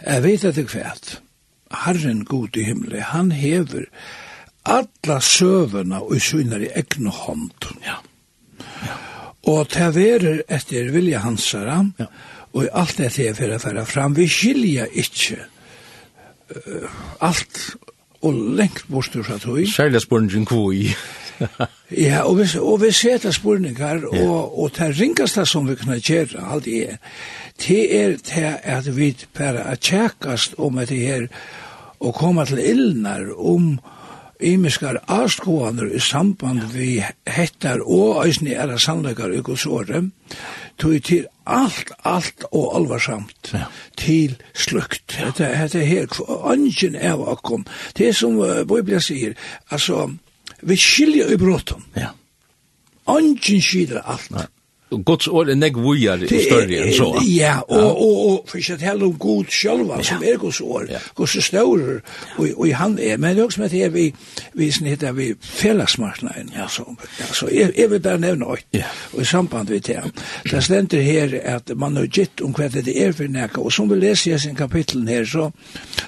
jeg 0.00 0.22
vet 0.24 0.44
at 0.48 0.56
det 0.56 0.68
kvært, 0.70 1.10
Herren 1.84 2.24
god 2.24 2.56
i 2.56 2.64
himmelen, 2.66 3.02
han 3.12 3.30
hever 3.36 3.84
alla 4.64 5.18
søvene 5.20 6.00
og 6.02 6.20
syner 6.22 6.64
i 6.64 6.70
egne 6.76 7.12
hånd. 7.14 7.68
Ja. 7.84 7.98
ja. 8.86 8.96
Og 9.50 9.68
taverer 9.72 10.42
etter 10.48 10.90
vilja 10.94 11.22
hansara, 11.24 11.82
ja. 12.00 12.08
og 12.52 12.68
alt 12.72 12.98
dette 13.00 13.28
er 13.28 13.36
for 13.38 13.52
å 13.54 13.60
fære 13.62 13.86
fram. 13.88 14.16
Vi 14.16 14.26
skiljer 14.30 14.90
ikke 15.04 15.38
uh, 16.56 17.00
alt 17.28 17.62
og 18.22 18.34
lengt 18.56 18.84
bort 18.90 19.16
ur 19.16 19.24
satt 19.24 19.46
tøy. 19.46 19.64
Særlig 19.66 20.02
spurningen 20.04 20.46
kvoi. 20.46 20.90
ja, 22.06 22.22
og 22.28 22.38
vi, 22.38 22.46
og 22.60 22.80
vi 22.82 22.90
ser 22.92 23.18
det 23.18 23.34
spurningar, 23.34 24.02
yeah. 24.04 24.28
og, 24.28 24.58
og 24.62 24.72
det 24.76 24.90
ringaste 25.00 25.46
som 25.46 25.68
vi 25.68 25.76
kunne 25.80 26.00
gjøre, 26.00 26.42
alt 26.52 26.68
er, 26.68 26.98
det 27.66 27.80
er 27.96 28.16
det 28.16 28.52
at 28.62 28.90
vi 28.96 29.14
bare 29.38 29.64
er 29.72 29.80
tjekkast 29.80 30.58
om 30.58 30.76
det 30.76 31.00
her, 31.00 31.26
og 32.00 32.14
komme 32.14 32.44
til 32.46 32.60
illnar 32.64 33.24
om 33.36 33.54
um, 33.54 33.80
imiskar 34.40 35.00
avskåaner 35.06 35.94
i 35.94 36.00
samband 36.00 36.72
vi 36.74 37.00
hettar 37.26 37.82
og 37.84 38.24
eisne 38.24 38.54
er 38.56 38.76
sannleikar 38.80 39.32
i 39.34 39.42
godsåre, 39.44 40.02
tog 40.80 40.96
til 41.04 41.26
alt, 41.46 41.92
alt 42.04 42.44
og 42.50 42.76
alvarsamt 42.78 43.52
ja. 43.54 43.66
til 43.96 44.36
slukt. 44.54 45.16
Hette, 45.18 45.50
hette 45.56 45.84
her, 45.84 46.06
angen 46.48 46.96
av 46.96 47.26
akkom. 47.34 47.66
Det 47.98 48.14
som 48.16 48.38
uh, 48.38 48.62
Biblia 48.68 49.00
sier, 49.02 49.36
altså, 49.70 50.08
vi 50.62 50.76
skiljer 50.76 51.34
i 51.34 51.40
bråttom. 51.40 51.84
Ja. 51.96 52.14
Angen 53.10 53.62
skiljer 53.64 54.02
alt. 54.04 54.30
Ja. 54.36 54.46
Guds 54.90 55.28
ord 55.28 55.48
er 55.48 55.54
nek 55.54 55.76
vujar 55.78 56.22
i 56.24 56.28
større 56.42 56.78
enn 56.82 56.94
så. 56.94 57.06
Ja, 57.22 57.60
og, 57.62 57.90
og, 57.90 58.16
og 58.30 58.50
for 58.50 58.58
ikke 58.58 58.74
at 58.74 58.82
heller 58.82 59.06
om 59.06 59.18
god 59.22 59.52
sjølva, 59.54 60.00
ja. 60.00 60.06
som 60.08 60.24
er 60.26 60.40
Guds 60.42 60.60
ord. 60.60 60.90
Guds 61.14 61.36
større, 61.44 62.00
og, 62.36 62.48
og 62.56 62.72
han 62.74 62.96
er, 62.98 63.16
men 63.16 63.36
det 63.36 63.44
er 63.44 63.46
også 63.46 63.62
med 63.62 63.70
det 63.70 63.92
vi, 63.94 64.08
vi 64.58 64.70
snitter 64.74 65.14
vi 65.14 65.28
fellesmarknaden, 65.40 66.50
ja. 66.56 66.66
så, 66.68 66.84
ja, 67.20 67.28
så 67.34 67.48
jeg, 67.54 67.70
jeg 67.78 67.90
vil 67.90 68.02
bare 68.02 68.18
nevne 68.18 68.50
øyt, 68.50 68.66
ja. 68.74 68.90
og 69.12 69.22
i 69.22 69.28
samband 69.30 69.70
med 69.70 69.80
det, 69.86 70.02
det 70.50 70.64
stender 70.64 71.06
her 71.06 71.38
at 71.54 71.70
man 71.76 71.96
har 71.96 72.10
gitt 72.10 72.42
om 72.42 72.54
hva 72.56 72.68
det 72.72 72.90
er 72.90 73.14
for 73.14 73.30
nekka, 73.30 73.62
og 73.62 73.72
som 73.72 73.90
vi 73.90 74.00
leser 74.02 74.34
i 74.34 74.42
sin 74.42 74.58
kapitlen 74.58 75.08
her, 75.08 75.24
så, 75.24 75.50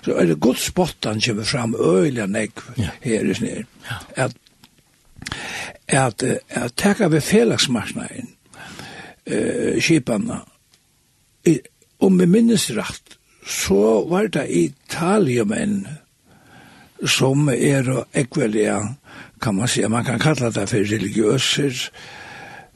så 0.02 0.18
er 0.18 0.32
det 0.32 0.40
Guds 0.42 0.66
spottan 0.72 1.22
kommer 1.22 1.46
fram 1.46 1.74
øyla 1.78 2.26
negg 2.26 2.66
ja. 2.78 2.90
her 3.02 3.30
i 3.30 3.34
snir, 3.34 3.66
ja. 3.86 4.02
at 4.26 4.38
at 5.88 6.22
at 6.50 6.72
taka 6.76 7.08
við 7.12 7.22
felagsmarsnaðin 7.22 8.32
eh, 9.26 9.80
skipanna. 9.80 10.42
Om 11.98 12.18
vi 12.18 12.26
minnes 12.26 12.70
rett, 12.70 13.18
så 13.46 14.04
var 14.08 14.28
det 14.28 14.46
italiemenn 14.48 15.87
som 17.06 17.48
er 17.50 17.88
og 17.90 18.04
ekvelia, 18.14 18.80
kan 19.42 19.56
man 19.58 19.68
si, 19.68 19.82
man 19.90 20.04
kan 20.04 20.20
kalla 20.22 20.50
det 20.50 20.68
for 20.70 20.87
religiøser, 20.87 21.90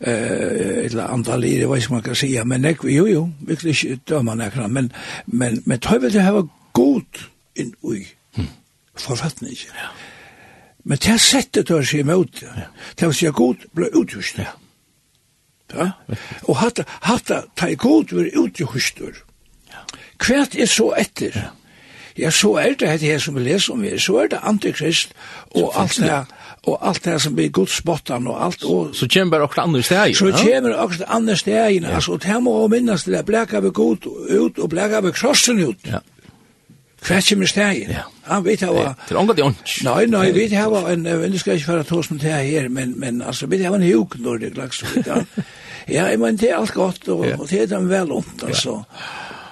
eh 0.01 0.85
eller 0.87 1.09
andalir 1.09 1.61
jag 1.61 1.69
vet 1.69 1.79
inte 1.79 1.93
man 1.93 2.03
kan 2.03 2.15
säga 2.15 2.45
men 2.45 2.63
jag 2.63 2.77
jo 2.85 3.09
jo 3.09 3.31
verkligen 3.41 4.01
döma 4.05 4.35
näkra 4.35 4.69
men 4.69 4.93
men 5.25 5.63
men 5.65 5.79
tar 5.79 5.99
väl 5.99 6.13
det 6.13 6.21
här 6.21 6.49
god 6.73 7.19
inn 7.55 7.75
ui, 7.83 8.07
hmm. 8.35 8.47
forfattning, 8.95 9.57
ja. 9.67 9.89
Men 10.83 10.99
det 10.99 11.19
sättet 11.19 11.71
att 11.71 11.87
se 11.87 11.99
imot, 11.99 12.43
det 12.95 13.07
var 13.07 13.13
så 13.13 13.31
god 13.31 13.57
ble 13.73 13.87
utgjort 13.87 14.35
ja. 14.37 14.45
Ja? 15.75 15.91
Og 16.47 16.57
hatta, 16.61 16.85
hatta, 17.03 17.43
ta 17.57 17.69
i 17.71 17.79
god 17.79 18.15
vir 18.15 18.31
ut 18.39 18.61
i 18.61 18.67
hustur. 18.71 19.23
Kvært 20.23 20.57
er 20.57 20.71
så 20.71 20.93
etter. 20.97 21.35
Ja. 21.35 21.51
ja, 22.17 22.31
så 22.31 22.55
er 22.63 22.77
det 22.79 23.01
her 23.03 23.19
som 23.21 23.37
vi 23.37 23.45
leser 23.45 23.75
om 23.75 23.85
her, 23.85 23.99
så 24.01 24.23
er 24.23 24.33
det 24.33 24.41
antikrist 24.43 25.13
og 25.51 25.75
alt 25.77 25.99
det 26.01 26.25
og 26.67 26.81
alt 26.89 27.05
det 27.05 27.13
her 27.13 27.21
som 27.23 27.35
blir 27.37 27.51
godsbottan 27.55 28.27
og 28.27 28.41
alt. 28.45 28.65
Og, 28.65 28.89
så 28.97 29.07
kommer 29.13 29.39
det 29.39 29.47
okkur 29.47 29.63
andre 29.63 29.83
steg. 29.87 30.17
Så 30.19 30.33
kommer 30.35 30.73
det 30.73 30.79
okkur 30.83 31.05
andre 31.07 31.37
steg, 31.39 31.83
ja. 31.83 31.95
altså, 31.95 32.17
det 32.17 32.31
her 32.31 32.41
må 32.43 32.57
minnes 32.69 33.05
det, 33.07 33.23
bleka 33.27 33.61
vi 33.63 33.71
god 33.71 34.07
ut 34.31 34.59
og 34.59 34.71
bleka 34.71 35.01
vi 35.01 35.13
krossen 35.15 35.63
ut. 35.63 35.87
Ja. 35.87 36.03
Hva 37.07 37.21
kommer 37.23 37.47
steg? 37.47 37.85
Ja. 37.91 38.03
Han 38.27 38.43
vet 38.43 38.65
hva... 38.67 38.89
Til 39.07 39.19
ångat 39.21 39.39
i 39.39 39.45
ånds. 39.47 39.75
Nei, 39.87 40.07
nei, 40.11 40.25
vi 40.35 40.47
hva... 40.51 40.81
en... 40.91 41.07
Vi 41.07 41.39
skal 41.39 41.61
ikke 41.61 41.77
være 41.77 41.87
tås 41.87 42.11
med 42.11 42.25
det 42.25 42.33
her, 42.35 42.67
men, 42.73 42.97
men 42.99 43.21
altså, 43.23 43.47
vi 43.47 43.61
hva 43.63 43.77
en 43.79 43.87
hjuk 43.87 44.19
når 44.19 44.25
nordisk 44.27 44.59
laksvik. 44.59 45.07
Ja, 45.87 46.09
jeg 46.11 46.19
mener, 46.19 46.41
det 46.41 46.51
er 46.51 46.59
alt 46.59 46.75
godt, 46.75 47.07
og, 47.15 47.23
og 47.39 47.47
det 47.51 47.61
er 47.63 47.71
dem 47.71 47.87
vel 47.93 48.11
ondt, 48.17 48.43
altså. 48.49 48.81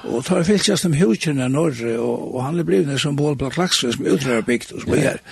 Og 0.05 0.25
tar 0.27 0.43
fylkjast 0.45 0.89
om 0.89 0.97
hukjene 0.99 1.47
norr, 1.49 1.79
og, 1.95 2.35
og 2.35 2.41
han 2.45 2.59
er 2.59 2.67
blivne 2.67 2.99
som 2.99 3.15
bål 3.17 3.39
på 3.39 3.53
laksvik 3.55 3.95
som 3.95 4.11
utrører 4.11 4.43
bygd 4.49 4.75
og 4.75 4.83
så 4.83 4.99
her. 4.99 5.23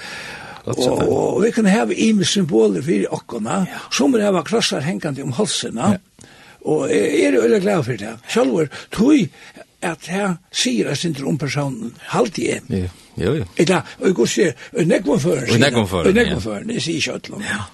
Og, 0.62 0.78
og 1.02 1.40
vi 1.42 1.50
kan 1.50 1.66
hava 1.66 1.96
ime 1.98 2.22
symboler 2.22 2.87
fyrir 2.87 3.11
okkona, 3.11 3.64
som 3.90 4.14
er 4.14 4.28
hava 4.28 4.44
krossar 4.46 4.87
hengande 4.87 5.26
om 5.26 5.35
halsina, 5.35 5.96
ja. 5.96 6.28
Og 6.62 6.85
jeg 6.94 7.24
er 7.26 7.40
veldig 7.42 7.58
glad 7.64 7.80
for 7.82 7.98
det. 7.98 8.11
Sjølver, 8.30 8.68
tog 8.94 9.62
at 9.83 10.09
her 10.11 10.35
sier 10.55 10.88
jeg 10.88 10.97
sin 10.97 11.14
til 11.14 11.27
om 11.27 11.38
personen, 11.38 11.95
halte 12.14 12.45
jeg. 12.47 12.62
Ja, 12.71 12.88
jo, 13.18 13.35
jo. 13.40 13.47
Eta, 13.61 13.83
og 13.99 14.07
jeg 14.07 14.14
går 14.14 14.33
sier, 14.33 14.53
og 14.73 14.87
nekvåføren 14.88 15.47
sier, 15.47 15.55
og 15.55 15.64
nekvåføren, 15.66 16.09
og 16.09 16.18
nekvåføren, 16.21 16.68
det 16.73 16.83
sier 16.83 17.07
kjøtlen. 17.11 17.42
Ja, 17.47 17.59
ja. 17.59 17.71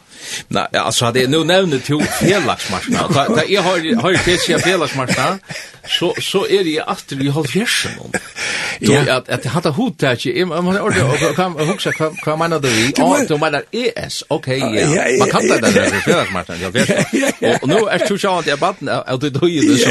Nej, 0.48 0.66
alltså 0.72 1.11
det 1.12 1.26
nu 1.26 1.44
nämnde 1.44 1.78
till 1.78 2.02
felaxmarknad. 2.02 3.14
Ta 3.14 3.44
jag 3.48 3.62
har 3.62 4.02
har 4.02 4.12
det 4.12 4.40
sig 4.40 4.59
felaxmarknad. 4.59 5.38
Så 5.88 6.14
så 6.20 6.46
är 6.46 6.64
det 6.64 6.81
att 6.81 7.12
vi 7.12 7.28
har 7.28 7.44
fjärsen 7.44 7.92
om. 7.98 8.12
Ja, 8.78 9.12
att 9.12 9.28
att 9.28 9.44
hata 9.44 9.70
hot 9.70 9.98
där 9.98 10.16
ju 10.26 10.44
man 10.46 10.66
har 10.66 10.81
ordet 10.81 11.31
och 11.31 11.37
kan 11.37 11.52
huxa 11.52 11.92
vad 12.26 12.38
menar 12.38 12.61
du? 12.61 12.92
Ja, 12.96 13.18
du 13.28 13.38
menar 13.38 13.62
ES. 13.70 14.24
Okej, 14.28 14.59
ja. 14.59 15.04
Man 15.18 15.31
kan 15.31 15.42
det 15.48 15.70
där 15.70 16.00
felaxmarknad. 16.00 16.59
Jag 16.61 16.70
vet. 16.70 17.62
Och 17.62 17.68
nu 17.68 17.74
är 17.74 17.98
det 17.98 18.18
så 18.18 18.38
att 18.38 18.46
jag 18.46 18.59
batten 18.59 18.88
att 18.88 19.20
du 19.20 19.31
då 19.31 19.48
ju 19.48 19.76
så. 19.76 19.90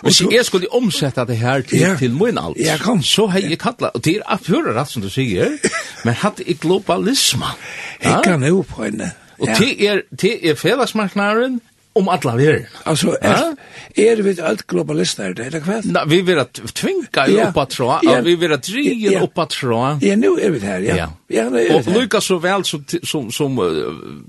Och 0.00 0.14
så 0.14 0.32
är 0.32 0.42
skulle 0.42 0.66
omsätta 0.66 1.24
det 1.24 1.34
här 1.34 1.62
till 1.62 1.96
till 1.98 2.10
min 2.10 2.38
allt. 2.38 2.56
Ja, 2.58 2.78
kom. 2.78 3.02
Så 3.02 3.26
har 3.26 3.38
jag 3.38 3.58
kallar 3.58 3.96
och 3.96 4.00
det 4.00 4.16
är 4.16 4.32
att 4.32 4.46
höra 4.46 4.80
rätt 4.80 4.90
som 4.90 5.02
du 5.02 5.10
säger. 5.10 5.58
Men 6.02 6.14
hade 6.14 6.50
i 6.50 6.54
globalismen. 6.54 7.48
Jag 8.00 8.24
kan 8.24 8.42
ju 8.42 8.62
på 8.62 8.84
en 8.84 9.10
Og 9.38 9.46
ja. 9.46 9.54
det 9.58 9.88
er, 9.88 10.00
det 10.20 10.50
er 10.50 10.54
fellesmarknaren, 10.54 11.60
om 11.94 12.08
alla 12.08 12.36
vi 12.36 12.46
är. 12.46 12.68
Alltså 12.82 13.16
är 13.20 13.56
er, 13.94 14.16
vi 14.16 14.40
allt 14.40 14.66
globalister 14.66 15.34
det 15.34 15.44
eller 15.44 15.60
kväll? 15.60 15.82
Nej, 15.84 16.02
vi 16.06 16.22
vill 16.22 16.38
att 16.38 16.74
tvinga 16.74 17.28
ja. 17.28 17.48
upp 17.48 17.56
att 17.56 17.70
tro, 17.70 17.98
ja. 18.02 18.20
vi 18.20 18.36
vill 18.36 18.52
att 18.52 18.62
driva 18.62 19.12
ja. 19.12 19.20
upp 19.20 19.38
att 19.38 19.50
tro. 19.50 19.98
Ja, 20.00 20.16
nu 20.16 20.26
är 20.26 20.50
vi 20.50 20.60
här, 20.60 20.80
ja. 20.80 20.96
Ja, 20.96 21.08
ja 21.26 21.50
nu 21.50 21.66
är 21.66 21.76
Och 21.76 21.86
Lucas 21.86 22.24
så 22.24 22.38
väl 22.38 22.64
som 22.64 22.84
som 23.02 23.32
som 23.32 23.56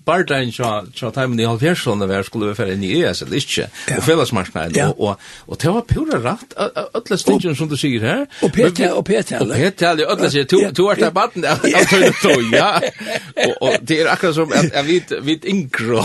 Bartain 0.05 0.51
så 0.51 0.85
så 0.95 1.11
timmen 1.11 1.39
i 1.39 1.45
halvfjärson 1.45 1.99
där 1.99 2.23
skulle 2.23 2.45
vi 2.45 2.55
för 2.55 2.67
en 2.71 2.79
ny 2.79 3.03
ES 3.03 3.21
eller 3.21 3.35
inte. 3.35 3.69
Och 3.97 4.03
fällas 4.03 4.31
marknaden 4.31 4.89
och 4.89 5.09
och 5.09 5.19
och 5.39 5.57
det 5.61 5.69
var 5.69 5.81
pura 5.81 6.31
rätt 6.31 6.53
alla 7.07 7.17
stingen 7.17 7.55
som 7.55 7.69
du 7.69 7.77
säger 7.77 7.99
här. 7.99 8.27
Och 8.41 8.53
Peter 8.53 8.97
och 8.97 9.05
Peter. 9.05 9.41
Och 9.41 9.55
Peter 9.55 10.05
och 10.05 10.11
alla 10.11 10.29
säger 10.29 10.45
to 10.45 10.57
du 10.73 10.91
är 10.91 10.95
där 10.95 11.11
batten 11.11 11.41
där. 11.41 11.57
Ja. 12.51 12.81
Och 13.59 13.73
det 13.81 14.01
är 14.01 14.07
akkurat 14.07 14.35
som 14.35 14.51
att 14.51 14.85
vi 14.85 15.03
vi 15.21 15.39
inkro. 15.43 16.03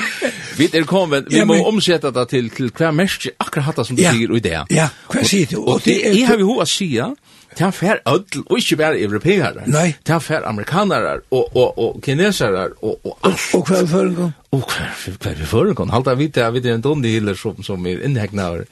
Vi 0.58 0.68
er 0.72 0.86
kommet, 0.88 1.26
vi 1.28 1.42
må 1.44 1.58
omsette 1.68 2.10
det 2.14 2.28
til, 2.30 2.48
til 2.50 2.70
hver 2.72 2.94
mest 2.96 3.26
akkurat 3.36 3.66
hatt 3.68 3.82
som 3.84 3.96
du 3.96 4.00
sier 4.00 4.32
i 4.32 4.40
det. 4.40 4.56
Ja, 4.72 4.86
hva 5.12 5.24
sier 5.26 5.50
du? 5.50 5.58
Og 5.60 5.82
det 5.84 5.98
er... 6.00 6.14
Jeg 6.16 6.28
har 6.30 6.40
jo 6.40 6.54
hva 6.56 6.64
sier, 6.68 7.12
det 7.56 7.64
er 7.66 7.74
fær 7.76 8.00
ødel, 8.08 8.42
og 8.46 8.58
ikke 8.58 8.76
bare 8.76 9.00
europeere. 9.00 9.66
Nei. 9.66 9.94
Det 10.06 10.14
er 10.14 10.22
fær 10.24 10.48
amerikanere, 10.48 11.18
og, 11.30 11.56
og, 11.56 11.78
og 11.78 12.00
kinesere, 12.04 12.68
og, 12.82 12.98
og 13.04 13.18
alt. 13.24 13.46
Og 13.56 13.68
hva 13.68 13.82
er 13.82 13.90
føringen? 13.90 14.32
Og 14.52 14.64
hva 14.64 14.88
er 15.32 15.44
føringen? 15.44 15.92
Halt 15.92 16.10
jeg 16.12 16.18
vite, 16.18 16.44
jeg 16.44 16.56
vet 16.56 16.70
en 16.72 16.84
dunne 16.84 17.12
hiller 17.12 17.36
som, 17.36 17.62
som 17.64 17.86
er 17.86 18.04
innhegnet. 18.04 18.66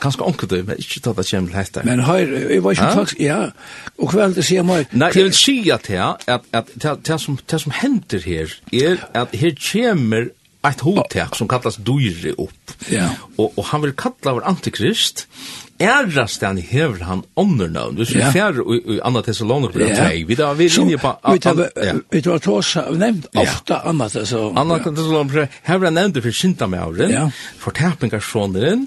Kanskje 0.00 0.26
onkel 0.26 0.50
du, 0.50 0.56
men 0.66 0.80
ikke 0.80 1.00
tatt 1.04 1.20
det 1.20 1.26
kjem 1.26 1.48
til. 1.50 1.86
Men 1.88 2.04
her, 2.06 2.34
jeg 2.50 2.64
var 2.64 2.76
ikke 2.76 2.90
faktisk, 2.94 3.20
ja, 3.20 3.38
og 3.98 4.12
hva 4.14 4.26
er 4.26 4.36
det 4.36 4.44
sier 4.46 4.66
meg? 4.66 4.90
Nei, 4.92 5.12
jeg 5.14 5.30
vil 5.30 5.36
si 5.36 5.56
at 5.70 5.88
det, 5.88 6.00
at, 6.30 6.50
at 6.52 6.74
det, 7.06 7.20
som, 7.20 7.38
det 7.50 7.60
som 7.60 7.74
hender 7.74 8.22
her, 8.26 8.54
er 8.72 9.02
at 9.14 9.34
her 9.36 9.56
kommer 9.60 10.30
ett 10.68 10.80
hotek 10.80 11.36
som 11.36 11.48
kallas 11.48 11.76
dyre 11.76 12.32
upp. 12.36 12.72
Ja. 12.88 13.08
Och 13.36 13.58
och 13.58 13.64
han 13.64 13.82
vill 13.82 13.92
kalla 13.92 14.34
vår 14.34 14.44
antikrist. 14.44 15.28
Ärrast 15.78 16.42
han 16.42 16.56
hever 16.56 17.00
han 17.00 17.22
omnernavn. 17.34 17.96
Du 17.96 18.06
ser 18.06 18.30
fjär 18.32 18.76
i 18.90 19.00
Anna 19.00 19.22
Thessaloniker 19.22 19.80
ja. 19.80 19.96
tre. 19.96 20.24
Vi 20.24 20.34
där 20.34 20.54
vi 20.54 20.68
linje 20.68 20.98
på 20.98 21.16
Vi 22.10 22.22
tar 22.22 22.38
tås 22.38 22.76
av 22.76 22.82
trots 22.82 22.98
nämnt 22.98 23.26
ofta 23.34 23.80
Anna 23.80 24.08
så 24.08 24.52
Anna 24.56 24.78
Thessaloniker 24.78 25.48
hever 25.62 25.84
han 25.84 25.94
nämnde 25.94 26.22
för 26.22 26.30
synda 26.30 26.66
med 26.66 26.82
avren. 26.82 27.10
Ja. 27.10 27.30
För 27.58 27.70
täpingar 27.70 28.20
sonen 28.20 28.86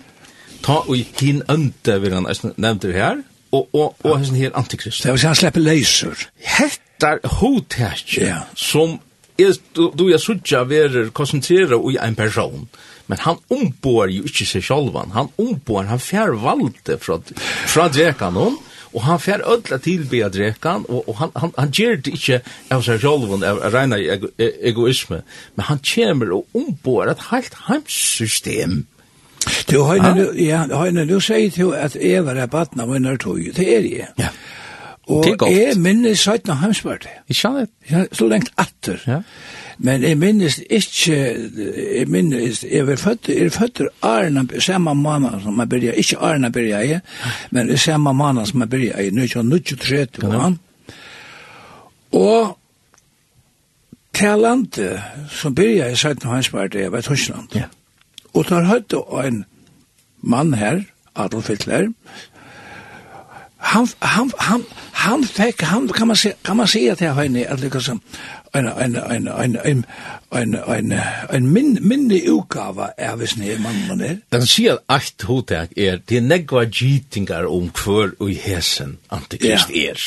ta 0.64 0.80
og 0.88 1.20
hin 1.20 1.44
ønte 1.52 2.00
vil 2.02 2.16
han 2.16 2.28
nevnte 2.56 2.90
det 2.90 2.98
her, 2.98 3.24
og, 3.54 3.70
og, 3.74 3.96
og 4.04 4.18
hesten 4.18 4.40
her 4.40 4.56
antikrist. 4.58 5.04
Det 5.04 5.14
vil 5.14 5.22
si 5.22 5.30
han 5.30 5.38
slipper 5.38 5.62
leiser. 5.62 6.28
Hettar 6.42 7.22
hotet 7.40 8.16
ja. 8.18 8.44
som 8.58 8.98
er, 9.38 9.54
du, 9.76 9.88
du 9.94 10.08
er 10.10 10.22
sutja 10.22 10.64
verer 10.70 11.12
konsentrera 11.16 11.78
i 11.92 11.98
en 12.02 12.18
person, 12.18 12.68
men 13.08 13.24
han 13.26 13.42
ombår 13.54 14.14
jo 14.14 14.28
ikke 14.30 14.48
seg 14.48 14.66
sjálvan, 14.66 15.14
han 15.14 15.32
ombår, 15.42 15.90
han 15.90 16.02
fjer 16.02 16.38
valde 16.42 17.00
fra, 17.02 17.20
fra 17.70 17.90
drekan 17.94 18.40
hon, 18.40 18.60
og 18.94 19.06
han 19.08 19.18
fær 19.18 19.42
ödla 19.50 19.80
tilbya 19.82 20.30
drekan, 20.30 20.86
og, 20.86 21.08
og 21.10 21.18
han, 21.18 21.32
han, 21.42 21.54
han 21.58 21.74
gjer 21.74 21.98
det 22.06 22.14
ikke 22.14 22.42
av 22.74 22.86
seg 22.86 23.02
sjálvan, 23.02 23.46
av 23.46 23.62
reina 23.74 23.98
ego, 23.98 24.30
egoisme, 24.38 25.24
men 25.58 25.70
han 25.70 25.82
kjemer 25.82 26.36
og 26.38 26.58
ombår 26.58 27.14
et 27.14 27.30
helt 27.32 27.58
heimsystem 27.68 28.84
Du 29.72 29.84
høyne 29.84 30.14
nu, 30.16 30.26
ja, 30.38 30.64
høyne 30.72 31.06
nu 31.06 31.20
sier 31.24 31.52
jo 31.58 31.72
at 31.76 31.96
jeg 31.96 32.26
var 32.26 32.38
er 32.40 32.52
baden 32.52 32.82
av 32.84 32.92
minnar 32.92 33.18
tog, 33.22 33.40
det 33.56 33.68
er 33.68 33.88
jeg. 33.88 34.08
Ja. 34.20 34.30
Og 35.12 35.52
jeg 35.52 35.76
minnes 35.84 36.20
17 36.20 36.52
av 36.52 36.62
hamsmørte. 36.62 37.10
Jeg 37.28 37.36
skjønner 37.36 37.66
det. 37.66 37.92
Ja, 37.92 38.06
så 38.16 38.28
lengt 38.32 38.54
atter. 38.58 39.02
Ja. 39.08 39.20
Men 39.84 40.04
jeg 40.04 40.18
minnes 40.18 40.60
ikke, 40.70 41.16
jeg 41.98 42.08
minnes, 42.08 42.64
jeg 42.72 42.88
var 42.88 42.96
født, 42.96 43.28
jeg 43.28 43.50
var 43.50 43.58
født 43.58 43.82
Arna, 44.02 44.44
samme 44.60 44.94
måned 44.96 45.42
som 45.44 45.60
jeg 45.60 45.70
begynte, 45.70 45.98
ikke 45.98 46.18
Arna 46.18 46.50
begynte 46.50 46.78
jeg, 46.78 47.02
men 47.52 47.78
samme 47.78 48.14
måned 48.14 48.46
som 48.46 48.62
jeg 48.62 48.70
begynte, 48.70 48.98
jeg, 48.98 49.12
nu 49.12 49.22
er 49.22 49.28
jeg 49.36 49.66
23 49.80 50.36
år. 50.38 50.54
Og 52.14 52.58
til 54.14 54.40
landet 54.40 55.02
som 55.30 55.56
byrja 55.56 55.88
jeg 55.88 55.98
17 55.98 56.28
av 56.28 56.34
hamsmørte, 56.34 56.80
jeg 56.80 56.92
var 56.92 56.98
i 56.98 57.02
Tyskland. 57.02 57.48
Ja. 57.56 57.72
Og 58.34 58.46
når 58.50 58.70
høyde 58.70 59.28
en 59.28 59.46
mann 60.22 60.54
her, 60.54 60.82
Adolf 61.16 61.48
Hitler, 61.48 61.92
han, 63.64 63.88
han, 64.02 64.32
han, 64.40 64.64
han 64.92 65.24
fikk, 65.24 65.62
han, 65.62 65.88
kan 65.88 66.08
man, 66.08 66.16
se, 66.16 66.34
kan 66.44 66.58
man 66.58 66.68
säga 66.68 66.96
til 66.96 67.14
henne, 67.14 67.46
at 67.48 67.60
liksom, 67.60 68.02
en, 68.56 68.68
en, 68.68 68.96
en, 68.96 69.28
en, 69.28 69.58
en, 69.66 69.86
en, 70.32 70.56
en, 70.56 70.94
en 71.34 71.48
min, 71.48 71.78
minne 71.82 72.20
utgave 72.30 72.90
er 72.98 73.16
hvis 73.16 73.38
ni 73.38 73.50
er 73.50 73.60
man 73.60 74.02
er. 74.02 74.18
Den 74.32 74.46
sier 74.48 74.74
at 74.74 74.84
alt 74.90 75.24
hotek 75.30 75.78
er, 75.78 75.98
det 76.10 76.18
er 76.18 76.28
negva 76.28 76.66
gittingar 76.66 77.48
om 77.50 77.72
hver 77.72 78.14
og 78.20 78.30
hesen 78.44 78.98
antikrist 79.12 79.72
er. 79.72 79.98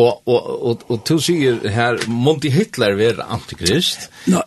Og 0.00 0.22
og 0.26 0.66
og 0.68 0.84
og 0.88 1.00
du 1.08 1.18
sier 1.20 1.58
her 1.68 1.98
Monty 2.08 2.50
Hitler 2.52 2.94
ver 2.96 3.20
antikrist. 3.26 4.08
No, 4.26 4.40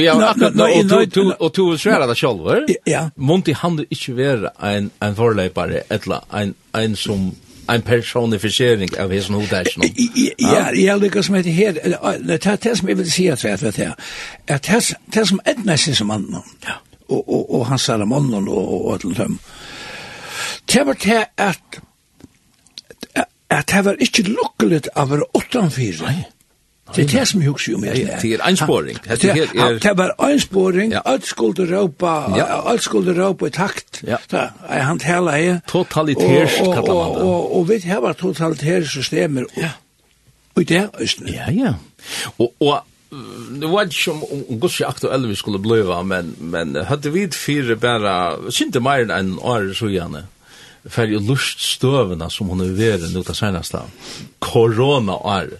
ja, 0.00 0.16
akkurat 0.30 0.56
no, 0.56 0.64
og 0.64 1.14
du 1.14 1.34
og 1.38 1.56
du 1.56 1.76
sværa 1.78 2.08
det 2.08 2.16
sjølv. 2.18 2.66
Ja. 2.86 3.08
Monty 3.16 3.54
han 3.54 3.78
ikkje 3.90 4.16
vera 4.16 4.54
ein 4.58 4.90
ein 5.00 5.14
forleipare 5.14 5.84
etla 5.90 6.22
ein 6.32 6.54
ein 6.74 6.96
som 6.96 7.32
en 7.68 7.82
personifiering 7.82 8.98
av 8.98 9.10
his 9.10 9.30
new. 9.30 9.42
Ja, 10.38 10.70
ja, 10.72 10.98
det 10.98 11.24
som 11.24 11.34
heter 11.34 11.50
her, 11.50 11.72
det 11.72 12.46
er 12.46 12.56
det 12.56 12.78
som 12.78 12.88
jeg 12.88 12.98
vil 12.98 13.10
si 13.10 13.26
at 13.26 13.44
rett 13.44 13.62
vet 13.62 13.76
her, 13.76 13.92
at 14.48 14.70
det 15.14 15.28
som 15.28 15.40
etnæsig 15.46 15.96
som 15.96 16.10
ja 16.64 16.74
og, 17.08 17.28
og, 17.28 17.54
og 17.54 17.66
hans 17.66 17.82
salamon 17.82 18.34
og, 18.34 18.48
og, 18.48 18.58
og, 18.58 18.84
og, 18.84 18.94
og, 18.94 19.04
og, 19.08 19.38
og, 20.78 20.96
og, 21.08 21.26
og, 21.38 21.87
at 23.50 23.70
det 23.72 23.84
var 23.84 24.02
ikke 24.04 24.24
lukkelig 24.28 24.82
av 24.94 25.08
å 25.08 25.14
være 25.14 25.28
utenfor. 25.38 26.02
Nei. 26.04 26.24
Det 26.96 27.04
er 27.04 27.08
det 27.18 27.22
som 27.28 27.42
jeg 27.42 27.52
husker 27.52 27.74
om 27.76 27.84
jeg 27.84 28.02
er. 28.08 28.20
Det 28.20 28.30
er 28.32 28.42
einsporing. 28.48 28.98
Det 29.84 29.92
var 29.96 30.14
einsporing, 30.24 30.94
alt 31.04 31.26
skulle 31.28 31.66
råpa, 31.68 32.14
alt 32.64 32.82
skulle 32.82 33.12
råpa 33.16 33.46
i 33.46 33.52
takt. 33.52 34.02
Ja. 34.08 34.16
Han 34.68 34.98
tala 34.98 35.36
jeg. 35.36 35.60
Totalitærs, 35.68 36.56
kallar 36.62 36.94
man 36.94 37.18
det. 37.18 37.26
Og 37.28 37.68
vi 37.68 37.80
har 37.88 38.12
totalitære 38.12 38.86
systemer. 38.86 39.44
Ja. 39.56 39.74
Og 40.56 40.68
det 40.68 40.76
er 40.76 40.88
østene. 41.00 41.32
Ja, 41.32 41.50
ja. 41.52 41.74
Og 42.38 42.84
Nu 43.58 43.68
var 43.72 43.84
det 43.84 43.94
som 43.96 44.18
om 44.20 44.58
gussi 44.60 44.84
aktuelle 44.84 45.28
vi 45.28 45.34
skulle 45.34 45.58
bliva, 45.58 46.02
men, 46.02 46.34
men 46.40 46.76
hadde 46.84 47.08
vi 47.12 47.22
fire 47.32 47.76
bare, 47.80 48.12
synte 48.52 48.82
mer 48.84 49.08
enn 49.16 49.38
året 49.40 49.76
så 49.78 49.88
gjerne? 49.88 50.26
för 50.88 51.06
ju 51.06 51.20
luststövna 51.20 52.30
som 52.30 52.48
hon 52.48 52.60
är 52.60 52.64
värd 52.64 53.00
nu 53.14 53.22
ta 53.22 53.34
senaste 53.34 53.80
corona 54.38 55.16
år 55.16 55.50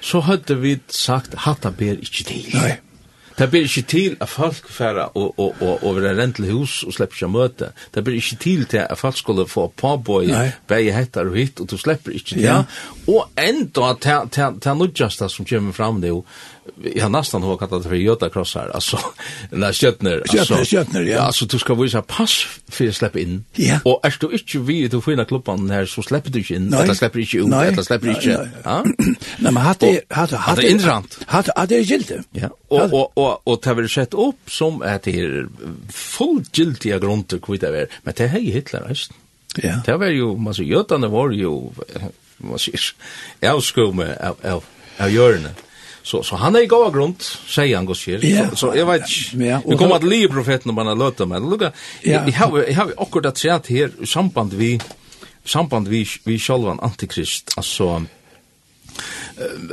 så 0.00 0.20
hade 0.20 0.54
vi 0.54 0.78
sagt 0.88 1.34
hatta 1.34 1.70
ber 1.70 1.98
inte 1.98 2.24
till. 2.24 2.50
Nej. 2.54 2.80
Det 3.38 3.50
blir 3.50 3.66
ikke 3.68 3.82
til 3.82 4.16
at 4.20 4.28
folk 4.28 4.68
færa 4.72 5.10
og, 5.14 5.34
og, 5.38 5.54
og, 5.60 5.84
og 5.84 5.96
være 5.96 6.16
rent 6.22 6.36
til 6.36 6.52
hus 6.52 6.82
og 6.82 6.94
slipper 6.96 7.16
ikke 7.16 7.28
møte. 7.28 7.70
Det 7.94 8.04
blir 8.04 8.16
ikke 8.16 8.36
til 8.40 8.64
til 8.66 8.82
at 8.84 8.98
folk 8.98 9.16
skulle 9.16 9.48
få 9.48 9.68
påbøy, 9.76 10.32
begge 10.68 10.92
hettar 10.92 11.28
og 11.28 11.36
hitt, 11.36 11.60
og 11.60 11.70
du 11.70 11.76
slipper 11.76 12.16
ikke 12.16 12.34
til. 12.34 12.42
Ja. 12.42 12.62
Og 13.06 13.28
enda 13.38 13.92
til, 14.00 14.30
til, 14.32 14.60
til 14.60 14.76
nødgjasta 14.80 15.28
som 15.28 15.46
kommer 15.46 15.72
fram 15.72 16.00
nu, 16.00 16.24
jag 16.94 17.02
har 17.02 17.08
nästan 17.08 17.42
har 17.42 17.56
kallat 17.56 17.82
det 17.82 17.88
för 17.88 17.96
Jota 17.96 18.28
crossar 18.28 18.70
altså, 18.74 18.98
när 19.50 19.72
skjutner 19.72 20.22
alltså 20.38 20.64
skjutner 20.64 21.02
ja. 21.02 21.20
Altså, 21.20 21.44
du 21.46 21.58
ska 21.58 21.74
visa 21.74 22.02
pass 22.02 22.46
för 22.68 22.90
släpp 22.90 23.16
in 23.16 23.44
ja. 23.54 23.78
och 23.84 24.00
är 24.02 24.14
du 24.20 24.32
inte 24.32 24.58
vid 24.58 24.90
du 24.90 25.00
finna 25.00 25.24
klubben 25.24 25.70
här 25.70 25.86
så 25.86 26.02
släpper 26.02 26.30
du 26.30 26.38
inte 26.38 26.54
in 26.54 26.74
eller 26.74 26.94
släpper 26.94 27.18
inte 27.18 27.36
ut 27.36 27.52
eller 27.52 27.82
släpper 27.82 28.08
inte 28.08 28.50
ja? 28.64 28.84
Nej 29.38 29.52
men 29.52 29.56
hade 29.56 30.00
hade 30.10 30.36
hade 30.36 30.70
intressant 30.70 31.18
hade 31.26 31.52
hade 31.56 31.80
gilt 31.80 32.12
ja. 32.32 32.48
Och 32.68 32.92
och 32.92 33.16
og, 33.26 33.42
og 33.44 33.60
det 33.60 33.70
har 33.70 33.78
vært 33.80 33.94
sett 33.94 34.16
opp 34.16 34.52
som 34.52 34.80
at 34.86 35.06
det 35.06 35.16
er 35.20 35.46
fullgiltiga 35.92 37.00
grunter 37.02 37.42
kvitt 37.42 37.64
det 37.64 37.72
er, 37.84 38.00
men 38.04 38.16
det 38.16 38.26
er 38.26 38.34
hei 38.36 38.46
Hitler, 38.54 38.88
eisen. 38.90 39.18
Ja. 39.62 39.78
Det 39.86 39.94
var 40.00 40.12
jo, 40.12 40.34
man 40.36 40.56
sier, 40.56 40.68
jødene 40.68 41.10
var 41.12 41.32
jo, 41.32 41.52
man 42.44 42.60
sier, 42.60 42.90
avskumme 43.48 44.10
av, 44.20 44.42
av, 44.44 44.66
av 45.00 45.12
hjørne. 45.12 45.54
Så, 46.06 46.20
så 46.22 46.38
han 46.38 46.54
er 46.54 46.62
i 46.62 46.68
gava 46.70 46.92
grunn, 46.94 47.16
sier 47.18 47.72
han 47.74 47.86
gos 47.88 48.04
her. 48.06 48.22
Ja. 48.22 48.44
Så, 48.52 48.60
så 48.60 48.74
jeg 48.76 48.86
vet 48.86 49.08
ikke, 49.10 49.40
ja, 49.42 49.56
vi 49.64 49.78
kommer 49.80 50.02
til 50.02 50.12
livet 50.12 50.34
profeten 50.36 50.70
om 50.70 50.78
han 50.78 50.92
har 50.92 51.00
løtt 51.00 51.24
men 51.26 51.48
lukka, 51.50 51.72
ja. 52.06 52.20
jeg, 52.20 52.36
jeg 52.36 52.76
har 52.78 52.92
jo 52.92 52.98
akkurat 53.02 53.32
at 53.32 53.42
sett 53.42 53.72
her, 53.74 53.90
i 53.90 54.06
samband 54.06 54.54
vi, 54.54 54.76
samband 55.42 55.90
vi, 55.90 56.04
vi 56.28 56.38
sjálvan 56.38 56.78
antikrist, 56.86 57.56
altså, 57.58 58.04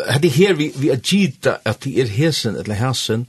hade 0.08 0.28
här 0.28 0.54
vi 0.54 0.73
vi 0.76 0.91
agita 0.91 1.58
att 1.63 1.82
det 1.82 2.02
är 2.02 2.06
hesen 2.06 2.56
eller 2.56 2.76
hesen 2.76 3.26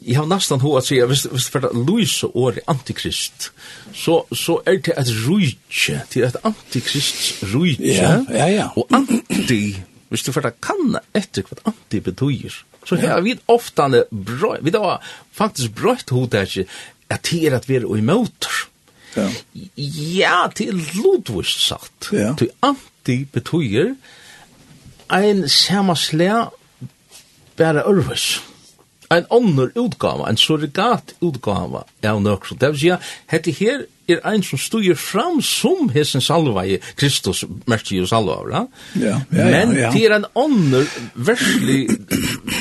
Jeg 0.00 0.16
har 0.16 0.24
nesten 0.24 0.62
hva 0.62 0.78
at 0.78 0.86
sier, 0.88 1.04
hvis, 1.10 1.26
hvis 1.28 1.50
det 1.52 1.60
er 1.68 1.74
Louis 1.76 2.12
og 2.24 2.36
året 2.40 2.64
antikrist, 2.72 3.50
så, 3.92 4.22
så 4.32 4.54
er 4.64 4.78
det 4.80 4.94
et 4.96 5.10
rujtje, 5.26 5.98
det 6.14 6.22
er 6.22 6.30
et 6.30 6.38
antikrist 6.48 7.42
rujtje, 7.52 7.92
ja, 7.92 8.14
ja, 8.32 8.46
ja. 8.48 8.68
og 8.80 8.88
anti, 8.96 9.76
hvis 10.08 10.24
du 10.24 10.32
for 10.32 10.40
det 10.40 10.54
kan 10.64 10.96
etter 11.12 11.44
hva 11.44 11.60
anti 11.68 12.00
betyr, 12.00 12.56
så 12.88 12.96
her 12.96 13.20
vi 13.24 13.36
ofta 13.44 13.90
ofte, 13.92 14.64
vi 14.64 14.72
da 14.72 14.96
faktisk 15.36 15.76
brøtt 15.76 16.16
hodetje, 16.16 16.64
at 17.12 17.28
det 17.28 17.44
er 17.50 17.58
at 17.60 17.68
vi 17.68 17.76
er 17.76 17.84
i 17.84 18.00
motor 18.00 18.64
Ja, 19.14 19.28
ja 19.76 20.38
det 20.58 20.68
er 20.68 20.78
lodvist 20.98 21.60
sagt. 21.68 22.10
Ja. 22.12 22.32
Det 22.38 22.48
anti 22.66 23.24
betyr, 23.30 23.94
ein 25.08 25.48
samasle 25.48 26.48
bara 27.58 27.84
örvis. 27.84 28.40
Ein 29.10 29.26
onnur 29.30 29.70
utgava, 29.78 30.26
ein 30.28 30.36
surrogat 30.40 31.14
utgava 31.20 31.84
av 32.02 32.22
nøkron. 32.22 32.58
Det 32.58 32.72
vil 32.72 32.80
si 32.80 32.90
at 32.94 33.10
hette 33.30 33.52
her 33.54 33.84
er 34.08 34.24
ein 34.28 34.42
som 34.42 34.58
stuger 34.60 34.96
fram 35.00 35.40
som 35.42 35.88
hesen 35.92 36.20
salvai, 36.24 36.80
Kristus, 36.96 37.44
mersi 37.70 38.00
og 38.02 38.08
salva, 38.08 38.40
ja? 38.50 38.64
Ja, 38.94 39.20
ja, 39.30 39.38
ja. 39.38 39.50
Men 39.52 39.76
det 39.76 40.02
er 40.04 40.16
ein 40.18 40.26
onnur 40.34 40.88
verslig 41.14 41.86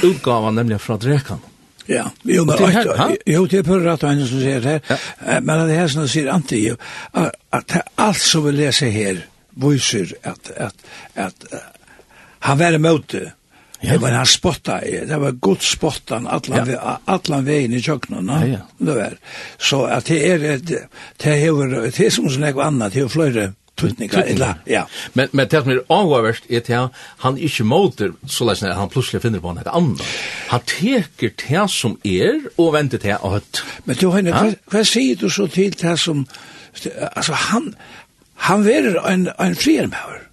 utgava, 0.04 0.52
nemlig 0.52 0.80
fra 0.84 0.98
drekan. 0.98 1.42
Ja, 1.88 2.06
jo, 2.24 2.46
men 2.46 2.56
jo, 3.28 3.46
det 3.46 3.60
er 3.60 3.66
på 3.68 3.78
rett 3.84 4.04
og 4.06 4.14
henne 4.14 4.28
som 4.28 4.40
sier 4.40 4.62
det 4.64 4.78
her, 4.88 5.42
men 5.44 5.66
det 5.68 5.76
her 5.76 5.90
som 5.92 6.08
sier 6.08 6.30
anti, 6.32 6.62
jo, 6.70 6.78
at 7.12 7.76
alt 8.00 8.24
som 8.24 8.46
vi 8.48 8.54
leser 8.56 8.94
her, 8.94 9.20
viser 9.60 10.14
at, 10.24 10.48
at, 10.56 10.86
at, 11.20 11.48
han 12.44 12.58
var 12.58 12.74
emot 12.74 13.08
det. 13.08 13.32
Ja. 13.80 13.92
Det 13.92 13.98
var 13.98 14.12
han 14.12 14.26
spotta 14.26 14.80
det 14.82 15.18
var 15.18 15.32
god 15.32 15.62
spottan 15.62 16.28
alla, 16.28 16.68
ja. 16.68 17.00
alla 17.06 17.42
vägen 17.42 17.74
i 17.74 17.82
köknen. 17.82 18.28
Ja, 18.28 18.48
ja. 18.48 18.58
Det 18.78 18.94
var. 18.94 19.18
Så 19.58 19.86
att 19.86 20.06
det 20.06 20.32
är 20.32 20.44
ett, 20.44 20.68
det 21.18 21.30
är, 21.30 21.92
det 21.98 22.00
är 22.00 22.10
som 22.10 22.30
sån 22.30 22.44
här 22.44 22.62
annat, 22.62 22.94
det 22.94 23.00
är 23.00 23.08
flöjre 23.08 23.54
tutningar. 23.76 24.14
Tutningar, 24.14 24.56
ja. 24.66 24.88
Men, 25.14 25.28
men 25.32 25.48
det 25.48 25.62
som 25.62 25.72
är 25.72 25.82
avgörst 25.88 26.44
är 26.50 26.78
att 26.78 26.92
han 26.96 27.38
inte 27.38 27.64
måter 27.64 28.12
så 28.28 28.46
lätt 28.46 28.62
när 28.62 28.74
han 28.74 28.90
plötsligt 28.90 29.22
finner 29.22 29.40
på 29.40 29.54
något 29.54 29.68
annat. 29.68 30.02
Han 30.48 30.60
teker 30.60 31.32
det 31.48 31.70
som 31.70 31.98
är 32.04 32.42
och 32.56 32.74
väntar 32.74 32.98
det 32.98 33.18
att... 33.22 33.64
Men 33.84 33.96
du, 33.96 34.12
Heine, 34.12 34.30
ja? 34.30 34.52
vad 34.66 34.88
säger 34.88 35.16
du 35.16 35.30
så 35.30 35.48
till 35.48 35.72
det 35.72 35.98
som... 35.98 36.26
Alltså 37.16 37.34
han, 37.34 37.76
han 38.36 38.64
var 38.64 39.10
en, 39.10 39.30
en 39.38 39.56
friarmöver 39.56 40.33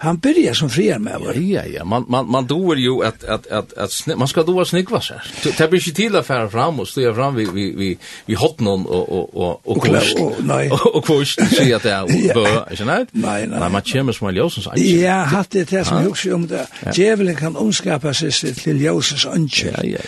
han 0.00 0.18
börjar 0.18 0.54
som 0.54 0.70
friar 0.70 0.98
med 0.98 1.20
va. 1.20 1.34
Ja 1.34 1.64
ja, 1.66 1.84
man 1.84 2.04
man 2.08 2.30
man 2.30 2.46
då 2.46 2.72
är 2.72 2.76
ju 2.76 3.04
att 3.04 3.24
att 3.24 3.46
att 3.46 3.72
att 3.72 4.16
man 4.16 4.28
ska 4.28 4.42
då 4.42 4.64
snickva 4.64 5.00
så. 5.00 5.14
Det 5.58 5.70
blir 5.70 5.80
ju 5.80 5.92
till 5.92 6.16
affär 6.16 6.48
fram 6.48 6.80
och 6.80 6.88
stå 6.88 7.14
fram 7.14 7.34
vi 7.34 7.44
vi 7.54 7.74
vi 7.76 7.98
vi 8.26 8.34
hot 8.34 8.60
någon 8.60 8.86
och 8.86 9.08
och 9.08 9.36
och 9.36 9.60
och 9.64 9.82
kost. 9.82 10.16
Nej. 10.40 10.70
Och 10.94 11.04
kost 11.04 11.40
så 11.56 11.76
att 11.76 11.82
det 11.82 11.92
är 11.92 12.34
bör, 12.34 12.74
så 12.76 12.84
nej. 12.84 13.06
Nej, 13.12 13.46
nej. 13.46 13.70
Man 13.70 13.82
kör 13.82 14.02
med 14.02 14.14
små 14.14 14.30
ljusens. 14.30 14.68
Ja, 14.76 15.12
hade 15.12 15.46
det 15.50 15.70
det 15.70 15.84
som 15.84 16.06
också 16.08 16.34
om 16.34 16.46
det. 16.46 16.66
Djävulen 16.94 17.36
kan 17.36 17.56
omskapa 17.56 18.14
sig 18.14 18.30
till 18.54 18.80
ljusens 18.80 19.26
anke. 19.26 19.74
Ja 19.76 19.84
ja. 19.84 19.98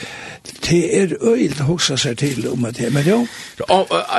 Det 0.69 1.01
är 1.03 1.33
öjligt 1.33 1.61
att 1.61 1.67
huxa 1.67 1.97
sig 1.97 2.17
till 2.17 2.49
om 2.49 2.73
det, 2.79 2.91
men 2.91 3.03
jo. 3.07 3.27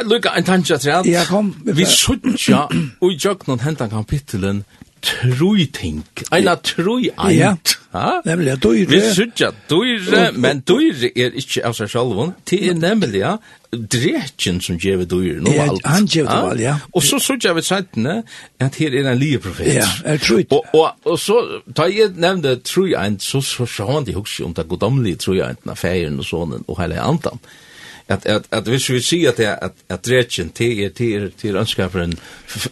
Luka, 0.04 0.30
en 0.30 0.44
tanke 0.44 0.76
att 0.76 0.86
Ja, 1.06 1.26
kom. 1.26 1.56
Vi 1.64 1.86
suttja, 1.86 2.68
og 3.02 3.12
i 3.12 3.18
jöknon 3.18 3.60
hentan 3.60 3.90
kapitelen, 3.90 4.64
troi 5.02 5.66
ting, 5.74 6.02
en 6.32 6.50
av 6.52 6.62
troi. 6.66 7.10
Ja, 7.34 7.56
ha? 7.94 8.22
nemlig 8.26 8.56
døyre. 8.64 8.90
Vi 8.92 9.00
sykja 9.16 9.52
døyre, 9.70 10.28
men 10.38 10.62
døyre 10.68 11.10
er 11.16 11.34
ikke 11.38 11.64
av 11.68 11.76
seg 11.78 11.92
sjalvun, 11.92 12.36
det 12.50 12.60
er 12.70 12.78
nemlig 12.78 13.24
ja, 13.24 13.34
drekjen 13.72 14.62
som 14.64 14.78
gjev 14.82 15.04
døyre 15.12 15.42
no 15.44 15.56
alt. 15.64 15.86
Han 15.88 16.08
gjev 16.10 16.30
det 16.30 16.38
vel, 16.48 16.64
ja. 16.66 16.76
Og 16.96 17.06
så 17.06 17.20
sykja 17.24 17.56
vi 17.58 17.66
sættene 17.66 18.20
at 18.62 18.78
her 18.82 18.96
er 19.00 19.10
en 19.12 19.20
lie 19.20 19.42
profet. 19.42 19.74
Ja, 19.80 19.90
er 20.06 20.22
troi. 20.22 20.46
Og, 20.50 20.70
og, 20.78 21.10
og 21.10 21.20
så, 21.20 21.42
da 21.68 21.90
jeg 21.92 22.14
nevnte 22.22 22.60
troi 22.68 22.94
eit, 23.00 23.26
så 23.26 23.44
sa 23.44 23.90
han 23.92 24.08
de 24.08 24.16
hukse 24.18 24.46
om 24.46 24.56
det 24.58 24.70
godomlige 24.70 25.26
troi 25.26 25.42
eit, 25.46 25.66
na 25.66 25.76
feiren 25.80 26.22
og 26.22 26.30
sånn, 26.30 26.62
og 26.68 26.82
hele 26.82 27.02
antan. 27.02 27.42
Ja 27.42 27.68
at 28.08 28.26
at 28.26 28.48
at 28.52 28.68
hvis 28.68 28.90
vi 28.90 29.02
ser 29.02 29.30
at 29.30 29.40
at 29.40 29.72
at 29.90 30.06
dretchen 30.06 30.50
te 30.50 30.84
er 30.86 30.90
till 30.90 31.24
er 31.24 31.30
te 31.38 31.50
er 31.50 31.60
anskapen 31.60 32.18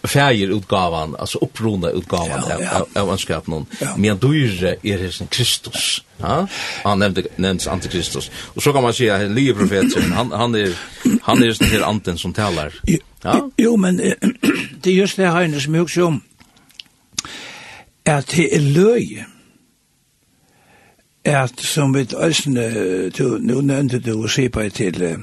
färger 0.04 0.52
utgåvan 0.52 1.15
alltså 1.20 1.38
upprona 1.42 1.89
utgåvan 1.89 2.44
av 2.44 2.88
av 2.96 3.10
anskapen 3.10 3.65
men 3.98 4.18
du 4.18 4.46
är 4.84 4.98
hesen 4.98 5.28
Kristus 5.28 6.04
ja? 6.18 6.48
Han 6.84 7.00
nämnde 7.00 7.24
nämns 7.36 7.68
antikristus. 7.68 8.32
Och 8.34 8.63
så 8.63 8.74
kan 8.74 8.84
man 8.84 8.94
säga 8.94 9.15
att 9.15 9.32
liv 9.32 9.54
profeten 9.54 10.12
han 10.12 10.32
han 10.32 10.56
är 10.56 10.76
han 11.22 11.44
är 11.44 11.60
den 11.60 11.70
här 11.70 11.82
anten 11.82 12.18
som 12.18 12.34
talar 12.34 12.74
ja? 13.22 13.50
jo 13.58 13.78
men 13.78 13.98
det 14.82 14.89
är 14.89 14.94
just 14.94 15.15
det 15.15 15.28
här 15.28 15.60
som 15.60 15.76
jag 15.76 15.89
om 15.98 16.22
att 18.06 18.28
det 18.28 18.56
är 18.56 18.60
löje 18.60 19.26
at 21.26 21.60
som 21.62 21.94
vi 21.94 22.08
øsne, 22.24 23.10
du, 23.10 23.38
nu 23.42 23.62
nevnte 23.62 24.00
du 24.00 24.24
og 24.24 24.52
på 24.52 24.70
til 24.70 25.04
uh, 25.04 25.20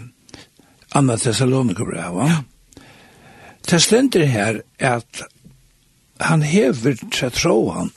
Anna 0.94 1.16
Thessalonikerbrev, 1.16 2.20
ja. 2.20 2.36
Det 3.70 3.82
stender 3.82 4.24
her 4.24 4.60
at 4.78 5.22
han 6.20 6.42
hever 6.42 6.94
til 7.12 7.30
troen, 7.30 7.90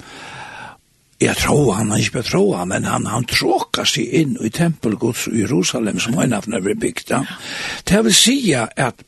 Jeg 1.21 1.35
tror 1.37 1.71
han, 1.71 1.91
han 1.91 1.99
ikke 1.99 2.21
tror 2.21 2.57
han, 2.57 2.67
men 2.67 2.85
han, 2.85 3.05
han 3.05 3.25
tråkar 3.27 3.83
seg 3.83 4.07
inn 4.21 4.37
i 4.39 4.49
tempelgods 4.49 5.25
i 5.27 5.41
Jerusalem 5.41 5.99
som 5.99 6.15
han 6.15 6.31
har 6.31 6.45
vært 6.47 6.79
bygd. 6.79 7.11
Det 7.89 8.03
vil 8.05 8.15
si 8.15 8.37
at, 8.55 9.03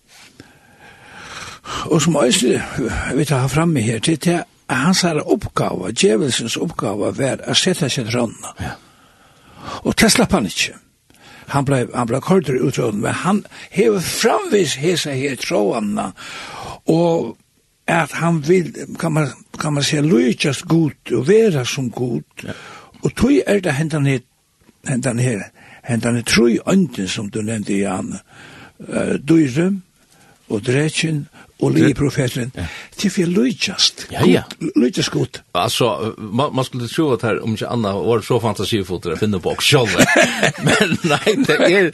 og 1.88 2.02
som 2.04 2.20
også 2.20 2.60
vi 3.16 3.26
tar 3.26 3.48
framme 3.48 3.80
her, 3.80 4.00
til 4.00 4.20
det 4.20 4.42
hans 4.76 5.02
her 5.02 5.20
oppgave, 5.26 5.92
djevelsens 5.92 6.58
oppgave, 6.58 7.12
var 7.18 7.44
å 7.50 7.56
sette 7.58 7.90
sin 7.90 8.10
rønne. 8.12 8.56
Ja. 8.60 8.78
Og 9.84 9.96
det 10.00 10.12
slapp 10.12 10.34
han 10.34 10.48
ikke. 10.50 10.78
Han 11.52 11.66
ble, 11.68 11.84
han 11.94 12.08
ble 12.08 12.22
kortere 12.24 12.64
utråden, 12.64 13.02
men 13.04 13.18
han 13.26 13.44
hever 13.74 14.00
framvis 14.00 14.78
hese 14.80 15.14
her 15.18 15.36
trådene, 15.42 16.12
og 16.88 17.36
at 17.92 18.14
han 18.22 18.40
vil, 18.48 18.72
kan 19.00 19.12
man, 19.14 19.28
kan 19.60 19.74
man 19.74 19.84
se, 19.84 20.02
lujtjast 20.02 20.66
god, 20.72 20.96
og 21.12 21.28
vera 21.28 21.66
som 21.68 21.90
god, 21.92 22.24
ja. 22.44 22.56
og 23.04 23.16
tog 23.16 23.42
er 23.48 23.60
det 23.60 23.74
hentan 23.76 24.08
her, 24.08 24.24
hentan 24.88 25.20
her, 25.20 25.44
hentan 25.84 26.16
her, 26.16 26.24
troi 26.24 26.60
ønden 26.68 27.08
som 27.08 27.30
du 27.30 27.42
nevnte, 27.42 27.82
Jan, 27.82 28.16
uh, 28.88 29.18
dyre, 29.20 29.74
og 30.52 30.64
dretjen, 30.68 31.26
og 31.62 31.71
lige 31.71 31.93
profeteren, 31.93 32.52
til 32.97 33.12
for 33.12 33.30
løytjast. 33.30 34.08
Ja, 34.12 34.26
ja. 34.26 34.41
Løytjast 34.76 35.12
godt. 35.12 35.41
Altså, 35.54 36.13
man, 36.17 36.56
man 36.56 36.65
skulle 36.65 36.88
tro 36.88 37.12
at 37.13 37.21
her, 37.21 37.41
om 37.43 37.52
ikke 37.52 37.67
Anna 37.67 37.93
var 37.93 38.21
så 38.26 38.39
fantasifoter 38.39 39.10
det 39.13 39.19
finner 39.19 39.39
på 39.39 39.56
selv. 39.62 39.93
men 40.67 40.95
nei, 41.04 41.36
det 41.47 41.58
er, 41.60 41.91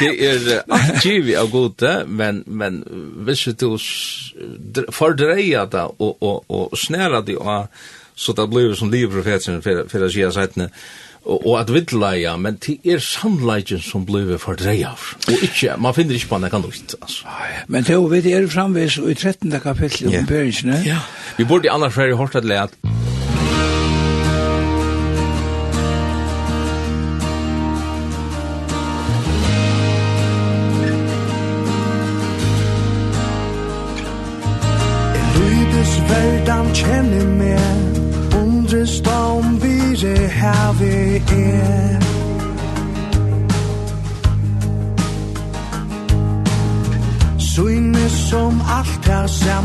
det 0.00 0.12
er 0.28 0.62
aktiv 0.68 1.32
av 1.38 1.50
gode, 1.52 1.94
men, 2.08 2.42
men 2.46 2.82
hvis 3.24 3.48
du 3.60 3.78
fordreier 4.92 5.66
det 5.72 5.86
og, 5.98 6.16
og, 6.20 6.44
og 6.48 6.78
snærer 6.78 7.24
det, 7.24 7.38
så 8.18 8.34
det 8.34 8.48
blir 8.50 8.74
som 8.74 8.90
livprofeteren 8.90 9.62
for, 9.62 9.84
for 9.88 10.04
å 10.04 10.12
si 10.12 10.24
at 10.26 10.58
og, 11.28 11.60
at 11.60 11.72
vidleia, 11.72 12.36
men 12.40 12.56
det 12.64 12.78
er 12.88 13.02
sannleikken 13.04 13.82
som 13.84 14.06
blir 14.08 14.36
fordreia. 14.40 14.94
Og 15.28 15.44
ikkje, 15.44 15.76
man 15.76 15.94
finner 15.96 16.16
ikkje 16.16 16.30
på 16.30 16.40
nekka 16.40 16.60
lukt, 16.62 16.94
altså. 17.02 17.28
Men 17.68 17.84
det 17.84 17.94
er 17.94 17.98
jo, 18.00 18.06
vi 18.08 18.32
er 18.32 18.48
framvis 18.48 18.98
i 18.98 19.14
13. 19.14 19.52
kapittel 19.60 20.08
om 20.08 20.14
yeah. 20.14 20.86
Ja, 20.86 21.00
vi 21.36 21.44
burde 21.44 21.70
annars 21.70 21.98
være 21.98 22.14
i 22.14 22.18
hårdt 22.18 22.40
at 22.40 22.48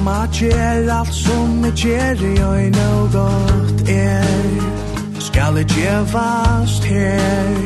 om 0.04 0.08
at 0.08 0.30
gjør 0.30 1.00
alt 1.00 1.13
som 1.13 1.66
jeg 1.66 1.74
gjør 1.74 2.18
i 2.32 2.36
øyne 2.42 2.86
og 3.02 3.10
godt 3.12 3.89
er. 3.89 5.20
Skal 5.20 5.56
jeg 5.56 5.66
gjevast 5.66 6.84
her? 6.84 7.58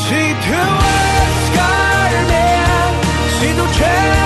Si 0.00 0.22
du 0.46 0.62
elskar 0.94 2.16
meg 2.30 3.10
Si 3.38 3.48
du 3.58 3.66
kjær 3.78 4.19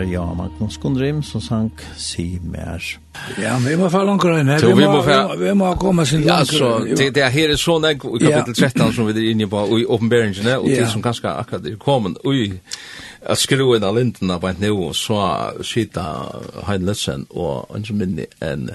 var 0.00 0.12
jag 0.12 0.36
Magnus 0.36 0.76
Gundrim 0.76 1.22
som 1.22 1.40
sank 1.40 1.72
si 1.96 2.40
mer. 2.42 2.98
Ja, 3.42 3.58
vi 3.66 3.76
må 3.76 3.90
få 3.90 4.04
langt 4.04 4.24
inn 4.24 4.48
her. 4.48 4.62
Vi, 4.64 4.72
vi 4.72 4.86
må, 4.88 5.02
få... 5.02 5.36
vi 5.36 5.54
må 5.54 5.72
komme 5.76 6.06
sin 6.06 6.22
långt. 6.24 6.48
så 6.48 6.78
det, 6.78 7.10
det 7.14 7.24
er 7.24 7.32
her 7.34 7.52
er 7.52 7.60
sånn 7.60 7.84
jeg 7.84 7.98
i 8.00 8.20
kapittel 8.22 8.56
13 8.56 8.94
som 8.96 9.08
vi 9.08 9.12
er 9.12 9.26
inne 9.34 9.48
på 9.50 9.64
i 9.76 9.84
uppenbäringen 9.84 10.56
och 10.56 10.68
det 10.68 10.86
som 10.88 11.02
ganske 11.02 11.28
akkurat 11.28 11.66
er 11.66 11.76
kommet 11.76 12.16
Oj, 12.24 12.60
att 13.26 13.38
skru 13.38 13.76
inn 13.76 13.84
av 13.84 13.96
lintene 13.96 14.38
på 14.40 14.48
ett 14.48 14.60
nu 14.60 14.92
så 14.94 15.18
skita 15.62 16.04
Heinletzen 16.64 17.26
og 17.30 17.76
en 17.76 17.84
som 17.84 17.98
minne 18.00 18.26
en 18.40 18.70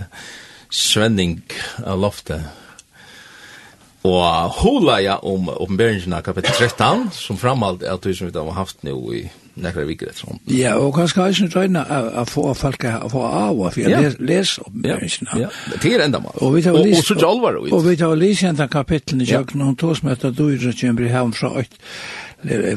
svenning 0.70 1.42
av 1.86 2.00
loftet 2.00 2.42
Og 4.06 4.62
hula 4.62 5.00
ja 5.02 5.18
om 5.18 5.50
oppenberingen 5.50 6.22
kapittel 6.22 6.54
13, 6.54 7.10
som 7.12 7.38
framhald 7.38 7.82
er 7.82 7.98
at 7.98 8.06
vi 8.06 8.14
som 8.14 8.30
vi 8.30 8.38
har 8.38 8.54
haft 8.54 8.84
nå 8.84 9.00
i 9.14 9.24
nekra 9.56 9.86
vikur 9.88 10.10
etter 10.12 10.26
sånt. 10.26 10.42
Ja, 10.52 10.76
og 10.82 10.94
kanskje 10.98 11.22
har 11.22 11.34
ikke 11.34 11.62
røyna 11.62 11.86
å 12.22 12.26
få 12.30 12.48
folk 12.58 12.86
å 12.90 13.10
få 13.12 13.24
av 13.28 13.56
og 13.60 13.72
for 13.76 13.84
jeg 13.84 14.16
les 14.20 14.56
opp 14.64 14.74
menneskene. 14.74 15.40
Ja, 15.46 15.50
det 15.72 15.94
er 15.94 16.06
enda 16.08 16.22
mal. 16.24 16.36
Og 16.42 16.58
vi 16.58 16.66
tar 16.66 16.78
lise, 16.80 17.02
og 17.02 17.10
så 17.10 17.20
jalvar 17.22 17.62
Og 17.64 17.88
vi 17.88 17.96
tar 18.00 18.16
lise 18.20 18.52
enda 18.52 18.68
kapitlen 18.72 19.24
i 19.24 19.30
kjøkken, 19.30 19.64
og 19.66 19.78
tog 19.80 19.96
som 19.98 20.12
etter 20.12 20.36
døyre 20.36 20.76
kjemmer 20.76 21.08
i 21.08 21.14
hevn 21.14 21.36
fra 21.36 21.54
8 21.64 21.84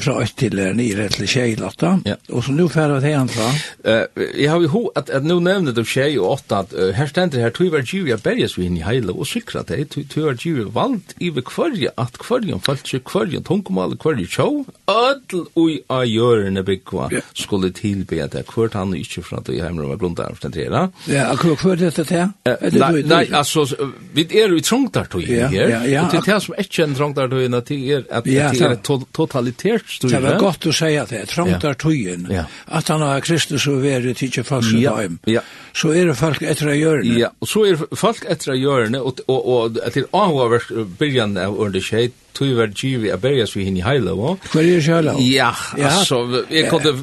fra 0.01 0.15
8 0.23 0.35
til 0.39 0.61
9 0.77 0.87
rett 0.99 1.17
til 1.19 1.29
6 1.29 1.57
til 1.57 1.65
8. 1.65 1.93
Ja. 2.07 2.17
Og 2.33 2.45
så 2.45 2.55
nå 2.55 2.69
færre 2.73 3.01
det 3.03 3.13
igjen 3.13 3.31
fra. 3.33 3.49
Uh, 3.85 4.23
jeg 4.39 4.51
har 4.51 4.63
jo 4.63 4.71
ho, 4.73 4.83
at, 4.97 5.11
at 5.11 5.27
nå 5.27 5.39
nevner 5.45 5.75
du 5.77 5.85
6 5.85 6.19
og 6.19 6.31
åtta, 6.39 6.63
at 6.65 6.75
uh, 6.77 6.91
her 6.97 7.11
stender 7.11 7.43
her, 7.43 7.53
tog 7.55 7.73
var 7.73 7.85
djur 7.87 8.09
berges 8.25 8.57
vi 8.59 8.69
inn 8.69 8.79
i 8.79 8.85
heile 8.87 9.13
og 9.13 9.27
sikra 9.29 9.65
det, 9.69 9.91
tog 9.95 10.29
var 10.29 10.39
djur 10.39 10.71
valgt 10.75 11.15
i 11.21 11.31
ved 11.35 11.47
kvarje, 11.49 11.93
at 11.99 12.19
kvarje 12.23 12.59
falt 12.65 12.89
seg 12.89 13.05
kvarje, 13.09 13.43
tungkomale 13.45 13.99
kvarje 14.01 14.29
tjau, 14.31 14.65
ødel 14.89 15.47
ui 15.59 15.79
a 15.93 16.03
gjørene 16.07 16.65
byggva 16.67 17.09
ja. 17.13 17.23
skulle 17.35 17.73
tilbe 17.77 18.23
at 18.23 18.35
det 18.37 18.47
kvart 18.49 18.77
han 18.79 18.95
ikke 18.97 19.23
fra 19.27 19.43
at 19.43 19.51
i 19.53 19.61
heimrum 19.63 19.93
av 19.93 20.01
grunnar 20.01 20.33
omstendera. 20.33 20.87
Ja, 21.11 21.29
akkurat 21.33 21.61
kvart 21.63 21.83
dette 21.83 22.05
til? 22.09 22.33
Nei, 22.79 23.03
nei, 23.09 23.23
altså, 23.35 23.67
vi 24.15 24.27
er 24.31 24.53
jo 24.53 24.59
i 24.59 24.65
trongtartøy 24.65 25.23
her, 25.27 25.53
ja, 25.55 25.83
ja. 25.85 26.05
og 26.05 26.13
til 26.15 26.25
det 26.27 26.41
som 26.45 26.57
ikke 26.59 26.85
er 26.85 26.89
en 26.89 27.59
at 27.59 27.69
det 27.69 27.79
er 27.95 28.07
at 28.11 28.27
Ja, 28.29 28.51
det 28.53 28.63
er 28.63 28.77
totalt 28.85 29.48
mentalitetsstyre. 29.49 30.11
Det 30.11 30.21
var 30.23 30.39
godt 30.39 30.67
å 30.67 30.73
si 30.73 30.91
at 30.99 31.11
det, 31.11 31.25
trångt 31.31 31.65
er 31.65 31.75
tøyen, 31.75 32.27
ja. 32.31 32.45
at 32.67 32.89
han 32.89 33.03
har 33.03 33.21
Kristus 33.21 33.67
og 33.69 33.83
vært 33.83 34.19
tidsi 34.19 34.43
folk 34.43 34.69
i 34.75 34.85
dag, 34.85 35.19
ja. 35.27 35.43
så 35.73 35.93
er 35.95 36.11
det 36.11 36.17
folk 36.19 36.43
etter 36.43 36.69
å 36.69 36.77
gjøre 36.77 37.03
det. 37.03 37.19
Ja, 37.19 37.31
og 37.41 37.49
så 37.49 37.65
er 37.67 37.83
folk 37.97 38.25
etter 38.29 38.53
å 38.55 38.59
gjøre 38.59 38.93
det, 38.93 39.01
og, 39.01 39.21
og, 39.27 39.39
og, 39.39 39.79
og 39.79 39.93
til 39.95 40.09
avhåversk 40.13 40.73
byrjan 40.99 41.37
av 41.39 41.59
under 41.59 41.81
skjeit, 41.81 42.15
tog 42.39 42.55
var 42.55 42.71
givet 42.75 43.15
att 43.15 43.21
börja 43.21 43.47
vi 43.55 43.65
hinn 43.65 43.77
i 43.77 43.81
Heilo. 43.81 44.39
er 44.55 44.59
är 44.59 44.81
Heilo? 44.81 45.21
Ja, 45.21 45.55
alltså, 45.85 46.45
jeg 46.51 46.71
kunde 46.71 46.95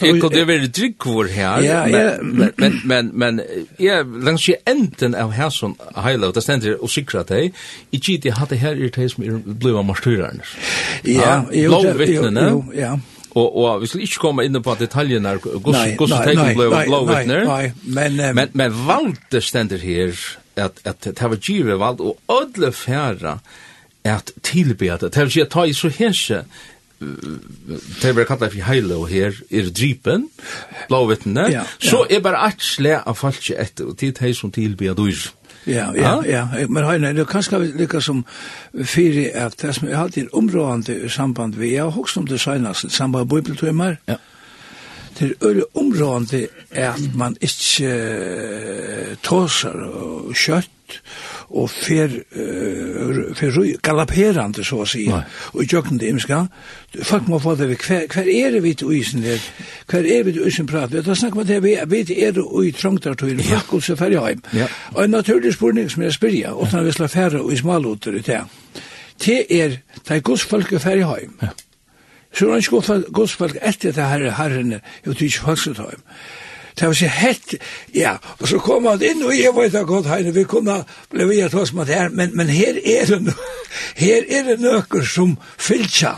jag 0.00 0.20
kunde 0.20 0.44
väl 0.44 0.72
drickvor 0.72 1.28
ja, 1.28 1.86
Men 1.86 2.52
men 2.56 2.80
men 2.84 3.10
men, 3.14 3.40
jag 3.78 4.24
langs 4.24 4.48
ju 4.48 4.54
enden 4.66 5.14
av 5.14 5.30
här 5.30 5.50
som 5.50 5.76
Heilo, 5.96 6.32
det 6.32 6.42
ständer 6.42 6.82
og 6.82 6.90
sikra 6.90 7.22
dig. 7.22 7.52
I 7.90 7.98
gitt 7.98 8.24
jeg 8.24 8.34
hade 8.34 8.56
her 8.56 8.74
i 8.74 8.88
det 8.88 9.10
som 9.10 9.24
er 9.24 9.38
blåa 9.44 9.82
marstyrarna. 9.82 10.42
Ja, 11.04 11.42
jo, 11.52 11.82
jo, 11.84 12.30
jo, 12.30 12.64
ja. 12.74 12.98
Og, 13.34 13.56
og 13.56 13.80
vi 13.82 13.86
skal 13.86 14.00
ikke 14.00 14.20
komme 14.20 14.44
inn 14.44 14.62
på 14.62 14.76
detaljerna 14.78 15.32
hur 15.34 15.58
hur 15.58 16.06
tekniken 16.06 16.56
ble 16.56 16.84
blåa 16.86 17.04
vittnen. 17.08 17.46
Nej, 17.46 17.72
men 17.82 18.16
men 18.34 18.48
men 18.52 18.72
valt 18.86 19.42
stender 19.42 19.78
her, 19.78 20.14
at, 20.56 20.80
at 20.84 21.00
det 21.04 21.30
var 21.30 21.36
givet 21.36 21.78
valt 21.78 22.00
og 22.00 22.18
ødle 22.30 22.72
färra 22.72 23.38
at 24.04 24.32
tilbe 24.42 24.92
at 24.92 25.00
Det 25.00 25.16
vil 25.16 25.30
si 25.30 25.40
at 25.40 25.50
ta 25.50 25.64
i 25.64 25.72
så 25.72 25.88
hese, 25.88 26.44
det 28.02 28.16
vil 28.16 28.26
kalla 28.26 28.48
for 28.48 28.64
heile 28.64 28.96
og 28.96 29.08
her, 29.08 29.32
er 29.50 29.70
drypen, 29.70 30.28
blåvittene, 30.88 31.40
ja, 31.40 31.62
ja. 31.62 31.64
så 31.78 32.04
er 32.10 32.20
bare 32.20 32.44
at 32.48 32.62
sle 32.62 32.98
av 33.00 33.16
falske 33.18 33.56
etter, 33.60 33.90
og 33.90 33.98
tid 33.98 34.20
hei 34.20 34.32
som 34.36 34.52
tilbe 34.52 34.90
at 34.90 35.00
dyr. 35.00 35.24
Ja, 35.66 35.88
ja, 35.96 36.18
ja, 36.28 36.44
men 36.68 36.84
høyne, 36.84 37.14
det 37.16 37.24
er 37.24 37.28
kanskje 37.28 37.62
lykka 37.64 38.00
som 38.04 38.24
fyrir 38.84 39.32
at 39.46 39.56
det 39.62 39.72
som 39.74 39.88
er 39.88 39.96
alltid 39.96 40.28
områdende 40.36 40.98
i 41.06 41.08
samband 41.08 41.56
vi, 41.56 41.72
jeg 41.72 41.82
har 41.82 41.94
hokst 41.96 42.20
om 42.20 42.26
det 42.28 42.40
senast, 42.40 42.90
samband 42.92 43.24
med 43.24 43.32
bibeltøymer, 43.32 43.96
ja, 44.08 44.20
det 45.18 45.30
er 45.30 45.48
øyne 45.48 45.64
områdende 45.74 46.46
at 46.70 47.00
man 47.14 47.36
ikke 47.40 49.16
tåser 49.22 49.74
og 49.74 50.34
kjøtt 50.34 50.70
og 51.54 51.70
fer, 51.70 52.10
uh, 52.36 53.34
fer 53.36 53.56
galopperande, 53.82 54.64
så 54.66 54.80
å 54.82 54.86
si, 54.88 55.06
Nei. 55.08 55.20
og 55.54 55.62
i 55.62 55.66
gjøkken 55.70 56.00
det 56.00 56.10
imska. 56.12 56.40
Folk 57.06 57.28
må 57.30 57.38
få 57.42 57.54
det 57.58 57.68
ved, 57.70 57.84
hver, 57.86 58.06
hver 58.10 58.30
er 58.30 58.54
det 58.56 58.62
vi 58.64 58.74
til 58.78 58.90
uisen 58.92 59.22
der? 59.24 59.42
Hver 59.90 60.08
er 60.16 60.24
vi 60.26 60.34
til 60.34 60.48
uisen 60.48 60.68
prat? 60.70 60.92
Da 60.94 61.14
snakker 61.14 61.40
man 61.40 61.48
til, 61.48 61.62
vi, 61.64 61.76
vi 61.90 62.02
er 62.18 62.34
det 62.36 62.44
ui 62.44 62.72
trångtartøyne, 62.74 63.42
ja. 63.42 63.60
folk 63.62 63.78
og 63.78 63.86
så 63.86 63.96
færre 64.00 64.24
heim. 64.26 64.42
Ja. 64.54 64.68
Og 64.94 65.04
en 65.04 65.14
naturlig 65.14 65.54
spurning 65.54 65.90
som 65.90 66.02
jeg 66.02 66.16
spyrja, 66.16 66.54
og 66.54 66.74
vi 66.74 66.96
slår 66.96 67.12
færre 67.12 67.42
og 67.42 67.52
i 67.52 67.60
smaloter 67.60 68.18
ut 68.18 68.26
det, 68.26 68.40
det 69.24 69.44
er, 69.46 69.46
det 69.54 69.62
er, 69.62 69.76
det 70.08 70.16
er, 70.18 70.20
det 70.34 70.82
er, 70.82 71.04
det 71.40 71.48
er, 71.48 71.62
Så 72.34 72.46
er 72.46 72.50
han 72.50 72.58
ikke 72.58 72.80
godt 72.80 73.12
godsfolk 73.14 73.58
etter 73.62 73.92
det 73.94 74.08
her 74.10 74.30
herrene, 74.38 74.80
jo 75.06 75.12
til 75.12 75.30
ikke 75.30 75.46
falsetøym. 75.46 76.02
Det 76.80 76.86
var 76.86 76.94
så 76.98 77.06
hett, 77.06 77.54
ja, 77.94 78.16
og 78.40 78.48
så 78.50 78.58
kom 78.58 78.86
han 78.90 79.02
inn, 79.02 79.22
og 79.22 79.30
jeg 79.38 79.52
vet 79.54 79.76
ikke 79.76 79.86
godt, 79.86 80.08
Heine, 80.10 80.32
vi 80.34 80.42
kunne 80.42 80.80
bli 81.10 81.26
via 81.30 81.48
til 81.48 81.60
oss 81.62 81.72
med 81.72 81.86
det 81.86 81.94
her, 81.94 82.08
men, 82.10 82.34
men 82.36 82.50
her 82.50 82.80
er 82.82 83.06
det 83.06 83.20
no, 83.22 83.34
her 83.96 84.26
er 84.26 84.42
det 84.48 84.56
nøkker 84.60 85.06
som 85.06 85.36
fylltja, 85.58 86.16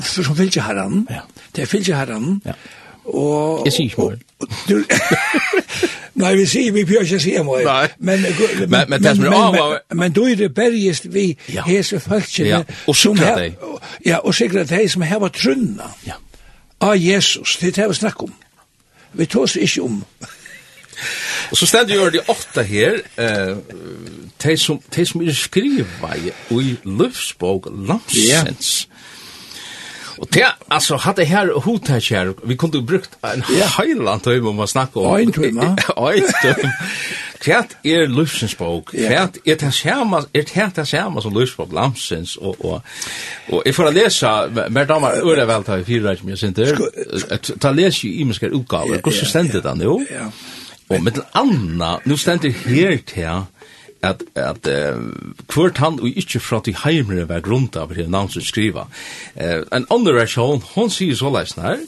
som 0.00 0.36
fylltja 0.36 0.64
herren, 0.64 1.04
ja. 1.10 1.20
det 1.56 1.66
er 1.66 1.68
fylltja 1.68 2.00
herren, 2.00 2.40
ja. 2.46 2.56
og... 3.04 3.66
Jeg 3.68 3.76
sier 3.76 3.90
ikke 3.90 4.08
mer. 4.08 4.16
Du... 4.68 4.80
Nei, 6.14 6.36
vi 6.36 6.46
sier, 6.46 6.72
vi 6.72 6.84
björs 6.84 7.10
jag 7.12 7.20
ser 7.20 7.42
Nei. 7.42 7.88
Men 7.98 8.22
men 8.68 8.88
men 8.88 9.02
det 9.02 9.16
som 9.16 9.24
är 9.24 9.80
men 9.90 9.98
men 9.98 10.12
du 10.12 10.22
er 10.24 10.36
det 10.36 10.54
bergist 10.54 11.06
vi 11.14 11.36
ja. 11.54 11.62
hese 11.62 12.00
folkene 12.00 12.64
och 12.86 12.96
som 12.96 13.18
ja 14.04 14.18
og 14.18 14.34
säkert 14.34 14.68
deg 14.68 14.90
som 14.90 15.02
här 15.02 15.18
var 15.18 15.28
trunna. 15.28 15.90
Ja. 16.06 16.14
Av 16.80 16.96
Jesus, 16.96 17.56
det 17.60 17.68
er 17.68 17.82
det 17.82 17.88
vi 17.88 17.94
snakker 17.94 18.22
om. 18.22 18.34
Vi 19.12 19.26
tås 19.26 19.56
ikke 19.56 19.82
om. 19.82 20.04
Og 21.50 21.56
så 21.56 21.66
stendur 21.66 21.94
jo 21.94 22.10
det 22.10 22.20
åtta 22.28 22.62
her, 22.62 22.98
eh, 23.18 23.56
de 24.42 24.56
som, 24.56 24.80
de 24.96 25.06
som 25.06 25.22
er 25.22 25.32
skriva 25.32 26.14
i, 26.16 26.30
i 26.50 26.76
løvsbog, 26.84 27.68
Lamsens, 27.88 28.88
Og 30.18 30.28
det 30.34 30.44
alltså 30.70 30.96
hade 30.96 31.24
her 31.24 31.60
hotet 31.60 32.08
her, 32.08 32.32
vi 32.44 32.54
kunde 32.54 32.82
brukt 32.82 33.10
en 33.24 33.42
heiland 33.78 34.20
tøyma 34.20 34.48
om 34.48 34.60
å 34.60 34.66
snakke 34.66 35.00
om. 35.00 35.14
Ein 35.16 35.32
tøyma. 35.32 35.74
Ein 36.08 36.28
tøyma. 36.42 36.72
Hva 37.44 37.60
er 37.84 38.08
Lusens 38.08 38.54
bok. 38.56 38.94
Hva 38.94 39.26
er 39.44 39.58
det 39.60 39.72
samme, 39.74 40.22
er 40.34 40.46
det 40.48 40.70
det 40.76 40.86
samme 40.88 41.22
som 41.22 41.34
Lus 41.34 41.54
på 41.54 41.68
Lamsens 41.72 42.36
Og, 42.36 42.56
og, 42.64 42.82
og 43.48 43.62
jeg 43.66 43.74
får 43.74 43.90
läsa 43.92 44.32
mer 44.70 44.88
damer 44.88 45.20
øre 45.22 45.46
vel 45.48 45.64
ta 45.64 45.78
i 45.78 45.84
fyra 45.84 46.16
som 46.16 46.28
jag 46.28 46.38
synte. 46.38 46.68
Ta 47.60 47.72
lese 47.72 48.08
i 48.08 48.24
mig 48.24 48.42
utgaver, 48.42 49.00
hvordan 49.00 49.52
Hur 49.52 49.60
det 49.60 49.78
nå? 49.78 50.02
Ja. 50.10 50.30
Og 50.88 51.02
med 51.02 51.18
anna, 51.34 51.98
nu 52.04 52.16
ständer 52.16 52.50
her 52.50 52.98
til, 53.06 53.44
at 54.04 54.22
at 54.38 54.68
uh, 54.68 55.00
kvart 55.50 55.80
han 55.82 55.98
og 56.00 56.18
ikkje 56.20 56.42
frá 56.42 56.60
til 56.64 56.76
heimre 56.84 57.26
var 57.28 57.44
grunta 57.44 57.84
av 57.84 57.94
det 57.96 58.06
namn 58.10 58.30
som 58.32 58.44
skriva. 58.44 58.86
Eh 59.36 59.60
uh, 59.60 59.66
en 59.72 59.86
annan 59.90 60.14
versjon, 60.16 60.62
hon 60.74 60.90
sier 60.90 61.16
så 61.16 61.32
læs 61.34 61.56
nær. 61.56 61.80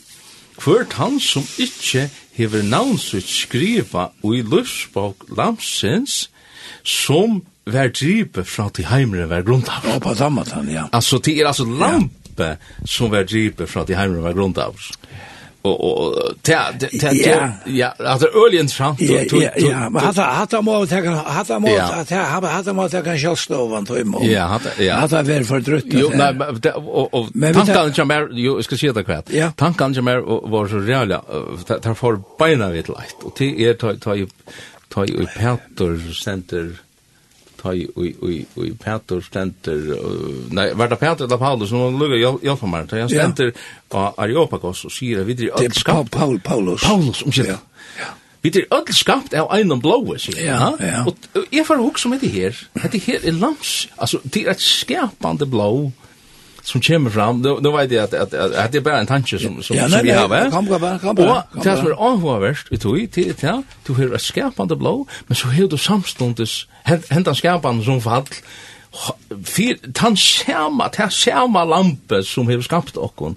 Kvart 0.57 0.97
han 0.97 1.21
som 1.21 1.45
ikkje 1.59 2.09
hever 2.37 2.65
namn 2.65 2.99
som 2.99 3.21
skriva 3.21 4.11
og 4.23 4.37
i 4.37 4.43
lustbok 4.43 5.29
lamsens 5.37 6.27
som 6.85 7.43
var 7.67 7.91
dripe 7.91 8.45
frá 8.47 8.71
til 8.73 8.87
heimre 8.87 9.29
var 9.29 9.43
grunta 9.43 9.81
av. 9.81 9.89
Ja, 9.91 9.99
på 9.99 10.15
samme 10.15 10.45
tann, 10.45 10.69
ja. 10.71 10.87
Altså, 10.93 11.19
det 11.19 11.41
er 11.41 11.49
altså 11.51 11.67
lampe 11.67 12.57
som 12.85 13.11
var 13.11 13.27
dripe 13.27 13.67
frá 13.67 13.85
til 13.87 13.99
heimre 13.99 14.23
var 14.23 14.37
grunta 14.39 14.71
av. 14.71 14.79
Ja 15.11 15.35
og 15.67 15.81
och 15.81 16.43
ta 16.43 16.73
ta 17.01 17.13
ja. 17.13 17.51
ja, 17.67 17.95
alltså 17.99 18.29
öljen 18.47 18.69
fram 18.69 18.97
ja 18.99 19.51
ja 19.57 19.91
men 19.91 20.03
hata 20.03 20.23
hata 20.23 20.61
må 20.61 20.87
ta 20.87 21.01
hata 21.27 21.59
må 21.59 21.69
ta 21.69 22.05
hata 22.15 22.47
hata 22.47 22.73
må 22.73 22.89
ta 22.89 23.03
kan 23.03 23.19
själva 23.19 23.67
vant 23.67 23.89
hem 23.89 24.15
ja 24.23 24.47
hata 24.47 24.83
ja. 24.83 24.97
Hata 24.97 25.23
ver 25.23 25.45
for 25.45 25.61
drutt 25.61 25.85
jo 25.93 26.11
nei 26.15 26.33
nej 26.33 26.73
och 26.77 27.29
tankarna 27.55 27.93
som 27.93 28.11
er 28.11 28.29
jo 28.33 28.63
ska 28.63 28.77
se 28.77 28.93
det 28.93 29.05
kvätt 29.05 29.57
tankarna 29.57 29.95
som 29.95 30.09
är 30.09 30.19
var 30.51 30.69
så 30.69 30.79
reala 30.79 31.23
tar 31.83 31.95
för 31.95 32.19
beina 32.39 32.71
vid 32.71 32.89
light 32.89 33.25
og 33.25 33.33
det 33.39 33.61
er 33.61 33.75
ta 33.75 33.95
ta 33.95 34.17
ta 34.89 35.05
i 35.05 35.27
Peter 35.37 36.13
center 36.13 36.86
ta 37.63 37.75
i 37.75 37.89
i 37.97 38.15
i 38.23 38.47
i 38.57 38.71
Peter 38.85 39.21
stenter 39.21 39.99
nej 40.51 40.75
var 40.75 40.89
det 40.89 40.97
Peter 40.97 41.25
eller 41.25 41.37
Paulus? 41.37 41.69
Som 41.69 41.99
lugger 41.99 42.39
jag 42.43 42.59
för 42.59 42.67
mig 42.67 42.87
han 42.91 43.09
stenter 43.09 43.53
på 43.89 43.99
Areopagos 44.17 44.85
och 44.85 44.93
säger 44.93 45.25
vi 45.25 45.35
det 45.35 45.45
är 45.45 45.71
skapt 45.71 46.11
Paul 46.11 46.41
Paulus 46.41 46.83
Paulus 46.83 47.23
om 47.23 47.33
sig 47.33 47.47
ja 47.47 47.57
vi 48.41 48.59
er 48.59 48.67
öll 48.71 48.95
skapt 48.95 49.35
av 49.35 49.55
en 49.55 49.81
blå 49.81 50.19
så 50.19 50.33
ja 50.39 50.77
ja. 50.81 51.05
Og 51.07 51.47
jeg 51.53 51.67
får 51.67 51.77
hugga 51.77 51.99
som 51.99 52.19
det 52.21 52.31
her. 52.31 52.55
det 52.93 53.01
her 53.03 53.19
er 53.25 53.33
lams. 53.33 53.89
Altså, 53.99 54.19
det 54.23 54.47
er 54.47 54.51
et 54.51 54.61
skapande 54.61 55.47
blå 55.47 55.93
som 56.67 56.81
kommer 56.81 57.11
fram. 57.11 57.43
Då 57.43 57.61
då 57.61 57.77
vet 57.77 57.91
jag 57.91 58.05
att 58.05 58.15
att 58.15 58.35
att 58.35 58.73
det 58.73 58.79
är 58.79 58.81
bara 58.81 59.01
en 59.01 59.07
tanke 59.07 59.39
som 59.39 59.63
som 59.63 59.77
ja, 59.77 59.89
som 59.89 60.03
vi 60.03 60.11
har, 60.11 60.29
va? 60.29 60.51
Kom 60.51 60.67
bara, 60.67 60.99
kom 60.99 61.15
bara. 61.15 61.43
Och 61.55 61.65
det 61.65 61.77
som 61.77 61.87
är 61.87 62.13
anhåvärst 62.13 62.73
i 62.73 62.77
tog 62.77 63.13
till 63.13 63.35
till 63.35 63.63
du 63.87 63.95
hör 63.95 64.15
ett 64.15 64.23
skärpande 64.23 64.77
blå, 64.77 65.07
men 65.27 65.37
så 65.37 65.49
hör 65.49 65.69
du 65.69 65.79
samstundes 65.79 66.67
hända 67.11 67.35
skärpande 67.35 67.85
som 67.85 68.01
fall 68.01 68.25
fyr 69.45 69.77
tan 69.93 70.17
skärma, 70.17 70.89
ta 70.89 71.09
skärma 71.11 71.65
lampe 71.65 72.23
som 72.23 72.47
har 72.47 72.63
skapt 72.63 72.97
okkun 72.97 73.37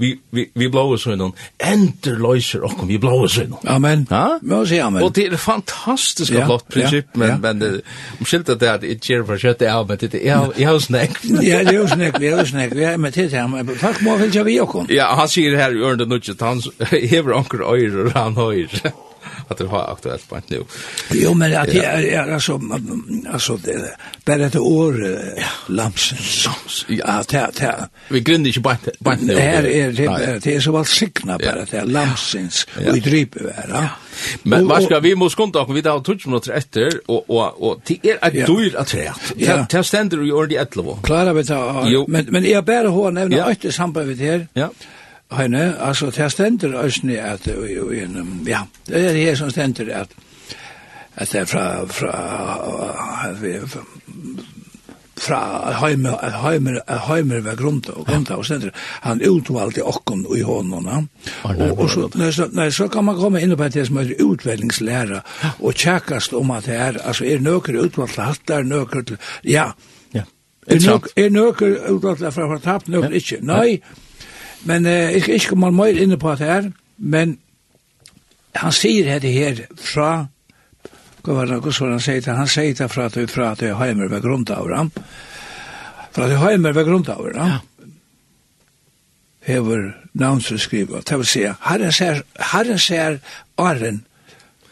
vi, 0.00 0.14
vi, 0.34 0.46
vi 0.56 0.68
blåa 0.72 0.98
sønnen, 1.00 1.34
enter 1.60 2.18
løyser 2.20 2.64
okkom, 2.66 2.88
vi 2.88 2.98
blåa 3.02 3.28
sønnen. 3.30 3.58
Amen. 3.68 4.06
Ja? 4.10 4.38
Må 4.42 4.62
si 4.68 4.80
amen. 4.80 5.04
Og 5.04 5.12
det 5.16 5.28
er 5.28 5.36
fantastisk 5.40 6.34
ja, 6.34 6.46
flott 6.48 6.66
prinsipp, 6.72 7.12
ja, 7.14 7.20
men, 7.20 7.34
ja. 7.34 7.38
men 7.44 7.82
om 8.20 8.28
skilt 8.28 8.48
at 8.52 8.62
det 8.62 8.70
er 8.72 8.88
ikke 8.94 9.12
gjerne 9.12 9.28
for 9.28 9.44
kjøttet 9.44 9.68
av, 9.70 9.86
men 9.90 10.00
det 10.00 10.22
er 10.22 10.56
jeg 10.56 10.68
har 10.68 10.80
snakk. 10.82 11.20
Ja, 11.50 11.62
det 11.64 11.74
er 11.74 11.78
jo 11.80 11.86
snakk, 11.88 12.18
vi 12.20 12.32
har 12.32 12.46
snakk, 12.46 12.74
vi 12.76 12.84
har 12.84 12.98
med 13.00 13.14
til 13.16 13.30
det, 13.32 13.76
folk 13.80 14.02
må 14.06 14.16
finne 14.20 14.44
vi 14.46 14.56
okkom. 14.62 14.90
Ja, 14.92 15.10
han 15.18 15.30
sier 15.30 15.56
her 15.58 15.74
i 15.74 15.84
ørende 15.84 16.08
nudget, 16.08 16.40
han 16.40 16.62
hever 16.90 17.36
anker 17.38 17.64
øyre, 17.66 18.08
og 18.08 18.16
han 18.16 18.36
høyre 18.38 18.92
at 19.50 19.58
det 19.58 19.68
har 19.68 19.92
aktuelt 19.92 20.28
på 20.28 20.40
nu. 20.50 20.64
Jo 21.22 21.34
men 21.34 21.52
at 21.52 21.66
det 21.66 21.84
er, 21.84 22.20
er 22.20 22.32
altså, 22.34 22.60
altså, 23.32 23.58
det 23.64 23.74
er 23.74 23.88
bare 24.24 24.46
et 24.46 24.56
år 24.56 24.92
lamsen 25.68 26.18
Ja, 26.88 27.10
Ja, 27.10 27.22
det 27.30 27.58
det. 27.58 27.74
Vi 28.08 28.20
grunner 28.20 28.46
ikke 28.46 28.60
på 28.60 28.74
på 29.04 29.10
nu. 29.20 29.26
Det 29.26 29.42
er, 29.42 29.62
er, 29.62 29.92
det 29.92 30.06
er, 30.06 30.38
det 30.38 30.54
er 30.56 30.60
så 30.60 30.72
vel 30.72 30.86
sikna 30.86 31.38
bare, 31.38 31.64
det 31.70 31.78
er 31.80 31.84
lamsens 31.84 32.66
och 32.76 32.96
i 32.96 33.00
drip 33.00 33.36
va. 33.42 33.88
Men 34.42 34.68
vad 34.68 34.82
ska 34.82 35.00
vi 35.00 35.14
måste 35.14 35.36
kunna 35.36 35.60
och 35.60 35.76
vi 35.76 35.82
tar 35.82 36.00
touch 36.00 36.26
minuter 36.26 36.52
efter 36.52 37.00
och 37.06 37.30
och 37.30 37.62
och 37.62 37.80
det 37.86 37.98
är 38.02 38.18
att 38.20 38.32
dyrt 38.32 38.74
att 38.74 38.92
det. 38.92 39.12
Det 39.70 39.84
ständer 39.84 40.18
ju 40.18 40.32
ordet 40.32 40.76
11. 40.76 40.98
Klara 41.02 41.32
vet 41.32 41.48
jag. 41.48 42.08
Men 42.08 42.26
men 42.28 42.44
jag 42.44 42.64
bara 42.64 42.88
har 42.88 43.10
nämna 43.10 43.44
att 43.44 43.60
det 43.60 43.72
samband 43.72 44.08
vid 44.08 44.20
här. 44.20 44.46
Ja. 44.52 44.70
Heine, 45.32 45.78
altså, 45.78 46.10
det 46.10 46.32
stender 46.32 46.84
øsne 46.84 47.20
at, 47.20 47.46
ja, 47.46 48.62
det 48.88 49.04
er 49.08 49.12
det 49.12 49.38
som 49.38 49.50
stender 49.50 49.94
at, 49.94 50.08
at 51.16 51.32
det 51.32 51.40
er 51.40 51.44
fra, 51.44 51.84
fra, 51.86 52.14
fra 53.34 53.84
fra 55.20 55.72
Heimer, 55.86 56.30
Heimer, 56.42 56.80
Heimer 57.08 57.40
ved 57.40 57.56
grunta, 57.56 57.92
og 57.92 58.06
grunta, 58.06 58.34
og 58.34 58.44
stender, 58.44 58.70
han 59.04 59.20
utvalgte 59.28 59.84
okken 59.84 60.24
i 60.36 60.40
hånden, 60.46 60.88
ja. 60.88 61.00
og, 61.44 61.78
og 61.78 61.90
så, 61.90 62.08
nei, 62.16 62.30
så 62.32 62.48
nei, 62.56 62.70
så 62.72 62.88
kan 62.88 63.04
man 63.04 63.18
komme 63.20 63.42
inn 63.44 63.52
på 63.56 63.68
det 63.68 63.86
som 63.88 64.00
heter 64.00 64.22
utveldingslæra, 64.24 65.22
og 65.58 65.74
tjekkast 65.76 66.32
om 66.36 66.54
at 66.56 66.68
det 66.70 66.76
er, 66.76 67.00
altså, 67.04 67.28
er 67.28 67.44
nøkker 67.44 67.76
utvalgte 67.84 68.30
hattar, 68.30 68.64
nøkker 68.64 69.10
til, 69.10 69.20
ja, 69.44 69.70
ja, 70.16 70.24
er 70.70 71.34
nøkker 71.34 71.76
utvalgte 71.92 72.32
fra 72.32 72.48
fortapt, 72.54 72.88
nøkker 72.88 73.20
ikke, 73.20 73.42
nei, 73.44 73.74
ja. 73.76 74.06
Men 74.68 74.86
eh, 74.86 75.14
jeg 75.14 75.22
skal 75.22 75.38
ikke 75.38 75.54
komme 75.54 75.70
mer 75.72 76.02
inne 76.02 76.18
på 76.20 76.34
det 76.38 76.50
her, 76.50 76.68
men 76.98 77.38
han 78.58 78.74
sier 78.74 79.06
dette 79.06 79.30
her 79.32 79.64
fra, 79.78 80.10
hva 81.22 81.36
var 81.36 81.48
det, 81.48 81.60
hvordan 81.62 81.96
han 81.96 82.04
sier 82.04 82.20
det, 82.24 82.36
han 82.36 82.50
sier 82.50 82.76
det 82.76 82.90
fra 82.92 83.08
at 83.08 83.16
vi 83.16 83.26
fra 83.30 83.52
at 83.54 83.64
vi 83.64 83.72
heimer 83.78 84.10
ved 84.10 84.24
grundavra, 84.24 84.84
fra 86.10 86.26
at 86.26 86.34
vi 86.34 86.40
heimer 86.44 86.76
ved 86.76 86.88
grundavra, 86.88 87.48
ja. 87.54 87.58
hever 89.46 89.90
navnsutskriva, 90.12 91.00
det 91.06 91.18
vil 91.22 91.30
si, 91.30 91.46
herren 91.64 91.92
ser, 91.94 92.22
herren 92.52 92.78
ser 92.78 93.20
åren 93.58 94.04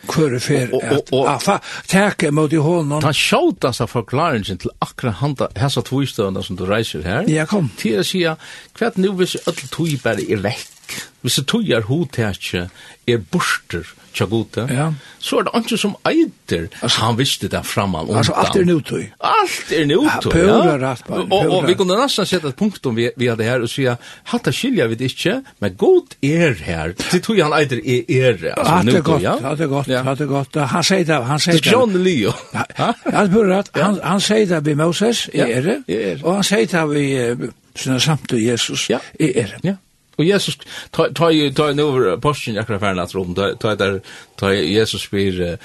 hver 0.08 0.38
fer 0.42 0.72
at 0.92 1.12
afa 1.34 1.58
teke 1.90 2.32
mot 2.34 2.52
i 2.52 2.62
hånden. 2.62 3.02
Ta 3.04 3.12
sjåtast 3.14 3.84
av 3.84 3.92
forklaringen 3.92 4.60
til 4.64 4.72
akkurat 4.84 5.20
handa 5.22 5.50
hessa 5.58 5.84
tvistøvna 5.86 6.42
som 6.44 6.58
du 6.58 6.66
reiser 6.68 7.04
her. 7.06 7.28
Ja, 7.30 7.46
kom. 7.48 7.70
Til 7.78 8.00
å 8.02 8.06
sia, 8.06 8.36
hva 8.78 8.92
nu 8.96 9.12
hvis 9.18 9.38
öll 9.44 9.64
tui 9.72 9.96
bare 10.02 10.24
er 10.24 10.42
vekk, 10.88 10.98
hvis 11.22 11.38
det 11.38 11.46
tøyer 11.50 11.86
hodtetje 11.88 12.68
er 13.08 13.18
borster 13.32 13.86
tja 14.14 14.26
gode, 14.26 14.64
ja. 14.72 14.88
så 15.20 15.38
er 15.38 15.44
det 15.46 15.60
ikke 15.60 15.76
som 15.78 15.94
eiter 16.08 16.64
altså, 16.80 17.00
han 17.04 17.18
visste 17.18 17.48
det 17.48 17.60
framan 17.66 18.08
undan. 18.08 18.18
Altså, 18.18 18.32
alt 18.32 18.56
er 18.56 18.64
nøytøy. 18.66 19.04
Alt 19.20 19.72
er 19.72 19.84
nøytøy, 19.86 20.38
ja. 20.40 20.56
ja. 20.56 20.76
Rett, 20.80 21.04
bare, 21.06 21.20
og, 21.20 21.32
og, 21.32 21.52
og 21.58 21.68
vi 21.68 21.76
kunne 21.78 21.98
nesten 22.00 22.26
sette 22.26 22.50
et 22.50 22.56
punkt 22.58 22.86
om 22.88 22.96
vi, 22.96 23.10
vi 23.16 23.28
hadde 23.30 23.46
her 23.46 23.62
og 23.62 23.70
sier, 23.70 23.98
hatta 24.32 24.52
skilja 24.54 24.88
vi 24.90 24.98
det 24.98 25.12
ikke, 25.12 25.36
men 25.62 25.76
god 25.78 26.16
er 26.24 26.56
her. 26.66 26.96
Det 26.98 27.22
tog 27.24 27.38
han 27.38 27.54
eiter 27.60 27.82
er 27.84 28.08
er, 28.08 28.40
altså 28.56 28.72
hatt 28.72 28.88
nøytøy, 28.88 29.02
godt, 29.10 29.22
ja. 29.28 29.36
Hatt 29.44 29.62
det 29.62 29.68
godt, 29.68 29.92
ja. 29.92 30.02
hatt 30.08 30.22
det 30.24 30.28
godt. 30.32 30.60
Han 30.74 30.88
sier 30.90 31.08
det, 31.12 31.20
han 31.28 31.44
sier 31.44 31.60
det. 31.60 31.66
Skjøn 31.68 31.98
Leo. 32.02 32.34
Ja, 32.54 32.92
Han 33.12 33.30
spør 33.30 33.54
at, 33.58 33.70
han, 33.76 34.00
han 34.02 34.24
sier 34.24 34.50
det 34.54 34.64
ved 34.66 34.80
Moses, 34.80 35.28
er 35.34 35.62
det, 35.62 35.78
og 36.22 36.40
han 36.40 36.48
sier 36.48 36.66
det 36.72 36.86
ved, 36.90 37.50
sånn 37.78 38.00
samt 38.02 38.34
Jesus, 38.34 38.88
ja. 38.90 38.98
er 39.20 39.52
det. 39.54 39.62
Ja. 39.62 39.76
Og 40.18 40.26
Jesus, 40.26 40.58
ta 40.92 41.30
ju 41.30 41.50
ta 41.54 41.72
nu 41.72 41.84
over 41.84 42.16
posten 42.16 42.54
i 42.54 42.58
akkurat 42.58 42.80
færen 42.80 42.98
at 42.98 43.14
rom, 43.14 43.34
ta 43.34 43.74
der, 43.74 44.00
ta 44.38 44.50
Jesus 44.50 45.06
spyr, 45.06 45.56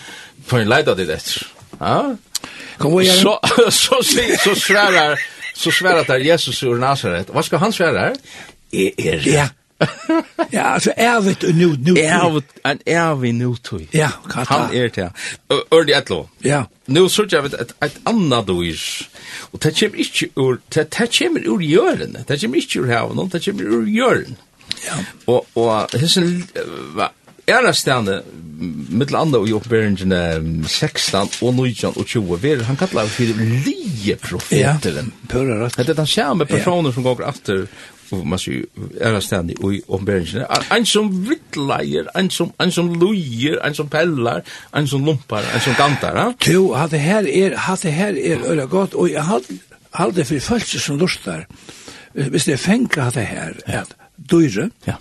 på 0.48 0.58
en 0.58 0.70
leida 0.70 0.96
det 0.96 1.10
etter. 1.10 1.48
Ja? 1.80 2.16
Kom 2.78 3.00
vi 3.00 3.06
Så, 3.06 3.38
så, 3.70 3.96
så 4.44 4.56
sværar, 4.56 5.20
så 5.56 5.72
sværar 5.72 6.04
der 6.04 6.16
Jesus 6.16 6.64
ur 6.64 6.78
Nazaret. 6.78 7.30
Vad 7.34 7.44
skal 7.44 7.60
han 7.60 7.72
sværa? 7.72 8.14
Er, 8.74 8.90
er, 8.98 9.22
ja 9.26 9.48
ja, 10.54 10.74
altså 10.74 10.94
ervet 10.98 11.44
og 11.44 11.56
nu 11.56 11.76
nu. 11.80 11.96
Ervet 11.98 12.44
en 12.66 12.80
ervi 12.86 13.32
nu 13.32 13.56
tøy. 13.56 13.88
Ja, 13.94 14.10
kata. 14.30 14.54
Han 14.54 14.76
er 14.76 14.88
det. 14.88 15.10
Ordi 15.72 15.92
atlo. 15.92 16.26
Ja. 16.44 16.64
Nu 16.88 17.08
søkjer 17.10 17.42
vi 17.42 17.54
et 17.60 17.74
et 17.84 17.98
anna 18.06 18.42
dois. 18.42 19.10
Og 19.52 19.64
det 19.64 19.76
kjem 19.76 19.96
ikkje 19.96 20.30
ur 20.36 20.60
det 20.76 20.90
det 20.98 21.10
kjem 21.10 21.42
ur 21.48 21.62
jørn. 21.62 22.18
Det 22.28 22.40
kjem 22.40 22.56
ikkje 22.60 22.82
ur 22.82 22.94
havn, 22.94 23.30
det 23.30 23.42
kjem 23.42 23.66
ur 23.66 23.90
jørn. 23.90 24.38
Ja. 24.86 25.02
Og 25.28 25.46
og 25.56 26.00
hesin 26.00 26.44
va 26.96 27.12
er 27.48 27.66
det 27.66 27.76
stande 27.76 28.22
mittel 28.90 29.18
andre 29.20 29.42
og 29.44 29.50
oppberingen 29.58 30.64
16 30.68 31.18
og 31.42 31.54
19 31.54 31.98
og 32.00 32.06
20 32.06 32.38
ver 32.44 32.64
han 32.64 32.78
kallar 32.80 33.10
for 33.12 33.24
lige 33.24 34.16
profeteren. 34.16 35.12
Ja, 35.12 35.28
pura 35.30 35.66
rätt. 35.66 35.78
Det 35.78 35.90
er 35.90 35.94
den 35.94 36.08
samme 36.08 36.46
personen 36.46 36.94
som 36.94 37.04
går 37.04 37.30
efter 37.30 37.68
og 38.14 38.26
man 38.28 38.42
sier, 38.42 38.66
er 39.02 39.20
stendig 39.24 39.58
i 39.58 39.82
omberingene. 39.88 40.46
En 40.76 40.86
som 40.88 41.10
vittleier, 41.28 42.10
en 42.18 42.30
som, 42.34 42.52
en 42.62 42.72
som 42.72 42.92
lujer, 43.00 43.60
en 43.66 43.78
som 43.78 43.90
pellar, 43.92 44.44
en 44.76 44.90
som 44.90 45.06
lumpar, 45.06 45.46
en 45.54 45.64
som 45.64 45.78
gantar. 45.80 46.20
Jo, 46.48 46.74
hatt 46.78 46.94
det 46.94 47.04
her 47.04 47.30
er, 47.30 47.58
hatt 47.68 47.86
det 47.86 47.96
her 47.96 48.18
er 48.18 48.44
øyla 48.50 48.68
godt, 48.72 48.94
og 48.94 49.12
jeg 49.12 49.24
halde, 49.24 50.16
det 50.16 50.28
for 50.28 50.40
folk 50.54 50.68
som 50.68 51.00
lustar, 51.02 51.48
hvis 52.14 52.46
det 52.50 52.58
er 52.58 52.62
fengt 52.62 53.00
hatt 53.02 53.18
det 53.18 53.28
her, 53.30 53.58
at 53.66 53.96
døyre, 54.18 54.70
ja. 54.88 55.00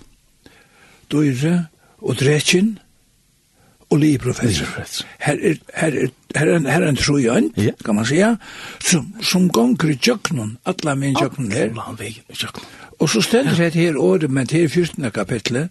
døyre 1.13 1.67
og 2.03 2.17
drekin, 2.21 2.79
og 3.93 3.99
liprofessor. 4.01 4.67
Her 5.21 5.37
er, 5.43 5.55
her 5.75 5.87
er, 6.03 6.07
her 6.37 6.47
er, 6.55 6.71
her 6.71 6.83
er 6.83 6.89
en 6.89 6.97
trojøn, 6.97 7.51
ja. 7.57 7.73
kan 7.85 7.95
man 7.95 8.07
säga, 8.07 8.37
som, 8.81 9.15
som 9.21 9.51
gonger 9.51 9.91
i 9.91 9.99
alla 10.65 10.95
min 10.95 11.17
tjøkkenen 11.17 11.53
her. 11.53 11.71
Han 11.81 11.99
vegen 11.99 12.25
i. 12.29 12.37
Og 13.03 13.11
så 13.11 13.23
stender 13.25 13.59
det 13.59 13.75
her 13.75 13.99
året, 13.99 14.31
men 14.31 14.47
til 14.47 14.69
14. 14.71 15.11
kapitlet, 15.11 15.69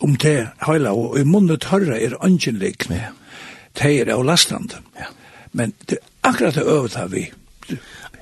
om 0.00 0.16
det 0.16 0.48
heila, 0.66 0.92
og 0.92 1.18
i 1.20 1.24
munnet 1.24 1.68
hørre 1.70 1.98
er 2.00 2.16
angenlik, 2.24 2.88
ja. 2.90 3.12
det 3.76 3.92
er 4.00 4.12
av 4.14 4.24
lastand. 4.24 4.76
Ja. 4.96 5.10
Men 5.52 5.74
det, 5.90 5.98
akkurat 6.24 6.56
det 6.56 6.64
øvet 6.64 6.94
har 6.94 7.08
vi. 7.12 7.26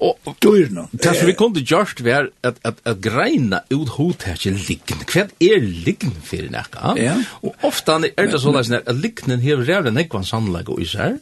Og 0.03 0.37
dyrna. 0.43 0.89
Det 0.91 1.15
som 1.17 1.27
vi 1.27 1.33
kunde 1.39 1.61
til 1.61 1.67
Gjørst 1.71 2.03
var 2.05 2.27
at, 2.43 2.59
at, 2.67 2.81
at 2.85 2.99
greina 3.01 3.61
ut 3.71 3.95
hodtetje 3.95 4.51
liggen. 4.51 5.05
Hva 5.09 5.29
er 5.41 5.63
liggen 5.63 6.13
for 6.27 6.51
nekka? 6.51 6.97
Ja. 6.99 7.15
Og 7.47 7.55
ofta 7.65 8.01
er 8.11 8.29
det 8.33 8.43
sånn 8.43 8.59
at 8.59 8.91
liggen 8.99 9.39
hever 9.41 9.65
rævlig 9.71 9.95
nekvann 9.95 10.27
sannlegg 10.27 10.75
og 10.75 10.83
især. 10.83 11.17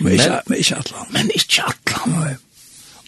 Men, 0.00 0.16
men 0.48 0.58
ikke 0.58 0.80
atlan. 0.80 1.12
Men 1.12 1.30
ikke 1.36 1.68
atlan. 1.68 2.16
Nei. 2.16 2.34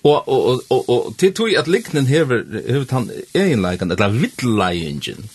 Og 0.04 0.28
og 0.28 0.62
og 0.70 0.88
og 0.88 1.16
til 1.18 1.32
tøy 1.34 1.56
at 1.58 1.66
liknen 1.68 2.06
hever 2.06 2.44
hever 2.68 2.86
han 2.90 3.10
einleikan 3.34 3.90
ella 3.90 4.08
villleingen. 4.14 5.26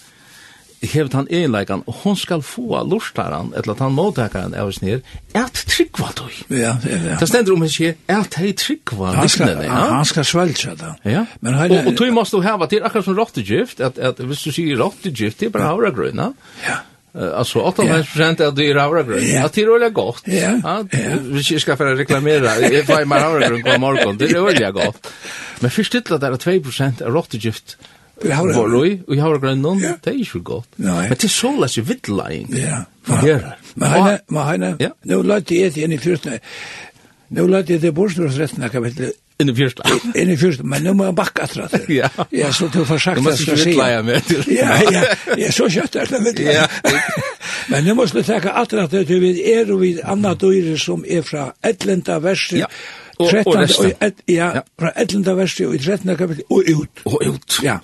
Hever 0.84 1.09
han 1.16 1.28
einleikan 1.32 1.84
og 1.88 1.93
hon 2.03 2.16
skal 2.20 2.41
få 2.43 2.80
lustaran 2.88 3.51
ella 3.59 3.76
han 3.80 3.95
mottakaran 3.95 4.55
av 4.55 4.72
snir 4.76 5.01
at 5.36 5.66
tryggva 5.68 6.11
tøy. 6.16 6.32
Ja, 6.49 6.78
ja, 6.86 6.99
ja. 7.09 7.18
Det 7.20 7.28
stendur 7.28 7.57
um 7.57 7.68
ikkje 7.68 7.95
at 8.07 8.39
hei 8.39 8.53
tryggva 8.53 9.18
liknen. 9.22 9.66
Ja, 9.68 9.84
han 9.97 10.07
skal 10.07 10.26
svelja 10.28 10.76
det. 10.80 10.93
Ja. 11.11 11.26
Men 11.41 11.59
han, 11.59 11.72
Og, 11.72 11.91
og 11.91 11.99
tøy 11.99 12.09
måst 12.16 12.32
du 12.32 12.41
hava 12.41 12.68
til 12.72 12.84
akkurat 12.84 13.05
som 13.05 13.20
rottegift 13.20 13.84
at 13.84 13.99
at 13.99 14.24
vissu 14.24 14.49
du 14.49 14.55
sier 14.55 14.80
rottegift 14.80 15.39
det 15.39 15.51
er 15.51 15.55
bara 15.59 15.74
havragrøna. 15.74 16.32
Ja. 16.68 16.80
Alltså 17.16 17.59
98% 17.59 18.41
av 18.41 18.55
det 18.55 18.70
är 18.70 18.76
havregryn. 18.76 19.36
Ja, 19.36 19.49
det 19.53 19.61
är 19.61 19.72
väldigt 19.72 19.93
gott. 19.93 20.22
Ja, 20.26 20.59
ja. 20.64 20.86
vi 21.22 21.59
ska 21.59 21.78
för 21.78 21.95
reklamera. 21.95 22.59
Jag 22.59 22.86
får 22.86 23.05
mer 23.05 23.20
havregryn 23.20 23.64
på 23.64 23.80
morgon. 23.80 24.18
Det 24.18 24.26
är 24.26 24.41
väldigt 24.41 24.74
gott. 24.74 25.07
Men 25.59 25.72
först 25.72 25.95
att 25.95 26.05
det 26.05 26.28
är 26.28 26.32
2% 26.32 27.03
av 27.03 27.14
råttgift. 27.14 27.78
Borroi 28.24 29.01
och 29.07 29.16
havregryn. 29.16 29.61
Det 30.03 30.09
är 30.09 30.14
ju 30.14 30.39
gott. 30.39 30.68
Men 30.76 31.09
det 31.09 31.24
är 31.24 31.28
så 31.28 31.59
lätt 31.59 31.78
vittlaing. 31.78 32.55
Ja. 32.57 32.86
Men 33.74 33.89
henne, 33.89 34.20
men 34.28 34.43
henne. 34.43 34.89
Nu 35.01 35.24
låter 35.24 35.55
det 35.55 35.78
inte 35.78 35.82
i 35.82 35.97
första. 35.97 36.30
Nu 37.28 37.47
låter 37.47 37.80
det 37.80 37.91
borstrådsrätten 37.91 38.70
kapitlet 38.70 39.11
in 39.39 39.49
i 39.49 39.55
fyrsta. 39.55 39.84
In 40.15 40.29
i 40.29 40.38
fyrsta, 40.38 40.63
men 40.63 40.84
nu 40.84 40.93
må 40.93 41.05
jag 41.05 41.15
backa 41.15 41.47
tror 41.47 41.67
det. 41.71 41.93
Ja. 41.93 42.09
Ja, 42.29 42.53
så 42.53 42.67
du 42.67 42.86
får 42.86 42.97
sagt 42.97 43.19
att 43.19 43.25
jag 43.25 43.39
ska 43.39 43.57
säga. 43.57 43.97
Du 43.97 44.03
med 44.03 44.15
inte 44.15 44.53
Ja, 44.53 44.81
ja, 44.91 45.03
ja, 45.38 45.51
så 45.51 45.69
kjøtt 45.69 45.95
er 45.95 46.09
det 46.09 46.19
med. 46.19 46.39
Ja. 46.39 46.67
Men 47.67 47.84
nu 47.86 47.93
måste 47.93 48.17
du 48.17 48.23
tänka 48.23 48.51
allt 48.51 48.73
at 48.73 48.91
det 48.91 49.09
vi 49.09 49.34
er 49.53 49.71
og 49.71 49.81
vi 49.81 49.95
andra 50.03 50.34
døyre 50.34 50.77
som 50.77 51.05
er 51.07 51.21
fra 51.21 51.53
Edlenda 51.63 52.19
väster. 52.19 52.57
Ja. 52.57 52.67
Og, 53.17 53.34
och 53.45 53.55
resten. 53.55 53.91
ja, 54.25 54.63
fra 54.79 54.91
Edlenda 54.95 55.34
väster 55.34 55.67
og 55.67 55.75
i 55.75 55.79
13 55.79 56.17
kapitel 56.17 56.43
Og 56.49 56.63
ut. 56.67 57.03
Og 57.05 57.21
ut. 57.25 57.59
Ja. 57.63 57.77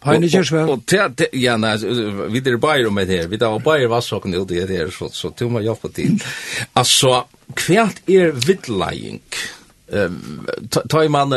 Har 0.00 0.18
ni 0.18 0.30
kört 0.30 0.52
väl? 0.52 0.68
Och 0.68 0.80
det, 0.86 1.28
ja, 1.32 1.56
nei, 1.56 1.76
vi 2.30 2.38
er 2.38 2.56
bare 2.56 2.90
med 2.90 3.08
det. 3.08 3.26
Vi 3.26 3.36
där 3.36 3.58
bare 3.58 3.88
vassokken 3.88 4.34
ut 4.34 4.50
i 4.50 4.60
det 4.66 4.76
her, 4.76 4.90
så 4.90 5.08
så 5.08 5.32
du 5.38 5.48
må 5.48 5.60
jag 5.60 5.78
til. 5.94 6.20
Altså, 6.74 7.08
Alltså, 7.08 7.24
er 8.06 8.26
är 8.26 8.32
vidlajing. 8.32 9.20
Mm 9.20 9.55
ta 9.86 11.02
i 11.04 11.08
man 11.08 11.30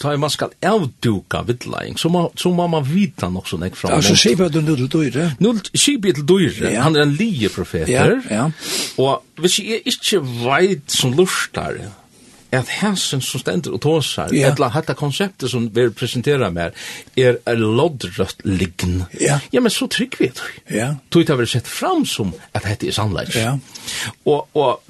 ta 0.00 0.14
i 0.14 0.18
man 0.18 0.30
skal 0.30 0.50
avduka 0.66 1.44
vidlæring 1.46 1.98
så 1.98 2.10
må 2.10 2.24
så 2.34 2.50
må 2.54 2.66
man 2.70 2.82
vita 2.86 3.28
nok 3.30 3.46
sånn 3.46 3.68
ek 3.68 3.78
fram. 3.78 3.94
Altså 3.98 4.16
skipet 4.18 4.56
er 4.58 4.64
nudel 4.66 4.90
dyre. 4.90 5.28
Nudel 5.38 5.70
skipet 5.70 6.18
er 6.18 6.26
dyre. 6.26 6.74
Han 6.82 6.98
er 6.98 7.06
en 7.06 7.14
lie 7.14 7.50
profeter. 7.52 7.92
Ja, 7.92 8.18
ja. 8.30 8.48
Og 8.98 9.22
hvis 9.40 9.60
jeg 9.62 9.82
ikke 9.86 10.22
veit 10.24 10.90
som 10.90 11.14
lustar 11.14 11.78
at 12.52 12.68
hæsen 12.80 13.20
som 13.20 13.40
stender 13.40 13.74
og 13.74 13.80
tåsar, 13.80 14.32
ja. 14.32 14.40
Yeah. 14.40 14.52
etla 14.52 14.68
hatta 14.74 14.94
konseptet 14.98 15.50
som 15.50 15.68
vi 15.74 15.88
presenterar 15.90 16.50
med, 16.50 16.76
er 17.16 17.38
er 17.46 17.54
loddrødt 17.56 18.44
liggen. 18.44 19.04
Ja. 19.14 19.26
Yeah. 19.26 19.40
ja, 19.52 19.60
men 19.60 19.70
så 19.70 19.86
trygg 19.86 20.16
vi 20.18 20.26
det. 20.26 20.48
Ja. 20.70 20.94
Tog 21.10 21.26
det 21.26 21.36
har 21.36 21.44
sett 21.44 21.68
fram 21.68 22.04
som 22.06 22.34
at 22.54 22.64
hette 22.64 22.88
er 22.88 22.92
sannleik. 22.92 23.34
Ja. 23.34 23.56
Og, 24.24 24.48
og 24.54 24.80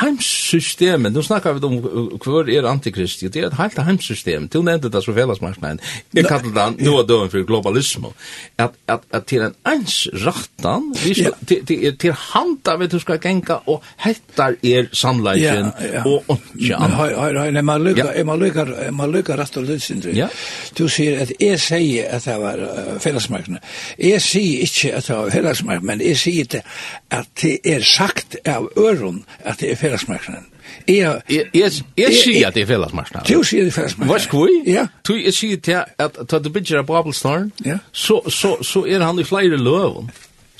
heimssystemet, 0.00 1.12
nå 1.12 1.22
snakkar 1.22 1.58
vi 1.58 1.66
om 1.66 1.78
hver 2.22 2.50
er 2.50 2.68
antikristi, 2.70 3.28
det 3.28 3.42
er 3.42 3.50
et 3.50 3.58
heilt 3.58 3.78
heimssystem, 3.78 4.48
til 4.48 4.64
nevnte 4.64 4.90
det 4.90 5.02
som 5.04 5.14
fellesmarknaden, 5.14 5.80
jeg 6.14 6.26
kallar 6.26 6.74
det 6.74 6.86
nå 6.86 6.96
er 7.00 7.06
døven 7.08 7.30
for 7.30 7.46
globalisme, 7.46 8.12
at, 8.58 8.76
at, 8.88 9.06
at 9.12 9.26
til 9.30 9.44
en 9.46 9.54
ens 9.66 10.08
rattan, 10.24 10.90
vi 11.04 11.14
skal, 11.14 11.34
ja. 11.34 11.46
til, 11.46 11.66
til, 11.66 11.96
til 12.00 12.12
handa 12.12 12.76
vi 12.80 12.90
du 12.90 12.98
skal 13.02 13.20
genga 13.22 13.60
og 13.70 13.84
hettar 14.04 14.56
er 14.62 14.90
sannleikken 14.92 15.70
ja, 15.80 15.92
ja. 16.00 16.04
og 16.04 16.40
ikke 16.58 16.78
har 17.00 17.34
har 17.40 17.50
när 17.50 17.62
man 17.62 17.84
lukar 17.84 18.12
är 18.20 18.24
man 18.24 18.38
lukar 18.38 18.90
man 18.90 19.12
lukar 19.12 19.36
rätt 19.36 19.56
och 19.56 19.62
lite 19.62 19.80
synd. 19.80 20.06
Ja. 20.12 20.28
Du 20.74 20.88
ser 20.88 21.22
att 21.22 21.32
är 21.38 21.56
säger 21.56 22.16
att 22.16 22.24
det 22.24 22.38
var 22.38 22.58
fällsmarknaden. 22.98 23.62
Är 23.98 24.18
säger 24.18 24.60
inte 24.60 24.96
att 24.98 25.06
det 25.06 25.16
var 25.16 25.30
fällsmarknaden, 25.30 25.86
men 25.86 26.00
är 26.00 26.14
säger 26.14 26.44
det 26.44 26.62
att 27.08 27.28
det 27.42 27.74
är 27.74 27.80
sagt 27.80 28.36
av 28.48 28.70
öron 28.76 29.24
att 29.44 29.58
det 29.58 29.72
är 29.72 29.76
fällsmarknaden. 29.76 30.44
Jeg 30.88 31.72
sier 32.14 32.46
at 32.46 32.54
det 32.54 32.62
er 32.62 32.66
fellesmarsnaren. 32.66 33.26
Du 33.28 33.42
sier 33.44 33.66
det 33.66 33.72
er 33.72 33.76
fellesmarsnaren. 33.76 34.10
Hva 34.10 34.18
skal 34.22 34.46
vi? 34.48 34.72
Ja. 34.72 34.86
Du 35.06 35.14
sier 35.32 35.60
til 35.60 35.82
at 35.98 36.18
da 36.30 36.38
du 36.38 36.50
bygger 36.50 36.78
av 36.78 36.86
Babelstaren, 36.88 37.52
så 37.92 38.84
er 38.86 39.04
han 39.04 39.18
i 39.18 39.26
flere 39.28 39.58
løven 39.60 40.10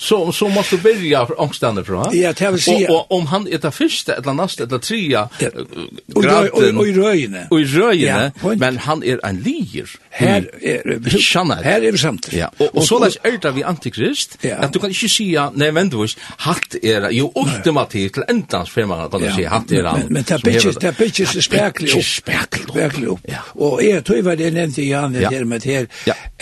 så 0.00 0.32
så 0.32 0.48
måste 0.48 0.76
börja 0.76 1.24
ångstandet 1.24 1.86
från. 1.86 2.18
Ja, 2.18 2.32
det 2.32 2.50
vill 2.50 2.62
säga. 2.62 2.92
Och 2.92 3.12
om 3.12 3.26
han 3.26 3.48
är 3.48 3.58
det 3.58 3.70
första 3.70 4.14
eller 4.14 4.32
nästa 4.32 4.64
eller 4.64 4.78
trea 4.78 5.28
graden 6.06 6.78
och 6.78 6.88
i 6.88 6.92
röjne. 6.92 7.46
Och 7.50 7.60
i 7.60 7.64
röjne, 7.64 8.32
men 8.56 8.78
han 8.78 9.02
är 9.02 9.26
en 9.26 9.36
lier. 9.36 9.90
Här 10.10 10.50
är 10.62 11.10
Shanna. 11.18 11.54
Här 11.54 11.82
är 11.84 11.92
vi 11.92 11.98
samt. 11.98 12.32
Ja, 12.32 12.50
och 12.72 12.84
så 12.84 13.04
läs 13.04 13.16
älta 13.22 13.50
vi 13.50 13.62
antikrist 13.62 14.38
att 14.58 14.72
du 14.72 14.78
kan 14.78 14.88
inte 14.88 15.08
säga 15.08 15.52
nej 15.54 15.72
men 15.72 15.88
du 15.88 16.06
hatt 16.36 16.74
är 16.82 17.10
ju 17.10 17.28
ultimativt 17.34 18.12
till 18.12 18.24
ändans 18.28 18.70
för 18.70 18.84
man 18.84 19.10
kan 19.10 19.34
säga 19.34 19.50
hatt 19.50 19.72
är 19.72 19.84
han. 19.84 20.00
Men 20.08 20.22
det 20.22 20.42
bitches 20.42 20.76
det 20.76 20.98
bitches 20.98 21.44
spärkligt. 21.44 22.04
Spärkligt. 22.04 22.70
Och 23.52 23.82
är 23.82 24.00
tror 24.00 24.18
jag 24.18 24.38
det 24.38 24.50
nämnde 24.50 24.82
jag 24.82 25.12
när 25.12 25.30
det 25.30 25.44
med 25.44 25.64
här 25.64 25.88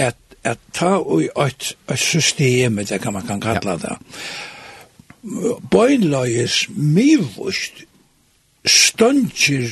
att 0.06 0.16
at 0.44 0.58
ta 0.72 0.96
i 1.18 1.28
et, 1.46 1.72
et 1.90 1.98
system, 1.98 2.76
det 2.76 3.00
kan 3.02 3.12
man 3.12 3.26
kan 3.26 3.40
kalla 3.40 3.76
det, 3.76 3.96
bøynløyes 5.70 6.68
mivust 6.76 7.84
støntjer 8.66 9.70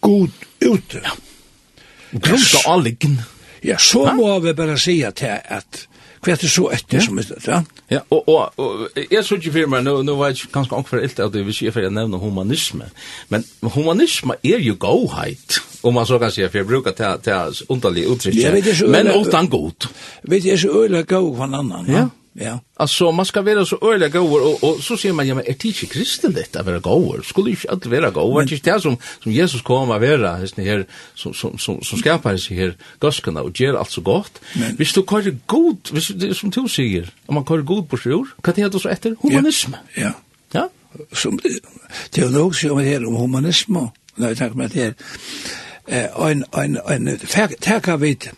god 0.00 0.30
ute. 0.64 1.02
Ja. 1.04 1.16
Grunnt 2.18 2.54
og 2.64 2.72
alliggen. 2.72 3.20
Ja, 3.64 3.78
så 3.78 4.12
må 4.16 4.38
vi 4.40 4.52
bare 4.56 4.78
si 4.78 5.00
at 5.02 5.20
det 5.20 5.40
at 5.44 5.86
Hva 6.18 6.32
er 6.34 6.40
det 6.42 6.48
så 6.50 6.64
etter 6.74 7.02
som 7.02 7.18
er 7.20 7.28
det? 7.30 7.58
Ja, 7.92 8.00
og, 8.10 8.28
og, 8.28 8.58
og 8.58 8.88
jeg 8.98 9.20
så 9.24 9.36
ikke 9.38 9.52
for 9.54 9.70
meg, 9.70 9.84
nå, 9.86 10.00
nå 10.02 10.16
var 10.18 10.32
jeg 10.32 10.48
ganske 10.50 10.74
angst 10.74 10.90
for 10.90 10.98
ilt 10.98 11.20
at 11.22 11.30
det, 11.30 11.44
vil 11.46 11.54
si 11.54 11.68
for 11.70 11.84
jeg 11.84 11.94
nevner 11.94 12.18
humanisme, 12.18 12.88
men 13.30 13.44
humanisme 13.62 14.34
er 14.42 14.58
jo 14.58 14.74
gåheit 14.82 15.60
om 15.88 15.94
man 15.94 16.06
så 16.06 16.18
kan 16.18 16.32
säga, 16.32 16.48
för 16.48 16.58
jag 16.58 16.66
brukar 16.66 16.92
ta, 16.92 17.18
ta 17.18 17.52
underlig 17.68 18.04
uttryck. 18.04 18.34
Ja, 18.34 18.86
men 18.88 19.06
utan 19.06 19.48
god. 19.48 19.84
Vet 20.22 20.42
du, 20.42 20.48
jag, 20.48 20.58
så 20.58 20.82
öjla 20.82 21.02
god 21.02 21.40
en 21.40 21.54
annan. 21.54 21.84
Ja. 21.88 21.98
Ha? 21.98 22.08
Ja. 22.40 22.60
Alltså 22.74 23.12
man 23.12 23.26
ska 23.26 23.42
vara 23.42 23.66
så 23.66 23.78
öliga 23.92 24.08
gåvor 24.08 24.42
och, 24.42 24.64
och 24.64 24.82
så 24.82 24.96
ser 24.96 25.12
man 25.12 25.28
ja 25.28 25.34
men 25.34 25.44
är 25.44 25.56
det 25.58 25.64
inte 25.64 25.86
kristen 25.86 26.32
detta 26.32 26.62
vara 26.62 26.78
gåvor? 26.78 27.22
Skulle 27.24 27.50
inte 27.50 27.68
allt 27.70 27.86
vara 27.86 28.10
gåvor? 28.10 28.42
Det 28.42 28.66
är 28.66 28.72
det 28.72 28.80
som, 28.80 28.96
som 29.22 29.32
Jesus 29.32 29.62
kommer 29.62 29.94
att 29.94 30.00
vara 30.00 30.36
här, 30.36 30.62
här 30.64 30.86
som, 31.14 31.34
som, 31.34 31.58
som, 31.58 31.82
som 31.82 31.98
skapar 31.98 32.36
sig 32.36 32.56
här 32.56 32.76
göskarna 33.02 33.42
och 33.42 33.60
ger 33.60 33.74
allt 33.74 33.90
så 33.90 34.00
gott. 34.00 34.40
Men. 34.54 34.76
Hvis 34.76 34.92
du 34.92 35.02
kallar 35.02 35.36
god, 35.46 35.78
hvis, 35.90 36.08
det, 36.08 36.34
som 36.34 36.50
du 36.50 36.68
säger, 36.68 37.10
om 37.26 37.34
man 37.34 37.44
kallar 37.44 37.62
god 37.62 37.88
på 37.90 37.96
sig 37.96 38.14
ord, 38.14 38.28
kan 38.42 38.54
det 38.54 38.62
heta 38.62 38.78
så 38.78 38.88
efter 38.88 39.16
humanism? 39.22 39.72
Ja. 39.94 40.02
ja. 40.02 40.12
ja? 40.52 40.68
Som, 41.12 41.40
det 42.10 42.20
är 42.20 42.30
nog 42.30 42.56
så 42.56 42.72
om 42.72 42.78
det 42.78 42.84
här 42.84 43.06
om 43.06 43.14
humanism. 43.14 43.76
Nej, 44.14 44.36
tack 44.36 44.54
med 44.54 44.70
det 44.70 44.80
här 44.80 44.94
en, 45.88 46.44
en, 46.52 46.78
en, 46.88 47.08
teka 47.60 47.96
vid, 47.96 48.28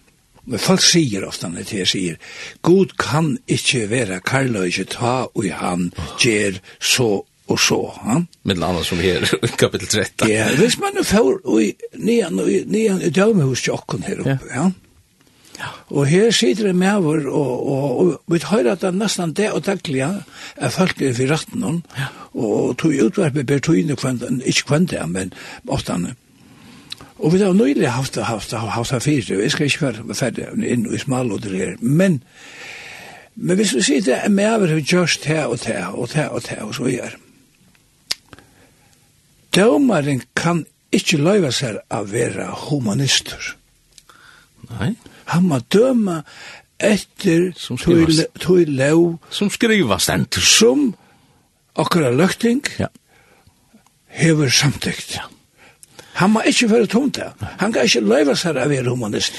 folk 0.58 0.82
sier 0.84 1.26
ofta 1.26 1.50
når 1.50 1.66
det 1.70 1.86
sier, 1.90 2.20
God 2.66 2.94
kan 3.00 3.34
ikkje 3.50 3.86
vera 3.90 4.20
karløyge 4.24 4.86
ta 4.90 5.24
og 5.28 5.50
han 5.60 5.90
gjer 6.22 6.60
så 6.78 7.20
og 7.50 7.58
så. 7.58 7.80
Ha? 8.04 8.20
Med 8.46 8.60
landet 8.62 8.86
som 8.86 9.00
her, 9.02 9.26
kapitel 9.62 9.88
13. 9.88 10.28
Ja, 10.30 10.46
hvis 10.56 10.78
man 10.78 10.94
nu 10.94 11.02
får 11.02 11.40
i 11.60 11.72
nian, 11.98 12.38
i, 12.46 12.62
nian 12.66 13.02
i 13.02 13.10
dømehus 13.10 13.64
tjokken 13.66 14.06
her 14.06 14.22
oppe, 14.22 14.52
ja. 14.54 14.68
ja. 15.58 15.72
Og 15.90 16.06
her 16.08 16.30
sitter 16.32 16.70
det 16.70 16.76
med 16.78 17.02
vår, 17.04 17.26
og, 17.26 17.66
og, 17.72 17.98
og, 18.00 18.12
vi 18.32 18.40
hører 18.46 18.72
at 18.72 18.80
det 18.80 18.88
er 18.88 18.96
nesten 18.96 19.34
det 19.36 19.50
og 19.52 19.64
daglig, 19.66 20.00
er 20.56 20.72
folk 20.72 21.02
er 21.02 21.12
for 21.16 21.34
retten, 21.34 21.66
og, 22.32 22.76
tog 22.78 22.96
utverpet 23.04 23.46
betøyne 23.50 23.98
kvendt, 23.98 24.24
ikke 24.46 24.70
kvendt, 24.70 24.96
men 25.10 25.34
ofte 25.68 25.98
Og 27.20 27.32
vi 27.32 27.40
har 27.42 27.52
nøylig 27.52 27.90
haft 27.90 28.14
det, 28.14 28.24
haft 28.24 28.50
det, 28.50 28.58
haft 28.58 28.90
det 28.90 29.02
fire, 29.02 29.42
jeg 29.42 29.52
skal 29.52 29.66
ikke 29.66 29.86
være 29.86 30.14
ferdig 30.16 30.46
inn 30.64 30.86
i 30.88 30.98
smal 30.98 31.32
og 31.32 31.42
det 31.44 31.52
her, 31.52 31.72
men, 31.80 32.22
men 33.36 33.58
hvis 33.58 33.74
vi 33.76 33.82
sier 33.84 34.04
det, 34.06 34.20
men 34.32 34.46
jeg 34.46 34.60
vil 34.62 34.84
gjørst 34.92 35.26
her 35.28 35.50
og 35.52 35.58
her 35.66 35.90
og 35.92 36.08
her 36.14 36.28
og 36.28 36.48
her 36.48 36.62
og 36.64 36.74
så 36.74 36.88
gjør. 36.88 37.16
Dømeren 39.56 40.22
kan 40.36 40.62
ikke 40.92 41.18
løyve 41.20 41.50
seg 41.52 41.80
av 41.92 42.08
være 42.12 42.46
humanister. 42.68 43.52
Nei. 44.70 44.94
Han 45.34 45.48
må 45.50 45.58
døme 45.72 46.22
etter 46.80 47.50
som 47.58 47.78
skrivas. 47.78 48.22
tog 48.40 48.64
lov. 48.66 49.18
Som 49.30 49.50
skrivas 49.50 50.08
enter. 50.08 50.40
Som 50.40 50.94
akkurat 51.76 52.16
løkting 52.16 52.62
ja. 52.78 52.88
hever 54.06 54.48
samtykt. 54.48 55.18
Ja 55.18 55.28
Han 56.20 56.34
må 56.34 56.42
ikke 56.46 56.68
være 56.70 56.86
tomt 56.90 57.16
det. 57.16 57.30
Han 57.60 57.72
kan 57.72 57.88
ikke 57.88 58.02
løyve 58.04 58.36
seg 58.36 58.58
av 58.60 58.68
være 58.70 58.92
humanist. 58.92 59.36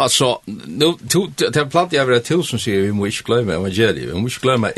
Altså, 0.00 0.30
nu, 0.46 0.94
to, 1.12 1.26
det 1.36 1.50
er 1.52 1.66
platt 1.68 1.92
jeg 1.92 2.06
vil 2.08 2.16
ha 2.16 2.22
til 2.24 2.40
som 2.48 2.60
sier 2.62 2.86
vi 2.86 2.94
må 2.96 3.10
ikke 3.10 3.26
glemme 3.28 3.58
evangeliet, 3.58 4.08
vi 4.08 4.16
må 4.16 4.30
ikke 4.30 4.46
glemme 4.46 4.70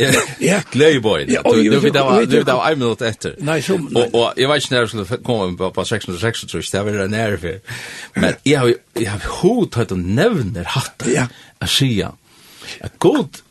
gledebøyene. 0.75 1.39
Nu 1.45 1.79
vil 1.85 1.95
det 1.95 2.03
ha 2.03 2.73
en 2.73 2.81
minutt 2.81 3.05
etter. 3.07 3.37
Nei, 3.47 3.61
så... 3.63 3.79
nei. 3.79 4.03
Og 4.03 4.19
og 4.19 4.41
jeg 4.41 4.51
vet 4.51 4.65
ikke 4.65 4.75
når 4.75 4.83
jeg 4.83 4.93
skulle 4.95 5.21
komme 5.31 5.57
på 5.61 5.71
på 5.77 5.87
606, 5.93 6.45
tror 6.51 6.65
jeg, 6.65 6.73
det 6.75 6.99
var 6.99 7.15
nære 7.15 7.41
for. 7.45 7.79
Men 8.19 8.37
jeg 8.45 8.59
har 8.59 8.75
jeg 8.99 9.11
har 9.11 9.31
hodtøyt 9.39 9.95
å 9.95 10.01
nevne 10.03 10.67
hatt 10.75 10.99
det. 11.07 11.15
Jeg 11.15 11.71
sier, 11.71 12.19
god 12.99 13.43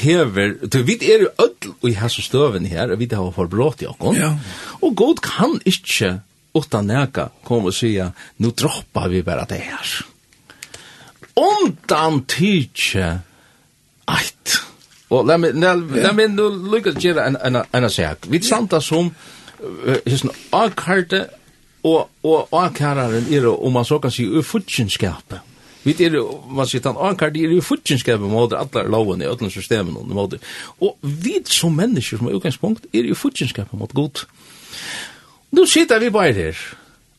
hever, 0.00 0.56
du 0.66 0.80
vet 0.86 1.02
er 1.02 1.26
jo 1.26 1.30
ødel 1.42 1.90
i 1.90 1.94
hans 1.98 2.18
støven 2.24 2.66
her, 2.66 2.90
og 2.90 2.98
vi 3.02 3.10
har 3.10 3.30
forbrått 3.34 3.82
i 3.82 3.90
okken, 3.90 4.38
og 4.80 4.96
god 4.98 5.22
kan 5.26 5.60
ikke 5.66 6.20
utan 6.54 6.86
näka 6.86 7.28
kom 7.44 7.64
och 7.64 7.74
säga 7.74 8.12
nu 8.36 8.50
droppar 8.50 9.08
vi 9.08 9.22
bara 9.22 9.44
det 9.44 9.54
här. 9.54 10.04
Undan 11.34 12.24
tidse 12.24 13.20
allt. 14.04 14.62
Og 15.10 15.26
la 15.26 15.36
meg, 15.38 15.56
la 15.58 16.12
meg 16.14 16.30
nu 16.30 16.46
lukka 16.70 16.92
en 17.26 17.36
en 17.36 17.62
en 17.72 17.90
sak. 17.90 18.26
Vi 18.30 18.42
standa 18.42 18.80
som 18.80 19.10
hisn 20.06 20.30
akkarte 20.52 21.26
og 21.82 22.48
akkararen 22.52 23.26
er, 23.32 23.46
om 23.46 23.72
man 23.72 23.84
så 23.84 23.98
kan 23.98 24.10
si, 24.10 24.26
ur 24.26 24.42
futsinskapet. 24.42 25.40
Vi 25.82 25.94
er, 26.04 26.18
man 26.52 26.66
sier, 26.68 26.82
han 26.84 26.98
akkarte 27.10 27.40
er 27.40 27.54
ur 27.56 27.64
futsinskapet 27.64 28.28
mot 28.28 28.52
allar 28.52 28.88
lovene 28.88 29.24
i 29.24 29.28
ötlen 29.28 29.50
systemen 29.50 29.96
og 29.96 30.06
mot 30.06 30.34
Og 30.80 30.96
vi 31.02 31.40
som 31.44 31.72
mennesker 31.72 32.18
som 32.18 32.28
er 32.28 32.36
utgangspunkt 32.36 32.86
er 32.92 33.10
ur 33.10 33.14
futsinskapet 33.14 33.78
mot 33.78 33.92
god 33.92 34.26
nu 35.50 35.66
sitter 35.66 35.98
vi 36.02 36.12
bare 36.14 36.34
her. 36.36 36.60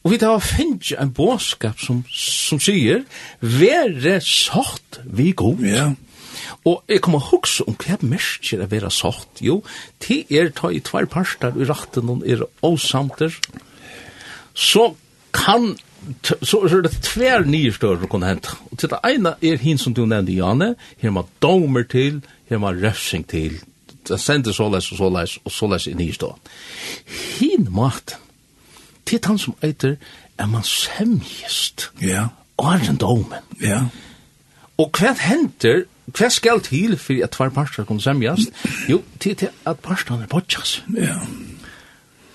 Og 0.02 0.14
vi 0.16 0.18
tar 0.18 0.40
finnes 0.42 0.94
en 0.98 1.12
båskap 1.14 1.82
som, 1.82 2.02
som 2.10 2.62
sier, 2.62 3.04
være 3.42 4.18
sort 4.26 5.02
vi 5.06 5.30
god. 5.38 5.62
Ja. 5.68 5.92
Og 6.66 6.82
jeg 6.90 7.04
kommer 7.06 7.22
hukse 7.32 7.66
om 7.70 7.78
hva 7.78 8.00
merker 8.02 8.64
å 8.64 8.70
være 8.72 8.90
sort. 8.94 9.42
Jo, 9.42 9.60
til 10.02 10.26
er 10.30 10.50
ta 10.58 10.72
i 10.74 10.82
tvær 10.82 11.10
parster 11.12 11.54
i 11.58 11.68
ratten 11.70 12.10
og 12.10 12.26
er 12.26 12.44
åsamter, 12.66 13.38
så 14.54 14.92
kan 15.36 15.74
så 16.42 16.64
er 16.66 16.82
det 16.82 16.96
tvær 17.06 17.44
nye 17.46 17.70
større 17.74 18.08
kunne 18.10 18.26
hente. 18.32 18.56
Og 18.72 18.80
til 18.82 18.90
det 18.90 18.98
ene 19.06 19.36
er 19.46 19.60
hin 19.62 19.78
som 19.78 19.94
du 19.94 20.02
nevnte, 20.06 20.34
Janne, 20.34 20.74
her 20.98 21.14
man 21.14 21.30
domer 21.44 21.86
til, 21.86 22.24
her 22.50 22.58
man 22.58 22.80
refsing 22.82 23.28
til, 23.30 23.60
det 24.08 24.20
sender 24.20 24.56
såleis 24.56 24.92
og 24.92 24.98
såleis 24.98 25.38
og 25.46 25.52
såleis 25.52 25.88
i 25.88 25.94
nystå. 25.98 26.34
Hin 27.40 27.68
mat, 27.74 28.18
det 29.08 29.20
er 29.20 29.28
han 29.28 29.40
som 29.42 29.56
eiter, 29.64 29.98
er 30.38 30.50
man 30.50 30.64
semjest. 30.66 31.90
Ja. 32.02 32.08
Yeah. 32.08 32.28
Åren 32.62 32.98
domen. 33.02 33.42
Ja. 33.62 33.88
Og 34.78 34.92
hva 34.98 35.16
henter, 35.18 35.86
hva 36.14 36.30
skal 36.30 36.62
til 36.66 36.98
for 36.98 37.24
at 37.26 37.38
hver 37.38 37.50
parster 37.54 37.86
kunne 37.86 38.02
semjast? 38.02 38.54
Jo, 38.90 39.02
til, 39.20 39.36
til 39.36 39.50
at 39.66 39.80
parsterne 39.82 40.28
bortjas. 40.30 40.84
Ja. 40.98 41.18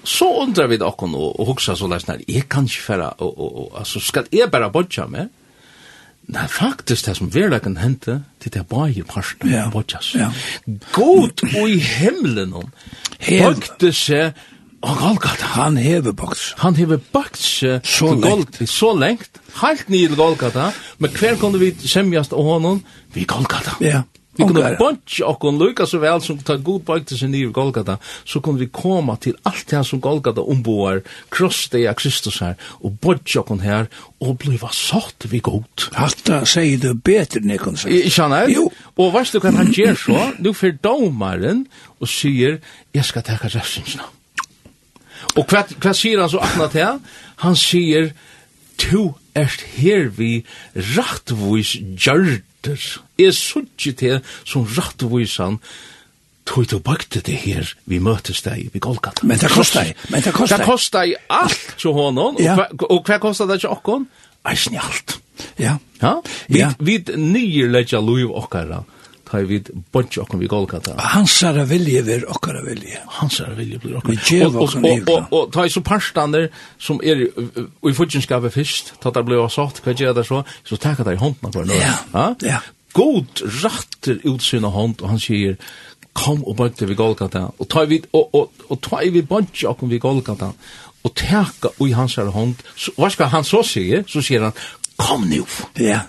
Så 0.06 0.26
undrar 0.42 0.66
vi 0.70 0.78
dokken 0.78 1.14
og, 1.14 1.40
og 1.40 1.46
hugsa 1.52 1.74
såleis, 1.74 2.06
jeg 2.28 2.48
kan 2.50 2.66
ikke 2.66 2.82
færa, 2.82 3.14
og, 3.18 3.38
og, 3.38 3.56
og, 3.58 3.78
altså, 3.78 4.00
skal 4.00 4.26
jeg 4.32 4.50
bare 4.50 4.70
bortja 4.70 5.06
med? 5.06 5.28
Ja 5.28 5.45
Nei, 6.26 6.48
faktisk 6.50 7.06
det 7.06 7.14
som 7.20 7.30
verleggen 7.30 7.76
hente 7.78 8.20
til 8.42 8.52
det 8.56 8.64
bare 8.66 9.04
parten 9.06 9.50
ja. 9.52 9.68
Bodjas. 9.70 10.14
Ja. 10.18 10.32
God 10.92 11.44
og 11.52 11.70
i 11.70 11.78
himmelen 11.78 12.52
om 12.52 12.72
bøkte 13.22 13.92
seg 13.94 14.34
og 14.86 14.98
Golgata. 14.98 15.46
Han 15.56 15.78
hever 15.80 16.12
bøkt 16.12 16.38
seg. 16.38 16.58
Han 16.62 16.76
hever 16.78 16.98
bøkt 17.12 17.40
seg 17.42 17.86
så 17.86 18.10
lengt. 18.14 18.58
Så 18.70 18.92
lengt, 18.98 19.40
helt 19.62 19.88
nye 19.90 20.10
til 20.10 20.18
Golgata, 20.18 20.70
men 20.98 21.14
hver 21.14 21.38
kunne 21.40 21.62
vi 21.62 21.72
semjast 21.86 22.34
av 22.36 22.44
honom 22.46 22.82
vi 23.14 23.24
Golgata. 23.24 23.78
Ja. 23.80 24.02
Vi 24.36 24.44
kunde 24.44 24.76
bunch 24.78 25.20
och 25.24 25.38
kon 25.38 25.58
lucka 25.58 25.86
så 25.86 25.98
väl 25.98 26.20
som 26.22 26.38
ta 26.38 26.56
god 26.56 26.84
bike 26.84 27.04
till 27.04 27.18
sin 27.18 27.34
i 27.34 27.44
Golgata 27.44 27.98
så 28.24 28.40
kunne 28.40 28.58
vi 28.58 28.66
komma 28.66 29.16
till 29.16 29.36
allt 29.42 29.66
det 29.66 29.84
som 29.84 30.00
Golgata 30.00 30.40
omboar, 30.40 31.02
kross 31.28 31.68
det 31.68 31.98
Kristus 31.98 32.40
här 32.40 32.54
och 32.62 32.90
bunch 32.90 33.36
och 33.36 33.48
her, 33.48 33.58
här 33.58 33.86
och 34.18 34.36
bliva 34.36 34.68
satt 34.68 35.24
vi 35.24 35.38
god. 35.38 35.64
Hatta 35.92 36.46
säger 36.46 36.78
det 36.78 36.94
bättre 36.94 37.40
än 37.40 37.58
kon 37.58 37.76
Ikke 37.86 38.22
han 38.22 38.32
er? 38.32 38.48
Jo. 38.48 38.70
Och 38.94 39.12
vad 39.12 39.26
du 39.32 39.40
kan 39.40 39.56
han 39.56 39.72
ger 39.72 39.94
så 39.94 40.32
nu 40.38 40.54
för 40.54 40.78
domaren 40.82 41.66
och 41.98 42.08
säger 42.08 42.60
jag 42.92 43.04
ska 43.04 43.22
ta 43.22 43.36
kassarna. 43.36 44.02
Og 45.36 45.44
hva, 45.50 45.64
hva 45.82 45.92
sier 45.96 46.20
han 46.20 46.30
så 46.32 46.40
akkurat 46.40 46.76
här? 46.76 46.98
Han 47.44 47.56
sier, 47.56 48.12
to 48.80 49.16
erst 49.36 49.64
her 49.76 50.08
vi 50.16 50.44
rachtvois 50.96 51.76
gjørd 51.76 52.45
parter. 52.66 53.02
Jeg 53.18 53.34
suttje 53.34 53.92
til 53.92 54.20
som 54.44 54.66
rattvisan, 54.66 55.58
tog 56.46 56.66
du 56.70 56.78
bakte 56.78 57.20
det 57.20 57.34
her 57.42 57.66
vi 57.86 57.98
møtes 57.98 58.42
deg 58.42 58.70
vi 58.72 58.78
Golgata. 58.78 59.26
Men 59.26 59.38
det 59.38 59.50
kostar 59.50 59.84
deg. 59.88 59.96
Men 60.10 60.22
det 60.22 60.32
kostar 60.32 60.58
deg. 60.58 60.66
Det 60.66 60.72
kostar 60.72 61.06
deg 61.06 61.16
alt 61.30 61.76
til 61.78 61.92
honom. 61.92 62.36
Ja. 62.38 62.56
Og 62.90 63.02
hva 63.06 63.18
kostar 63.18 63.46
det 63.50 63.60
til 63.60 63.70
okkon? 63.70 64.06
Eisen 64.46 64.76
i 64.76 64.78
alt. 64.78 65.18
Ja. 65.58 65.78
ja? 66.00 66.20
Vi, 66.48 66.60
ja. 66.60 66.70
vi 66.78 67.00
nyer 67.16 67.72
letja 67.72 68.00
loiv 68.00 68.30
okkara 68.30 68.84
ta 69.36 69.44
vi 69.44 69.60
bunch 69.92 70.18
okkom 70.18 70.40
vi 70.40 70.46
Golgata. 70.46 70.94
Hans 71.12 71.42
er 71.42 71.58
vilje 71.68 72.02
ver 72.06 72.24
okkara 72.30 72.62
vilje. 72.64 73.00
Hans 73.18 73.40
er 73.40 73.52
vilje 73.56 73.78
blir 73.82 73.98
okkara. 73.98 74.16
Vi 74.16 74.40
og, 74.44 74.54
og, 74.54 74.76
og, 74.84 75.10
og, 75.10 75.26
og 75.32 75.50
ta 75.52 75.66
i 75.66 75.72
så 75.72 75.82
parstander 75.84 76.48
som 76.78 77.00
er 77.04 77.26
i 77.26 77.92
fudgenskapet 77.96 78.54
fyrst, 78.54 78.94
ta 79.02 79.12
det 79.12 79.24
blir 79.26 79.44
sagt, 79.52 79.82
hva 79.84 79.94
gjør 79.96 80.16
det 80.16 80.26
så, 80.28 80.42
så 80.64 80.80
takk 80.80 81.02
at 81.02 81.10
det 81.10 81.18
i 81.18 81.22
hånden 81.22 81.52
på 81.52 81.66
nå. 81.66 81.76
Ja, 81.76 82.30
ja. 82.44 82.62
God 82.96 83.42
ratter 83.60 84.22
utsyna 84.24 84.70
hand 84.72 84.72
hånd, 84.72 85.02
og 85.04 85.12
han 85.12 85.20
sier, 85.20 85.58
kom 86.16 86.40
og 86.48 86.56
bøtte 86.56 86.88
vi 86.88 86.96
Golgata, 86.96 87.50
og 87.58 87.68
ta 87.68 87.84
vi, 87.84 88.00
og, 88.16 88.34
og, 88.34 88.64
og 88.70 88.80
ta 88.80 89.02
vi 89.04 89.20
bunch 89.20 89.66
okkom 89.68 89.92
vi 89.92 90.00
Golgata, 90.00 90.52
og 91.04 91.12
teka 91.14 91.74
i 91.84 91.92
hans 91.92 92.16
her 92.16 92.32
hånd, 92.32 92.56
hva 92.96 93.10
skal 93.12 93.28
han 93.34 93.44
så 93.44 93.60
sier? 93.66 94.06
Så 94.08 94.24
sier 94.24 94.48
han, 94.48 94.56
kom 94.96 95.28
nu. 95.28 95.44
Ja. 95.78 96.06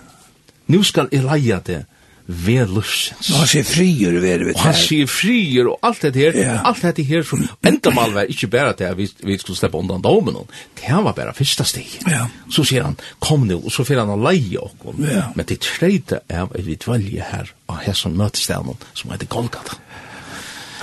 Nu 0.68 0.80
skal 0.84 1.12
jeg 1.12 1.28
leie 1.28 1.60
det 1.66 1.84
ved 2.28 2.68
lufsens. 2.68 3.30
Og 3.32 3.40
han 3.40 3.48
sier 3.48 3.64
frier 3.64 4.18
ved 4.20 4.42
det. 4.42 4.52
Og 4.52 4.60
han 4.60 4.74
sier 4.76 5.08
frier 5.08 5.70
og 5.70 5.78
alt 5.86 6.02
dette 6.04 6.20
her, 6.20 6.36
ja. 6.36 6.56
alt 6.68 6.82
dette 6.84 7.06
her 7.08 7.24
som 7.24 7.40
enda 7.64 7.92
mal 7.96 8.12
var 8.12 8.28
ikke 8.28 8.50
bare 8.52 8.74
til 8.76 8.84
at 8.90 8.98
vi, 8.98 9.06
vi 9.24 9.38
skulle 9.40 9.56
slippe 9.56 9.80
undan 9.80 10.04
domen. 10.04 10.36
Det 10.76 10.92
var 10.92 11.16
bare 11.16 11.32
første 11.34 11.64
steg. 11.64 11.88
Ja. 12.04 12.26
Så 12.52 12.66
sier 12.68 12.84
han, 12.84 12.98
kom 13.24 13.48
nu, 13.48 13.56
og 13.62 13.72
så 13.72 13.86
får 13.88 14.02
han 14.02 14.12
å 14.12 14.18
leie 14.20 14.60
og 14.60 15.00
ja. 15.00 15.30
Men 15.38 15.48
det 15.48 15.62
tredje 15.64 16.20
er 16.28 16.44
at 16.44 16.66
vi 16.66 16.76
dvelje 16.76 17.24
her, 17.32 17.48
og 17.72 17.80
her 17.86 17.96
som 17.96 18.16
møtestenen, 18.18 18.76
som 18.92 19.14
heter 19.14 19.32
Golgata. 19.32 19.80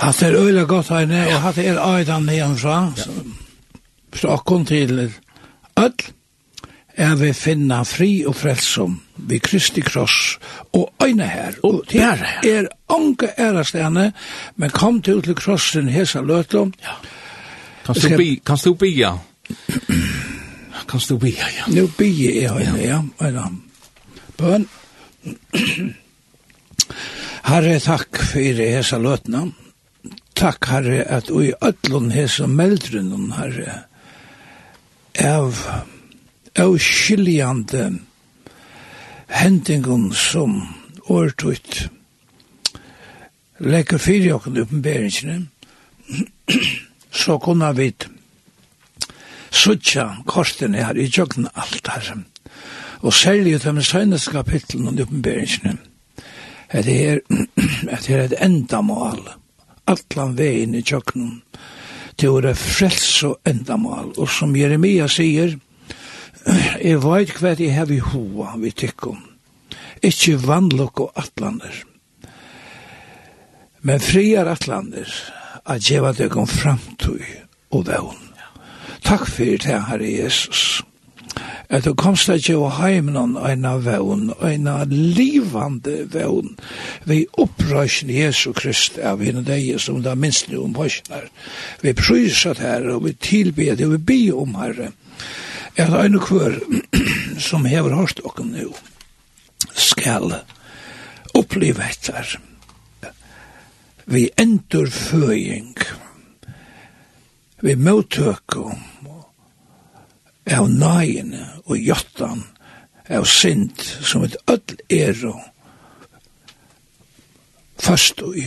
Hatt 0.00 0.26
er 0.26 0.34
øyla 0.36 0.66
godt 0.68 0.90
her 0.92 1.06
nede, 1.06 1.30
og 1.30 1.46
hatt 1.46 1.62
er 1.62 1.78
øydan 1.78 2.26
nedenfra, 2.26 2.92
ja. 2.96 3.06
så, 3.06 4.34
så 4.42 4.64
til 4.66 4.98
ødel, 4.98 6.04
er 6.96 7.14
vi 7.20 7.32
finna 7.32 7.84
fri 7.84 8.24
og 8.26 8.34
frelsom 8.34 9.00
vi 9.16 9.38
Kristi 9.38 9.80
kross 9.80 10.38
og 10.72 10.92
øyne 11.02 11.26
her. 11.26 11.52
Og 11.62 11.84
det 11.90 12.00
er 12.00 12.14
her. 12.14 12.40
Er 12.44 12.68
anke 12.88 13.30
ærestene, 13.38 14.12
men 14.56 14.70
kom 14.70 15.02
til 15.02 15.22
til 15.22 15.34
krossen 15.34 15.88
hesa 15.88 16.20
løtom. 16.20 16.72
Ja. 16.82 16.96
Kan 17.86 17.94
du 17.94 18.00
skal... 18.00 18.16
bi, 18.18 18.40
kan 18.46 18.58
du 18.64 18.74
bia? 18.74 19.12
kan 20.88 21.00
du 21.08 21.18
bia, 21.18 21.46
ja. 21.58 21.66
Nu 21.72 21.86
bia 21.98 22.44
er 22.44 22.52
høyne, 22.52 22.82
ja. 22.82 23.02
ja. 23.20 23.46
Bøn. 24.38 24.68
Herre, 27.46 27.78
takk 27.80 28.18
for 28.18 28.62
hesa 28.62 28.98
løtna. 28.98 29.46
Takk, 30.36 30.66
Herre, 30.68 31.04
at 31.08 31.30
ui 31.30 31.52
ødlun 31.64 32.10
hesa 32.10 32.46
meldrunum, 32.46 33.30
Herre, 33.38 33.84
av 35.16 35.62
avskiljande 36.56 37.86
hendingen 39.28 40.10
som 40.12 40.60
åretøyt 41.08 41.86
leker 43.58 43.98
fire 43.98 44.34
åkken 44.36 44.60
oppenberingene, 44.60 45.46
så 47.22 47.38
kunne 47.40 47.72
vi 47.76 47.90
suttja 49.50 50.08
kortene 50.28 50.84
her 50.84 50.98
i 50.98 51.08
jøkken 51.08 51.48
alt 51.54 51.88
her. 51.88 52.12
Og 53.00 53.14
særlig 53.14 53.56
ut 53.56 53.66
av 53.66 53.76
min 53.76 53.86
søgneste 53.86 54.34
kapitlen 54.34 54.88
om 54.88 55.00
oppenberingene, 55.00 55.78
at 56.68 56.84
det 56.84 56.94
her, 56.98 57.20
at 57.88 58.06
det 58.06 58.14
er 58.14 58.24
et 58.28 58.38
endamål, 58.42 59.22
atlan 59.86 60.36
veien 60.38 60.74
i 60.74 60.84
jøkken, 60.84 61.40
til 62.16 62.32
å 62.32 62.40
være 62.40 62.56
frelse 62.58 63.32
og 63.32 63.48
endamål. 63.48 64.14
Og 64.16 64.28
som 64.32 64.56
Jeremia 64.56 65.08
sier, 65.08 65.56
Jeg 66.46 67.00
vet 67.02 67.32
hva 67.40 67.54
jeg 67.58 67.74
har 67.74 67.90
i 67.90 67.98
hoa 67.98 68.54
vi 68.60 68.70
tikkum. 68.70 69.18
Ikke 70.04 70.36
vannlokk 70.38 71.02
og 71.06 71.18
atlander. 71.18 71.80
Men 73.86 74.02
friar 74.02 74.50
atlander 74.50 75.10
at 75.66 75.82
djeva 75.82 76.12
deg 76.14 76.36
om 76.38 76.46
framtøy 76.46 77.24
og 77.74 77.86
vevn. 77.88 78.20
Takk 79.06 79.26
fyrir 79.30 79.58
det, 79.62 79.80
Herre 79.88 80.10
Jesus. 80.10 80.82
At 81.66 81.82
du 81.82 81.96
komst 81.98 82.30
til 82.30 82.62
å 82.62 82.70
heim 82.78 83.08
noen 83.14 83.34
øyne 83.38 83.72
vevn, 83.82 84.28
øyne 84.38 84.76
livande 84.90 86.04
vevn, 86.12 86.54
vi 87.10 87.24
opprøysen 87.42 88.12
Jesu 88.14 88.52
Krist 88.54 89.00
av 89.02 89.24
henne 89.26 89.42
deg 89.46 89.80
som 89.82 89.98
da 90.04 90.14
minst 90.14 90.46
nu 90.50 90.60
om 90.62 90.76
påsjnar. 90.76 91.26
Vi 91.82 91.94
prøysat 91.98 92.62
her, 92.62 92.86
og 92.94 93.08
vi 93.08 93.16
tilbeder, 93.18 93.86
og 93.88 93.96
vi 93.96 94.04
bi 94.12 94.20
om 94.30 94.54
herre. 94.60 94.92
Herre 94.92 95.05
at 95.76 95.92
ein 95.94 96.16
og 96.18 96.26
kvør 96.26 96.58
som 97.38 97.64
hever 97.64 97.94
hørt 97.94 98.20
ok 98.24 98.42
nu 98.44 98.72
skal 99.76 100.34
oppleve 101.34 101.84
etter 101.84 102.36
vi 104.06 104.28
endur 104.40 104.90
føying 104.90 105.76
vi 107.62 107.74
møtøkku 107.74 108.66
av 110.56 110.68
nægene 110.70 111.48
og 111.66 111.78
jottan 111.78 112.44
av 113.10 113.26
synd 113.26 113.82
som 113.82 114.24
et 114.26 114.36
öll 114.50 114.76
er 114.92 115.26
og 115.26 115.42
først 117.86 118.22
og 118.22 118.38
i 118.38 118.46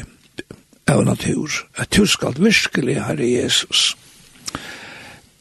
av 0.90 1.04
natur. 1.06 1.52
At 1.78 1.94
du 1.94 2.06
skal 2.10 2.38
virkelig, 2.38 2.98
Herre 3.04 3.28
Jesus, 3.30 3.98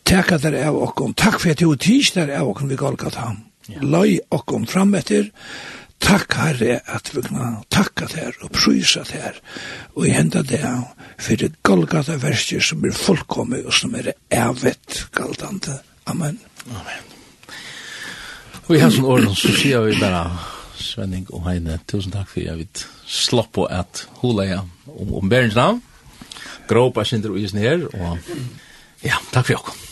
Takk 0.08 0.30
at 0.32 0.44
dere 0.46 0.62
av 0.70 0.76
okkom. 0.80 1.12
Takk 1.20 1.36
for 1.42 1.52
at 1.52 1.60
du 1.60 1.74
tids 1.76 2.14
der 2.16 2.30
av 2.38 2.48
okkom 2.48 2.70
vi 2.70 2.78
galgat 2.80 3.18
ham. 3.20 3.42
Ja. 3.68 3.82
Løy 3.84 4.16
okkom 4.32 4.64
fram 4.64 4.94
etter. 4.96 5.26
Takk 6.00 6.32
herre 6.38 6.78
at 6.88 7.10
vi 7.12 7.20
kan 7.26 7.58
takka 7.74 8.06
der 8.08 8.36
og 8.40 8.54
prysa 8.54 9.02
der 9.10 9.36
og 9.96 10.06
i 10.06 10.12
henda 10.14 10.44
det 10.46 10.62
for 11.18 11.36
det 11.36 11.50
galgata 11.66 12.16
verster 12.22 12.62
som 12.64 12.86
er 12.86 12.94
fullkommet 12.96 13.66
og 13.66 13.74
som 13.74 13.96
er 13.98 14.12
evet 14.30 15.02
galdande. 15.12 15.80
Amen. 16.06 16.38
Amen. 16.70 17.10
Og 18.68 18.76
i 18.76 18.80
hans 18.80 19.00
åren 19.02 19.34
så 19.36 19.52
sier 19.58 19.84
vi 19.84 19.98
bare 20.00 20.22
Svenning 20.78 21.26
og 21.34 21.42
Heine, 21.48 21.80
tusen 21.90 22.14
takk 22.14 22.30
for 22.30 22.40
jeg 22.44 22.62
vil 22.62 22.86
slapp 23.04 23.50
på 23.58 23.66
at 23.66 24.06
hula 24.22 24.46
ja 24.46 24.62
om, 24.86 25.12
om 25.20 25.28
Berens 25.28 25.58
navn. 25.58 25.82
Gråpa 26.70 27.04
sinter 27.04 27.34
og 27.34 27.42
isen 27.42 27.60
her 27.60 27.84
og 27.90 28.16
ja, 29.04 29.18
takk 29.34 29.50
for 29.50 29.58
jokken. 29.58 29.87